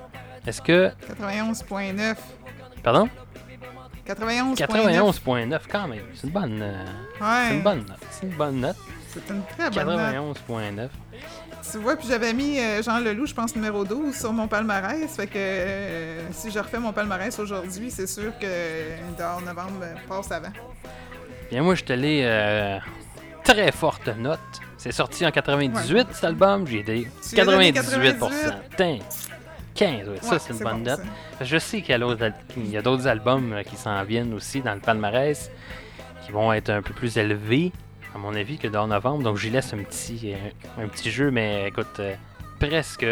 Est-ce 0.48 0.62
que. 0.62 0.90
91.9. 1.22 2.16
Pardon? 2.84 3.10
91.9. 4.14 4.56
91.9 4.58 5.60
quand 5.72 5.88
même. 5.88 6.00
C'est 6.16 6.28
une 6.28 6.34
bonne. 6.34 6.60
euh, 6.62 6.86
C'est 7.50 7.56
une 7.56 7.62
bonne 7.62 7.80
note. 7.80 7.98
C'est 8.12 8.26
une 8.28 8.34
bonne 8.34 8.60
note. 8.60 8.76
C'est 9.14 9.30
une 9.30 9.44
très 9.46 9.70
bonne 9.84 9.98
note. 9.98 10.38
91.9. 10.48 10.88
Tu 11.72 11.78
vois, 11.78 11.96
puis 11.96 12.08
j'avais 12.08 12.34
mis 12.34 12.60
euh, 12.60 12.82
Jean 12.82 13.00
Leloup, 13.00 13.28
je 13.28 13.34
pense, 13.34 13.56
numéro 13.56 13.84
12 13.86 14.16
sur 14.16 14.34
mon 14.34 14.48
palmarès. 14.48 15.14
Fait 15.16 15.28
que 15.28 15.34
euh, 15.38 16.32
si 16.32 16.50
je 16.52 16.60
refais 16.60 16.80
mon 16.80 16.92
palmarès 16.92 17.38
aujourd'hui, 17.40 17.92
c'est 17.92 18.08
sûr 18.08 18.32
que 18.40 19.18
dehors 19.18 19.42
novembre 19.42 19.86
passe 20.10 20.32
avant. 20.32 20.52
Bien, 21.50 21.62
moi, 21.64 21.76
je 21.76 21.84
te 21.84 21.94
l'ai 21.94 22.80
très 23.44 23.72
forte 23.72 24.08
note. 24.18 24.40
C'est 24.78 24.92
sorti 24.92 25.26
en 25.26 25.32
98, 25.32 26.08
cet 26.14 26.24
album. 26.24 26.66
J'ai 26.66 26.82
donné 26.84 27.08
98%. 27.72 27.76
98. 28.78 29.04
Tain, 29.86 29.98
15, 29.98 30.10
ouais, 30.10 30.16
ça, 30.22 30.40
c'est 30.40 30.54
une 30.54 30.60
bonne 30.60 30.84
bon, 30.84 30.90
note. 30.92 31.00
ça. 31.40 31.44
Je 31.46 31.58
sais 31.58 31.82
qu'il 31.82 31.92
y 31.92 32.78
a 32.78 32.82
d'autres 32.82 33.08
albums 33.08 33.54
euh, 33.54 33.64
qui 33.64 33.76
s'en 33.76 34.04
viennent 34.04 34.34
aussi 34.34 34.62
dans 34.62 34.74
le 34.74 34.80
palmarès 34.80 35.52
qui 36.26 36.32
vont 36.32 36.54
être 36.54 36.70
un 36.70 36.82
peu 36.82 36.94
plus 36.94 37.18
élevés, 37.18 37.72
à 38.14 38.18
mon 38.18 38.36
avis, 38.36 38.58
que 38.58 38.68
dans 38.68 38.88
novembre. 38.88 39.24
Donc, 39.24 39.38
j'y 39.38 39.50
laisse 39.50 39.74
un 39.74 39.80
petit, 39.84 40.34
euh, 40.34 40.84
un 40.84 40.88
petit 40.88 41.10
jeu, 41.12 41.32
mais 41.32 41.68
écoute, 41.68 42.00
euh, 42.00 42.14
presque 42.60 43.06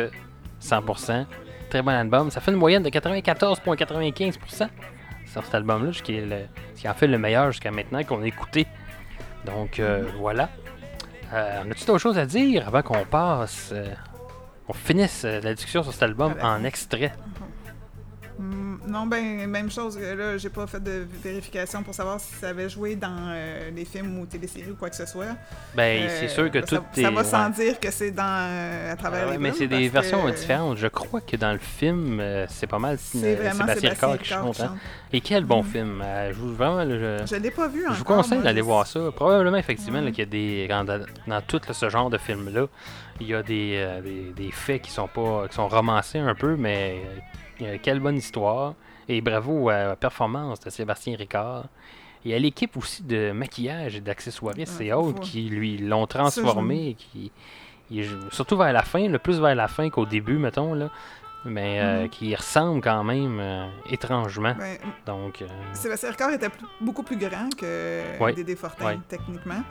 100%. 0.61 1.25
Très 1.69 1.81
bon 1.81 1.91
album. 1.91 2.29
Ça 2.31 2.39
fait 2.41 2.51
une 2.51 2.57
moyenne 2.57 2.83
de 2.83 2.89
94,95% 2.89 4.67
sur 5.31 5.43
cet 5.45 5.55
album-là, 5.55 5.93
ce 5.93 6.01
qui, 6.03 6.15
est 6.15 6.25
le- 6.25 6.45
ce 6.75 6.81
qui 6.81 6.89
en 6.89 6.93
fait 6.93 7.07
le 7.07 7.17
meilleur 7.17 7.51
jusqu'à 7.51 7.71
maintenant 7.71 8.03
qu'on 8.03 8.21
a 8.23 8.25
écouté. 8.27 8.65
Donc, 9.45 9.79
euh, 9.79 10.03
voilà. 10.19 10.49
Euh, 11.33 11.61
on 11.65 11.71
a-tu 11.71 11.85
d'autres 11.85 11.99
choses 11.99 12.17
à 12.17 12.25
dire 12.25 12.67
avant 12.67 12.81
qu'on 12.81 13.05
passe, 13.05 13.71
euh, 14.69 14.71
on 14.71 14.73
finisse 14.73 15.23
la 15.23 15.53
discussion 15.53 15.83
sur 15.83 15.93
cet 15.93 16.03
album 16.03 16.35
Ah, 16.41 16.57
en 16.57 16.63
extrait? 16.63 17.11
Hmm, 18.37 18.68
Non, 18.89 19.05
ben, 19.05 19.47
même 19.47 19.69
chose. 19.71 19.97
euh, 20.01 20.15
Là, 20.15 20.37
j'ai 20.37 20.49
pas 20.49 20.65
fait 20.67 20.83
de 20.83 21.05
vérification 21.23 21.83
pour 21.83 21.93
savoir 21.93 22.19
si 22.19 22.33
ça 22.35 22.49
avait 22.49 22.69
joué 22.69 22.95
dans 22.95 23.15
euh, 23.29 23.69
les 23.75 23.85
films 23.85 24.19
ou 24.19 24.25
téléséries 24.25 24.71
ou 24.71 24.75
quoi 24.75 24.89
que 24.89 24.95
ce 24.95 25.05
soit. 25.05 25.27
Ben, 25.75 26.03
Euh, 26.03 26.17
c'est 26.19 26.27
sûr 26.27 26.49
que 26.51 26.59
ça, 26.65 26.77
tout 26.77 26.83
ça 26.93 27.01
est. 27.01 27.11
va 27.11 27.23
sans 27.23 27.49
dire 27.49 27.79
que 27.79 27.91
c'est 27.91 28.11
dans 28.11 28.23
euh, 28.49 28.91
à 28.93 28.95
travers 28.95 29.27
Ouais, 29.27 29.31
les 29.33 29.37
mais 29.37 29.51
c'est 29.53 29.67
des 29.67 29.87
versions 29.89 30.27
différentes. 30.29 30.77
Je 30.77 30.87
crois 30.87 31.21
que 31.21 31.35
dans 31.37 31.51
le 31.53 31.59
film, 31.59 32.19
euh, 32.19 32.45
c'est 32.49 32.67
pas 32.67 32.79
mal 32.79 32.97
C'est 32.99 33.33
euh, 33.33 33.35
vraiment 33.41 33.65
Sébastien 33.67 33.89
Ricard 33.91 34.11
qui 34.17 34.23
Ricard 34.23 34.43
chante. 34.45 34.55
qui 34.55 34.61
hein. 34.63 34.65
chante. 34.69 34.77
Et 35.13 35.21
quel 35.21 35.43
bon 35.45 35.63
film. 35.63 36.01
euh, 36.03 36.31
je 36.33 36.37
vous 36.39 36.53
vraiment. 36.55 36.83
le- 36.83 37.25
Je 37.25 37.35
l'ai 37.35 37.51
pas 37.51 37.67
vu 37.67 37.81
Je 37.81 37.85
encore. 37.85 37.97
vous 37.97 38.03
conseille 38.03 38.41
d'aller 38.41 38.59
je- 38.59 38.65
voir 38.65 38.85
ça. 38.87 38.99
Probablement, 39.15 39.57
effectivement, 39.57 40.01
là, 40.01 40.09
qu'il 40.11 40.19
y 40.19 40.21
a 40.21 40.25
des. 40.25 40.67
Dans, 40.67 40.83
dans 41.27 41.41
tout 41.41 41.61
là, 41.67 41.73
ce 41.73 41.89
genre 41.89 42.09
de 42.09 42.17
film-là, 42.17 42.67
il 43.19 43.27
y 43.27 43.33
a 43.33 43.43
des, 43.43 43.73
euh, 43.77 44.01
des, 44.01 44.31
des 44.35 44.51
faits 44.51 44.81
qui 44.83 44.91
sont 44.91 45.07
pas. 45.07 45.47
qui 45.49 45.55
sont 45.55 45.67
romancés 45.67 46.19
un 46.19 46.35
peu, 46.35 46.55
mais 46.55 47.01
euh, 47.05 47.19
quelle 47.81 47.99
bonne 47.99 48.17
histoire. 48.17 48.73
Et 49.07 49.21
bravo 49.21 49.69
à 49.69 49.83
la 49.85 49.95
performance 49.95 50.59
de 50.59 50.69
Sébastien 50.69 51.15
Ricard. 51.17 51.65
Et 52.25 52.35
à 52.35 52.39
l'équipe 52.39 52.75
aussi 52.77 53.01
de 53.03 53.31
maquillage 53.31 53.95
et 53.95 54.01
d'accessoiristes 54.01 54.81
et 54.81 54.91
autres 54.93 55.21
qui 55.21 55.43
lui 55.49 55.77
l'ont 55.77 56.05
transformé. 56.05 56.95
Qui, 56.97 57.31
il 57.91 58.03
joue- 58.03 58.29
surtout 58.31 58.57
vers 58.57 58.71
la 58.73 58.83
fin, 58.83 59.07
le 59.07 59.17
plus 59.19 59.39
vers 59.39 59.55
la 59.55 59.67
fin 59.67 59.89
qu'au 59.89 60.05
début, 60.05 60.37
mettons. 60.37 60.73
Là, 60.73 60.89
mais 61.45 61.79
euh, 61.79 62.01
Mhm. 62.03 62.09
qui 62.09 62.35
ressemble 62.35 62.81
quand 62.81 63.03
même 63.03 63.39
euh, 63.39 63.65
étrangement. 63.89 64.53
Ben, 64.57 64.77
Donc, 65.05 65.41
euh, 65.41 65.47
Sébastien 65.73 66.09
Ricard 66.11 66.31
était 66.31 66.49
plus- 66.49 66.65
beaucoup 66.81 67.03
plus 67.03 67.17
grand 67.17 67.49
que 67.57 68.01
Ouais. 68.19 68.33
Dédé 68.33 68.55
Fortin, 68.55 68.85
Ouais. 68.85 68.99
techniquement. 69.07 69.61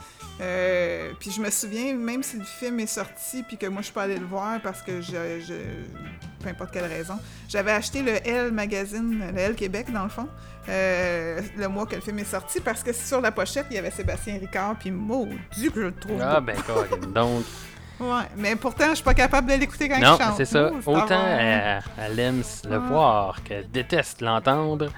Puis 1.19 1.31
je 1.31 1.41
me 1.41 1.51
souviens, 1.51 1.95
même 1.95 2.23
si 2.23 2.39
le 2.39 2.45
film 2.45 2.81
est 2.81 2.87
sorti, 2.87 3.43
puis 3.43 3.57
que 3.57 3.67
moi 3.67 3.81
je 3.81 3.87
suis 3.87 3.95
pas 3.95 4.03
allée 4.05 4.19
le 4.19 4.27
voir 4.27 4.61
parce 4.63 4.83
que 4.83 5.01
je, 5.01 5.41
je- 5.41 6.43
peu 6.43 6.49
importe 6.49 6.73
quelle 6.73 6.87
raison, 6.87 7.15
j'avais 7.49 7.73
acheté 7.73 8.03
le 8.03 8.13
L 8.27 8.53
magazine, 8.53 9.31
le 9.35 9.39
L 9.39 9.55
Québec 9.55 9.93
dans 9.93 10.05
le 10.05 10.09
fond, 10.09 10.29
euh, 10.69 11.41
le 11.57 11.69
mois 11.69 11.87
que 11.87 11.97
le 11.97 12.01
film 12.01 12.19
est 12.21 12.25
sorti, 12.25 12.61
parce 12.61 12.83
que 12.83 12.93
sur 12.93 13.21
la 13.21 13.33
pochette 13.33 13.67
il 13.71 13.75
y 13.75 13.79
avait 13.79 13.91
Sébastien 13.91 14.39
Ricard, 14.39 14.77
puis 14.79 14.91
maudit 14.91 15.37
que 15.73 15.81
je 15.81 15.87
le 15.87 15.95
trouve. 15.95 16.21
ah 16.23 16.41
beau. 16.41 16.47
ben, 16.53 17.13
donc. 17.13 17.45
Ouais, 18.01 18.07
mais 18.37 18.55
pourtant 18.57 18.91
je 18.91 18.95
suis 18.97 19.05
pas 19.05 19.15
capable 19.15 19.51
de 19.51 19.55
l'écouter 19.59 19.89
quand 19.89 19.99
Non, 19.99 20.17
il 20.19 20.25
chante. 20.25 20.35
c'est 20.37 20.45
ça. 20.45 20.71
Ouh, 20.71 20.79
Autant 20.87 21.03
avoir- 21.19 21.29
elle, 21.41 21.83
elle 21.99 22.19
aime 22.21 22.43
le 22.71 22.77
voir 22.79 23.43
qu'elle 23.43 23.69
déteste 23.71 24.21
l'entendre. 24.21 24.89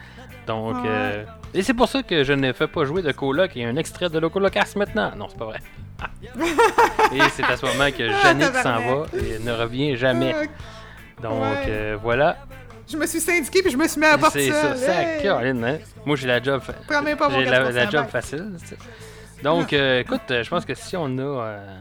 Donc, 0.46 0.76
euh, 0.84 1.24
et 1.54 1.62
c'est 1.62 1.74
pour 1.74 1.88
ça 1.88 2.02
que 2.02 2.24
je 2.24 2.32
ne 2.32 2.52
fais 2.52 2.66
pas 2.66 2.84
jouer 2.84 3.02
de 3.02 3.12
coloc 3.12 3.56
et 3.56 3.64
un 3.64 3.76
extrait 3.76 4.08
de 4.10 4.18
Locolocast 4.18 4.76
maintenant. 4.76 5.12
Non, 5.16 5.28
c'est 5.30 5.38
pas 5.38 5.44
vrai. 5.46 5.60
Ah. 6.02 6.06
et 7.14 7.20
c'est 7.34 7.44
à 7.44 7.56
ce 7.56 7.64
moment 7.66 7.90
que 7.90 8.08
Jannick 8.08 8.54
s'en 8.56 8.80
va 8.80 9.06
et 9.16 9.38
ne 9.38 9.52
revient 9.52 9.96
jamais. 9.96 10.34
Ah, 10.34 11.22
Donc, 11.22 11.42
ouais. 11.42 11.64
euh, 11.68 11.96
voilà. 12.02 12.36
Je 12.90 12.96
me 12.96 13.06
suis 13.06 13.20
syndiqué 13.20 13.62
puis 13.62 13.70
je 13.70 13.76
me 13.76 13.86
suis 13.86 14.00
mis 14.00 14.06
à 14.06 14.18
porte 14.18 14.32
C'est 14.32 14.50
ça. 14.50 14.74
Hey! 14.74 15.22
Caroline, 15.22 15.64
hein? 15.64 15.78
Moi, 16.04 16.16
j'ai 16.16 16.26
la 16.26 16.42
job. 16.42 16.60
fa- 16.60 16.72
pas 16.72 17.00
la, 17.00 17.14
4% 17.14 17.72
la 17.72 17.88
job 17.90 18.06
facile. 18.08 18.46
Donc, 19.44 19.72
euh, 19.72 20.00
écoute, 20.00 20.22
euh, 20.30 20.42
je 20.42 20.50
pense 20.50 20.64
que 20.64 20.74
si 20.74 20.96
on 20.96 21.06
a, 21.18 21.22
euh, 21.22 21.76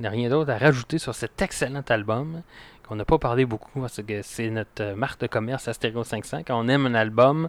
n'a 0.00 0.10
rien 0.10 0.28
d'autre 0.28 0.50
à 0.50 0.58
rajouter 0.58 0.98
sur 0.98 1.14
cet 1.14 1.40
excellent 1.42 1.82
album, 1.88 2.42
qu'on 2.86 2.96
n'a 2.96 3.04
pas 3.04 3.18
parlé 3.18 3.44
beaucoup 3.44 3.80
parce 3.80 4.02
que 4.02 4.22
c'est 4.22 4.50
notre 4.50 4.94
marque 4.94 5.20
de 5.20 5.26
commerce 5.26 5.68
à 5.68 5.72
Stereo 5.72 6.04
500. 6.04 6.42
Quand 6.46 6.58
on 6.58 6.68
aime 6.68 6.86
un 6.86 6.94
album, 6.94 7.48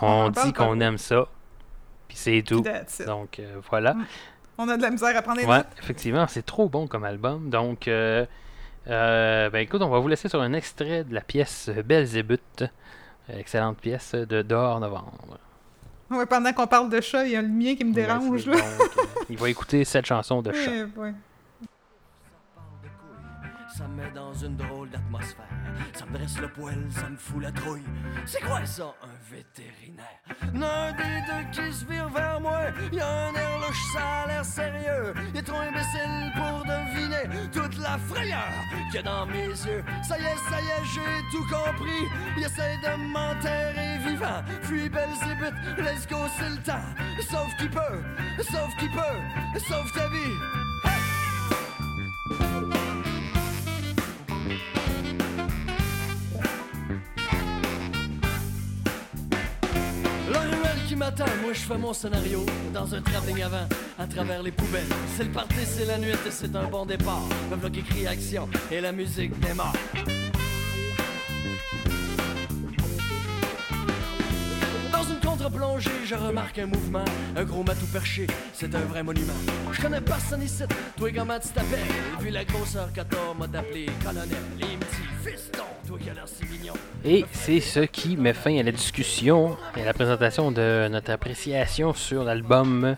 on, 0.00 0.30
dit 0.30 0.52
qu'on 0.52 0.80
aime 0.80 0.98
ça. 0.98 1.26
Puis 2.08 2.16
c'est 2.16 2.42
tout. 2.42 2.64
Donc, 3.06 3.38
euh, 3.38 3.60
voilà. 3.70 3.96
On 4.58 4.68
a 4.68 4.76
de 4.76 4.82
la 4.82 4.90
misère 4.90 5.16
à 5.16 5.22
prendre 5.22 5.40
des 5.40 5.46
Ouais, 5.46 5.58
notes. 5.58 5.66
effectivement, 5.82 6.26
c'est 6.28 6.44
trop 6.44 6.68
bon 6.68 6.86
comme 6.86 7.04
album. 7.04 7.50
Donc, 7.50 7.88
euh, 7.88 8.24
euh, 8.88 9.50
ben 9.50 9.58
écoute, 9.60 9.82
on 9.82 9.88
va 9.88 9.98
vous 9.98 10.08
laisser 10.08 10.28
sur 10.28 10.40
un 10.40 10.52
extrait 10.52 11.04
de 11.04 11.14
la 11.14 11.22
pièce 11.22 11.70
Belzébuth. 11.84 12.64
Excellente 13.28 13.78
pièce 13.78 14.14
de 14.14 14.42
Dehors 14.42 14.80
Novembre. 14.80 15.38
Ouais, 16.10 16.26
pendant 16.26 16.52
qu'on 16.52 16.66
parle 16.66 16.90
de 16.90 17.00
chat, 17.00 17.24
il 17.26 17.32
y 17.32 17.36
a 17.36 17.42
le 17.42 17.48
mien 17.48 17.74
qui 17.74 17.84
me 17.84 17.94
dérange. 17.94 18.46
Ouais, 18.46 18.54
là. 18.54 18.60
donc, 18.60 19.26
il 19.30 19.38
va 19.38 19.48
écouter 19.48 19.84
cette 19.84 20.04
chanson 20.06 20.42
de 20.42 20.52
chat. 20.52 20.70
Ouais, 20.96 21.14
ça 23.76 23.88
me 23.88 23.96
met 23.96 24.10
dans 24.14 24.32
une 24.32 24.56
drôle 24.56 24.88
d'atmosphère. 24.90 25.48
Ça 25.94 26.06
me 26.06 26.16
dresse 26.16 26.38
le 26.38 26.48
poil, 26.48 26.78
ça 26.90 27.08
me 27.08 27.16
fout 27.16 27.42
la 27.42 27.50
trouille. 27.50 27.82
C'est 28.24 28.40
quoi 28.40 28.64
ça, 28.64 28.94
un 29.02 29.34
vétérinaire? 29.34 30.20
L'un 30.54 30.92
des 30.92 31.20
deux 31.26 31.50
qui 31.50 31.72
se 31.72 31.84
vire 31.84 32.08
vers 32.08 32.40
moi, 32.40 32.60
y 32.92 33.00
a 33.00 33.08
un 33.08 33.34
air 33.34 33.54
ça 33.92 34.22
a 34.22 34.26
l'air 34.28 34.44
sérieux. 34.44 35.14
Il 35.32 35.38
est 35.38 35.42
trop 35.42 35.58
imbécile 35.58 36.32
pour 36.36 36.62
deviner 36.62 37.48
toute 37.50 37.76
la 37.78 37.98
frayeur 37.98 38.52
qu'il 38.90 38.96
y 38.96 38.98
a 38.98 39.02
dans 39.02 39.26
mes 39.26 39.48
yeux. 39.48 39.84
Ça 40.02 40.18
y 40.18 40.22
est, 40.22 40.36
ça 40.48 40.60
y 40.60 40.66
est, 40.66 40.84
j'ai 40.94 41.36
tout 41.36 41.44
compris. 41.44 42.04
Il 42.36 42.44
essaie 42.44 42.78
de 42.78 43.12
m'enterrer 43.12 43.98
vivant. 44.06 44.42
Fuis 44.62 44.88
Belzébuth, 44.88 45.54
let's 45.78 46.06
go, 46.06 46.18
c'est 46.38 46.50
le 46.50 46.62
temps. 46.62 46.88
Sauf 47.28 47.56
qui 47.56 47.68
peut, 47.68 48.42
sauf 48.42 48.76
qui 48.78 48.88
peut, 48.88 49.58
sauve 49.68 49.90
ta 49.92 50.08
vie. 50.08 50.63
Moi 61.42 61.52
je 61.52 61.60
fais 61.60 61.78
mon 61.78 61.92
scénario 61.92 62.44
dans 62.72 62.94
un 62.94 63.02
travelling 63.02 63.42
avant, 63.42 63.68
à 63.98 64.06
travers 64.06 64.42
les 64.42 64.52
poubelles. 64.52 64.86
C'est 65.16 65.24
le 65.24 65.30
party, 65.30 65.56
c'est 65.64 65.86
la 65.86 65.98
nuit 65.98 66.12
et 66.12 66.30
c'est 66.30 66.54
un 66.54 66.64
bon 66.64 66.86
départ. 66.86 67.22
Le 67.50 67.56
bloc 67.56 67.76
écrit 67.76 68.06
action 68.06 68.48
et 68.70 68.80
la 68.80 68.92
musique 68.92 69.38
démarre. 69.40 69.74
Contre-plongée, 75.54 75.90
je 76.04 76.14
remarque 76.14 76.58
un 76.58 76.66
mouvement, 76.66 77.04
un 77.36 77.44
gros 77.44 77.62
matou 77.62 77.86
perché, 77.86 78.26
c'est 78.52 78.74
un 78.74 78.80
vrai 78.80 79.02
monument. 79.02 79.32
Je 79.72 79.80
connais 79.80 80.00
personne 80.00 80.42
ici, 80.42 80.62
toi 80.96 81.10
comment 81.14 81.38
tu 81.38 81.48
t'appelles? 81.48 81.78
Vu 82.20 82.30
la 82.30 82.44
grosseur 82.44 82.92
que 82.92 83.00
t'as, 83.00 83.34
m'a 83.38 83.58
appelé 83.58 83.86
colonel. 84.04 84.28
Les 84.58 84.76
petits 84.76 85.30
fistons, 85.30 85.62
toi 85.86 85.98
qui 86.00 86.10
as 86.10 86.14
l'air 86.14 86.28
si 86.28 86.44
mignon. 86.46 86.74
Et 87.04 87.24
c'est 87.32 87.60
ce 87.60 87.80
qui 87.80 88.16
met 88.16 88.32
fin 88.32 88.58
à 88.58 88.62
la 88.62 88.72
discussion 88.72 89.56
et 89.76 89.82
à 89.82 89.84
la 89.84 89.94
présentation 89.94 90.50
de 90.50 90.88
notre 90.88 91.10
appréciation 91.12 91.92
sur 91.94 92.24
l'album 92.24 92.96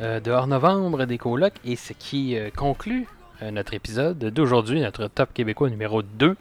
euh, 0.00 0.20
de 0.20 0.30
hors 0.30 0.46
novembre 0.46 1.06
des 1.06 1.18
colocs 1.18 1.56
et 1.64 1.76
ce 1.76 1.92
qui 1.92 2.36
euh, 2.36 2.50
conclut 2.54 3.06
euh, 3.42 3.50
notre 3.50 3.74
épisode 3.74 4.18
d'aujourd'hui, 4.18 4.80
notre 4.80 5.08
top 5.08 5.32
québécois 5.32 5.70
numéro 5.70 6.02
2. 6.02 6.36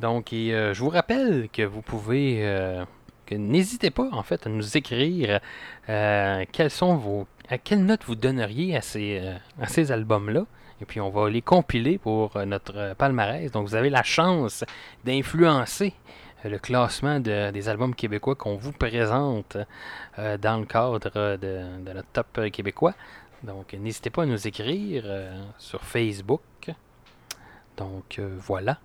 Donc, 0.00 0.32
et, 0.32 0.50
je 0.50 0.80
vous 0.80 0.88
rappelle 0.88 1.48
que 1.52 1.62
vous 1.62 1.82
pouvez, 1.82 2.42
n'hésitez 3.36 3.90
pas 3.90 4.08
en 4.12 4.22
fait 4.22 4.46
à 4.46 4.50
nous 4.50 4.76
écrire 4.76 5.40
euh, 5.88 6.44
quelles 6.52 6.70
sont 6.70 6.96
vos, 6.96 7.26
à 7.48 7.58
quelle 7.58 7.84
note 7.84 8.04
vous 8.04 8.14
donneriez 8.14 8.76
à 8.76 8.80
ces, 8.80 9.20
euh, 9.22 9.92
albums-là. 9.92 10.46
Et 10.80 10.84
puis 10.84 11.00
on 11.00 11.10
va 11.10 11.30
les 11.30 11.42
compiler 11.42 11.98
pour 11.98 12.36
euh, 12.36 12.44
notre 12.44 12.94
palmarès. 12.94 13.50
Donc 13.50 13.68
vous 13.68 13.74
avez 13.74 13.90
la 13.90 14.02
chance 14.02 14.64
d'influencer 15.04 15.94
le 16.44 16.58
classement 16.58 17.20
de- 17.20 17.50
des 17.52 17.68
albums 17.68 17.94
québécois 17.94 18.34
qu'on 18.34 18.56
vous 18.56 18.72
présente 18.72 19.56
dans 20.16 20.58
le 20.58 20.64
cadre 20.66 20.98
de, 21.36 21.60
notre 21.94 22.08
top 22.12 22.50
québécois. 22.50 22.94
Donc 23.44 23.74
n'hésitez 23.74 24.10
pas 24.10 24.24
à 24.24 24.26
nous 24.26 24.48
écrire 24.48 25.04
sur 25.58 25.82
Facebook. 25.84 26.40
Donc 27.76 28.18
euh, 28.18 28.36
voilà. 28.38 28.78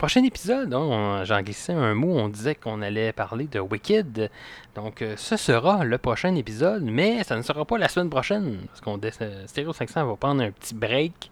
Prochain 0.00 0.24
épisode, 0.24 0.72
hein, 0.72 1.24
j'en 1.24 1.42
glissais 1.42 1.74
un 1.74 1.92
mot, 1.94 2.18
on 2.18 2.30
disait 2.30 2.54
qu'on 2.54 2.80
allait 2.80 3.12
parler 3.12 3.44
de 3.44 3.60
Wicked. 3.60 4.30
Donc 4.74 5.02
euh, 5.02 5.12
ce 5.18 5.36
sera 5.36 5.84
le 5.84 5.98
prochain 5.98 6.34
épisode, 6.36 6.82
mais 6.84 7.22
ça 7.22 7.36
ne 7.36 7.42
sera 7.42 7.66
pas 7.66 7.76
la 7.76 7.86
semaine 7.86 8.08
prochaine. 8.08 8.60
Parce 8.68 8.80
qu'on 8.80 8.98
euh, 8.98 9.46
Stereo 9.46 9.74
500 9.74 10.06
va 10.06 10.16
prendre 10.16 10.42
un 10.42 10.52
petit 10.52 10.74
break 10.74 11.30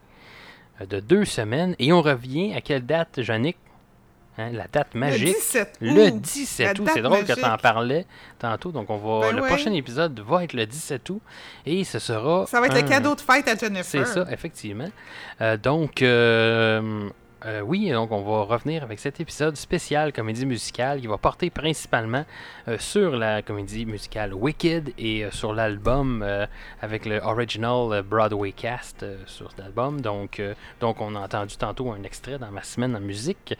euh, 0.82 0.84
de 0.84 1.00
deux 1.00 1.24
semaines. 1.24 1.76
Et 1.78 1.94
on 1.94 2.02
revient 2.02 2.52
à 2.54 2.60
quelle 2.60 2.84
date, 2.84 3.22
Jannick 3.22 3.56
Hein, 4.36 4.50
La 4.52 4.66
date 4.68 4.88
Le 4.92 5.00
magique? 5.00 5.34
17 5.34 5.78
Le 5.80 6.08
août. 6.12 6.20
17 6.20 6.66
La 6.66 6.72
août, 6.72 6.84
date 6.84 6.94
c'est 6.94 7.02
drôle 7.02 7.24
que 7.24 7.32
tu 7.32 7.44
en 7.44 7.56
parlais 7.56 8.04
tantôt. 8.38 8.70
Donc, 8.70 8.88
on 8.90 8.98
va, 8.98 9.28
Ben 9.30 9.36
le 9.36 9.42
ouais. 9.42 9.48
prochain 9.48 9.72
épisode 9.72 10.20
va 10.20 10.44
être 10.44 10.52
le 10.52 10.66
17 10.66 11.08
août 11.10 11.22
et 11.66 11.82
ce 11.84 11.98
sera. 11.98 12.44
Ça 12.46 12.60
va 12.60 12.66
être 12.66 12.76
un- 12.76 12.82
le 12.82 12.88
cadeau 12.88 13.14
de 13.16 13.20
fête 13.22 13.48
à 13.48 13.56
Jennifer. 13.56 13.84
C'est 13.84 14.04
ça, 14.04 14.26
effectivement. 14.30 14.88
Euh, 15.40 15.56
donc, 15.56 16.02
euh, 16.02 17.08
euh, 17.46 17.60
oui, 17.60 17.90
donc 17.90 18.10
on 18.10 18.22
va 18.22 18.42
revenir 18.42 18.82
avec 18.82 18.98
cet 18.98 19.20
épisode 19.20 19.56
spécial 19.56 20.12
comédie 20.12 20.44
musicale 20.44 21.00
qui 21.00 21.06
va 21.06 21.18
porter 21.18 21.50
principalement 21.50 22.24
euh, 22.66 22.78
sur 22.78 23.16
la 23.16 23.42
comédie 23.42 23.86
musicale 23.86 24.34
Wicked 24.34 24.92
et 24.98 25.24
euh, 25.24 25.30
sur 25.30 25.52
l'album 25.52 26.24
avec 26.80 27.06
le 27.06 27.18
original 27.18 28.02
Broadway 28.02 28.52
cast 28.52 29.06
sur 29.26 29.50
l'album. 29.56 30.00
Donc, 30.00 30.40
euh, 30.40 30.54
donc, 30.80 31.00
on 31.00 31.14
a 31.14 31.20
entendu 31.20 31.56
tantôt 31.56 31.92
un 31.92 32.02
extrait 32.02 32.38
dans 32.38 32.50
ma 32.50 32.62
semaine 32.62 32.96
en 32.96 33.00
musique. 33.00 33.54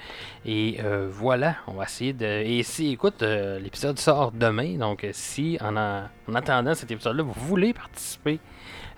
Et 0.45 0.79
voilà, 1.11 1.57
on 1.67 1.73
va 1.75 1.85
essayer 1.85 2.13
de. 2.13 2.25
Et 2.25 2.63
si, 2.63 2.93
écoute, 2.93 3.23
l'épisode 3.23 3.99
sort 3.99 4.33
demain. 4.33 4.77
Donc, 4.77 5.07
si 5.13 5.59
en, 5.61 5.77
en, 5.77 6.09
en 6.29 6.35
attendant 6.35 6.75
cet 6.75 6.91
épisode-là, 6.91 7.23
vous 7.23 7.33
voulez 7.33 7.73
participer 7.73 8.41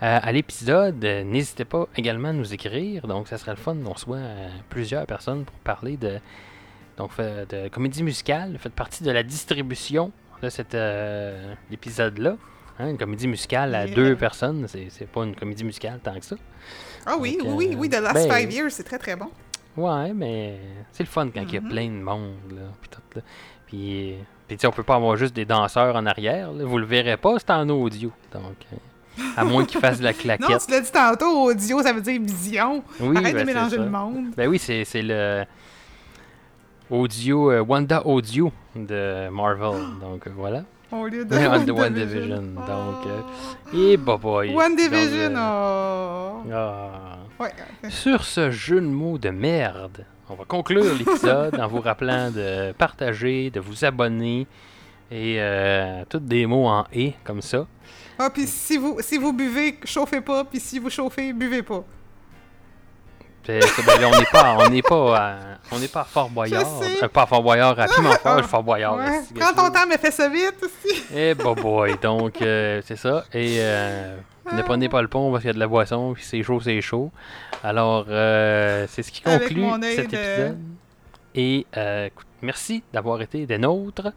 à 0.01 0.33
l'épisode, 0.33 1.05
euh, 1.05 1.25
n'hésitez 1.25 1.65
pas 1.65 1.87
également 1.97 2.29
à 2.29 2.33
nous 2.33 2.53
écrire. 2.55 3.07
Donc, 3.07 3.29
ça 3.29 3.37
serait 3.39 3.53
le 3.53 3.57
fun 3.59 3.77
qu'on 3.85 3.97
soit 3.97 4.17
euh, 4.17 4.49
plusieurs 4.71 5.07
personnes 5.07 5.45
pour 5.45 5.55
parler 5.57 5.97
de. 5.97 6.19
donc 6.97 7.11
de 7.19 7.69
comédie 7.69 8.03
musicale, 8.03 8.57
fait 8.59 8.71
partie 8.71 9.03
de 9.05 9.11
la 9.11 9.23
distribution 9.23 10.11
de 10.43 10.49
cet 10.49 10.75
euh, 10.75 11.55
épisode-là. 11.71 12.37
Hein, 12.79 12.89
une 12.91 12.99
comédie 12.99 13.29
musicale 13.29 13.75
à 13.75 13.85
Yeah. 13.85 13.95
deux 13.95 14.17
personnes, 14.17 14.67
c'est 14.67 15.07
pas 15.07 15.25
une 15.25 15.37
comédie 15.37 15.65
musicale 15.65 16.01
tant 16.03 16.19
que 16.19 16.25
ça. 16.25 16.37
Ah 17.05 17.17
oui, 17.19 17.37
Donc, 17.39 17.59
oui, 17.59 17.71
euh, 17.75 17.77
oui, 17.77 17.91
The 17.91 18.01
Last 18.01 18.27
ben- 18.27 18.33
Five 18.35 18.51
Years, 18.53 18.71
c'est 18.73 18.85
très 18.85 18.99
très 18.99 19.17
bon. 19.17 19.29
Ouais, 19.77 20.13
mais 20.15 20.59
c'est 20.93 21.03
le 21.03 21.09
fun 21.11 21.29
quand 21.29 21.43
il 21.43 21.53
y 21.55 21.59
a 21.59 21.61
Mhm. 21.61 21.69
plein 21.69 21.87
de 21.89 22.03
monde, 22.03 22.37
là, 22.55 22.63
puis 22.81 22.89
tout, 22.91 23.01
là. 23.17 23.23
Puis, 23.67 24.17
on 24.65 24.71
peut 24.71 24.83
pas 24.83 24.95
avoir 24.97 25.17
juste 25.17 25.35
des 25.37 25.45
danseurs 25.45 25.95
en 25.95 26.07
arrière, 26.07 26.53
là. 26.53 26.65
Vous 26.65 26.79
le 26.79 26.87
verrez 26.87 27.19
pas, 27.19 27.39
c'est 27.39 27.51
en 27.51 27.69
audio, 27.69 28.11
donc... 28.33 28.57
euh, 29.21 29.41
à 29.41 29.45
moins 29.45 29.65
qu'ils 29.65 29.81
fassent 29.81 29.99
de 29.99 30.05
la 30.05 30.13
Non, 30.13 30.19
claquette. 30.19 30.65
tu 30.67 30.71
l'as 30.73 30.81
dit 30.81 30.93
tantôt, 30.93 31.45
audio, 31.51 31.83
ça 31.83 31.93
veut 31.93 32.01
dire 32.01 32.21
vision. 32.21 32.83
oui, 33.01 33.17
Arrête 33.17 33.35
ben, 33.35 33.35
de 33.35 33.39
c'est 33.39 33.45
mélanger 33.45 33.77
le 33.77 33.91
monde. 33.91 34.25
Ben 34.37 34.49
oui, 34.49 34.59
c'est 34.59 34.85
le 35.03 35.45
audio, 36.91 37.53
euh, 37.53 37.61
Wanda 37.61 38.05
Audio 38.07 38.53
de 38.75 39.29
Marvel. 39.31 39.81
Donc 40.01 40.27
euh, 40.27 40.31
voilà. 40.35 40.65
Au 40.93 41.07
lieu 41.07 41.25
de 41.25 41.35
One 41.47 41.65
de 41.65 41.73
One 41.73 41.95
Division. 41.95 42.21
Division, 42.21 42.43
donc, 42.67 43.07
euh. 43.07 43.93
Et 43.93 43.97
bah 43.97 44.17
boy. 44.17 44.51
One 44.55 44.75
Donc, 44.75 44.77
Division, 44.77 45.37
euh, 45.37 46.31
oh. 46.45 46.51
ah. 46.53 47.19
Ouais. 47.39 47.53
Sur 47.89 48.25
ce 48.25 48.51
jeu 48.51 48.81
de 48.81 48.87
mots 48.87 49.17
de 49.17 49.31
merde, 49.31 50.05
on 50.29 50.35
va 50.35 50.45
conclure 50.45 50.85
l'épisode 50.99 51.59
en 51.59 51.69
vous 51.69 51.81
rappelant 51.81 52.31
de 52.31 52.73
partager, 52.73 53.51
de 53.51 53.61
vous 53.61 53.85
abonner 53.85 54.47
et 55.11 55.37
euh, 55.39 56.05
tous 56.09 56.19
des 56.19 56.45
mots 56.47 56.67
en 56.67 56.85
et 56.93 57.15
comme 57.25 57.41
ça. 57.41 57.67
Ah, 58.23 58.29
puis 58.31 58.47
si 58.47 58.77
vous, 58.77 58.99
si 59.01 59.17
vous 59.17 59.33
buvez, 59.33 59.79
chauffez 59.85 60.21
pas, 60.21 60.45
puis 60.45 60.61
si 60.61 60.79
vous 60.79 60.91
chauffez, 60.91 61.33
buvez 61.33 61.63
pas. 61.63 61.83
Ça, 63.47 63.53
ben 63.87 64.05
on 64.05 64.19
n'est 64.19 64.27
pas, 64.31 64.57
on 64.61 64.69
n'est 64.69 64.83
pas, 64.83 65.17
à, 65.19 65.37
on 65.73 65.79
n'est 65.79 65.89
pas 65.89 66.03
à 66.03 66.05
Fort 66.05 66.29
Boyard. 66.29 66.83
Euh, 67.03 67.09
pas 67.09 67.23
à 67.23 67.27
Fort 67.27 67.43
Boyard, 67.43 67.81
à 67.81 67.87
Pimentfort, 67.89 68.37
Ah, 68.39 68.43
Fort 68.43 68.63
Boyard. 68.63 68.97
Ouais. 68.97 69.23
Prends 69.35 69.55
ton 69.55 69.73
temps, 69.73 69.87
mais 69.89 69.97
fais 69.99 70.11
ça 70.11 70.29
vite 70.29 70.57
aussi. 70.63 71.03
Eh 71.17 71.35
bah 71.35 71.55
boy, 71.55 71.97
donc 72.01 72.41
euh, 72.43 72.83
c'est 72.85 72.97
ça. 72.97 73.25
Et 73.33 73.57
euh, 73.61 74.17
ne 74.53 74.63
prenez 74.63 74.89
pas 74.91 75.01
le 75.03 75.09
pont 75.09 75.31
parce 75.33 75.41
qu'il 75.43 75.49
y 75.49 75.51
a 75.51 75.55
de 75.55 75.59
la 75.59 75.67
boisson, 75.67 76.13
puis 76.15 76.23
c'est 76.23 76.43
chaud, 76.43 76.61
c'est 76.61 76.81
chaud. 76.83 77.11
Alors, 77.65 78.05
euh, 78.09 78.87
c'est 78.91 79.03
ce 79.03 79.11
qui 79.11 79.23
conclut 79.23 79.65
cet 79.97 80.11
de- 80.11 80.17
épisode. 80.17 80.59
Et 81.35 81.67
euh, 81.77 82.07
écoute, 82.07 82.27
merci 82.43 82.85
d'avoir 82.93 83.21
été 83.23 83.47
des 83.47 83.59
nôtres. 83.59 84.13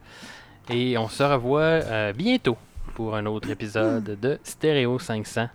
Et 0.70 0.97
on 0.97 1.08
se 1.08 1.24
revoit 1.24 1.62
euh, 1.62 2.14
bientôt 2.14 2.58
pour 2.94 3.16
un 3.16 3.26
autre 3.26 3.50
épisode 3.50 4.20
de 4.20 4.39
Stéréo 4.44 5.00
500. 5.00 5.48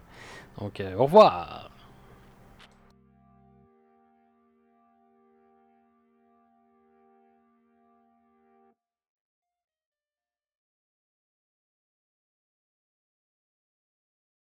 Donc, 0.60 0.80
euh, 0.80 0.96
au 0.96 1.04
revoir! 1.04 1.67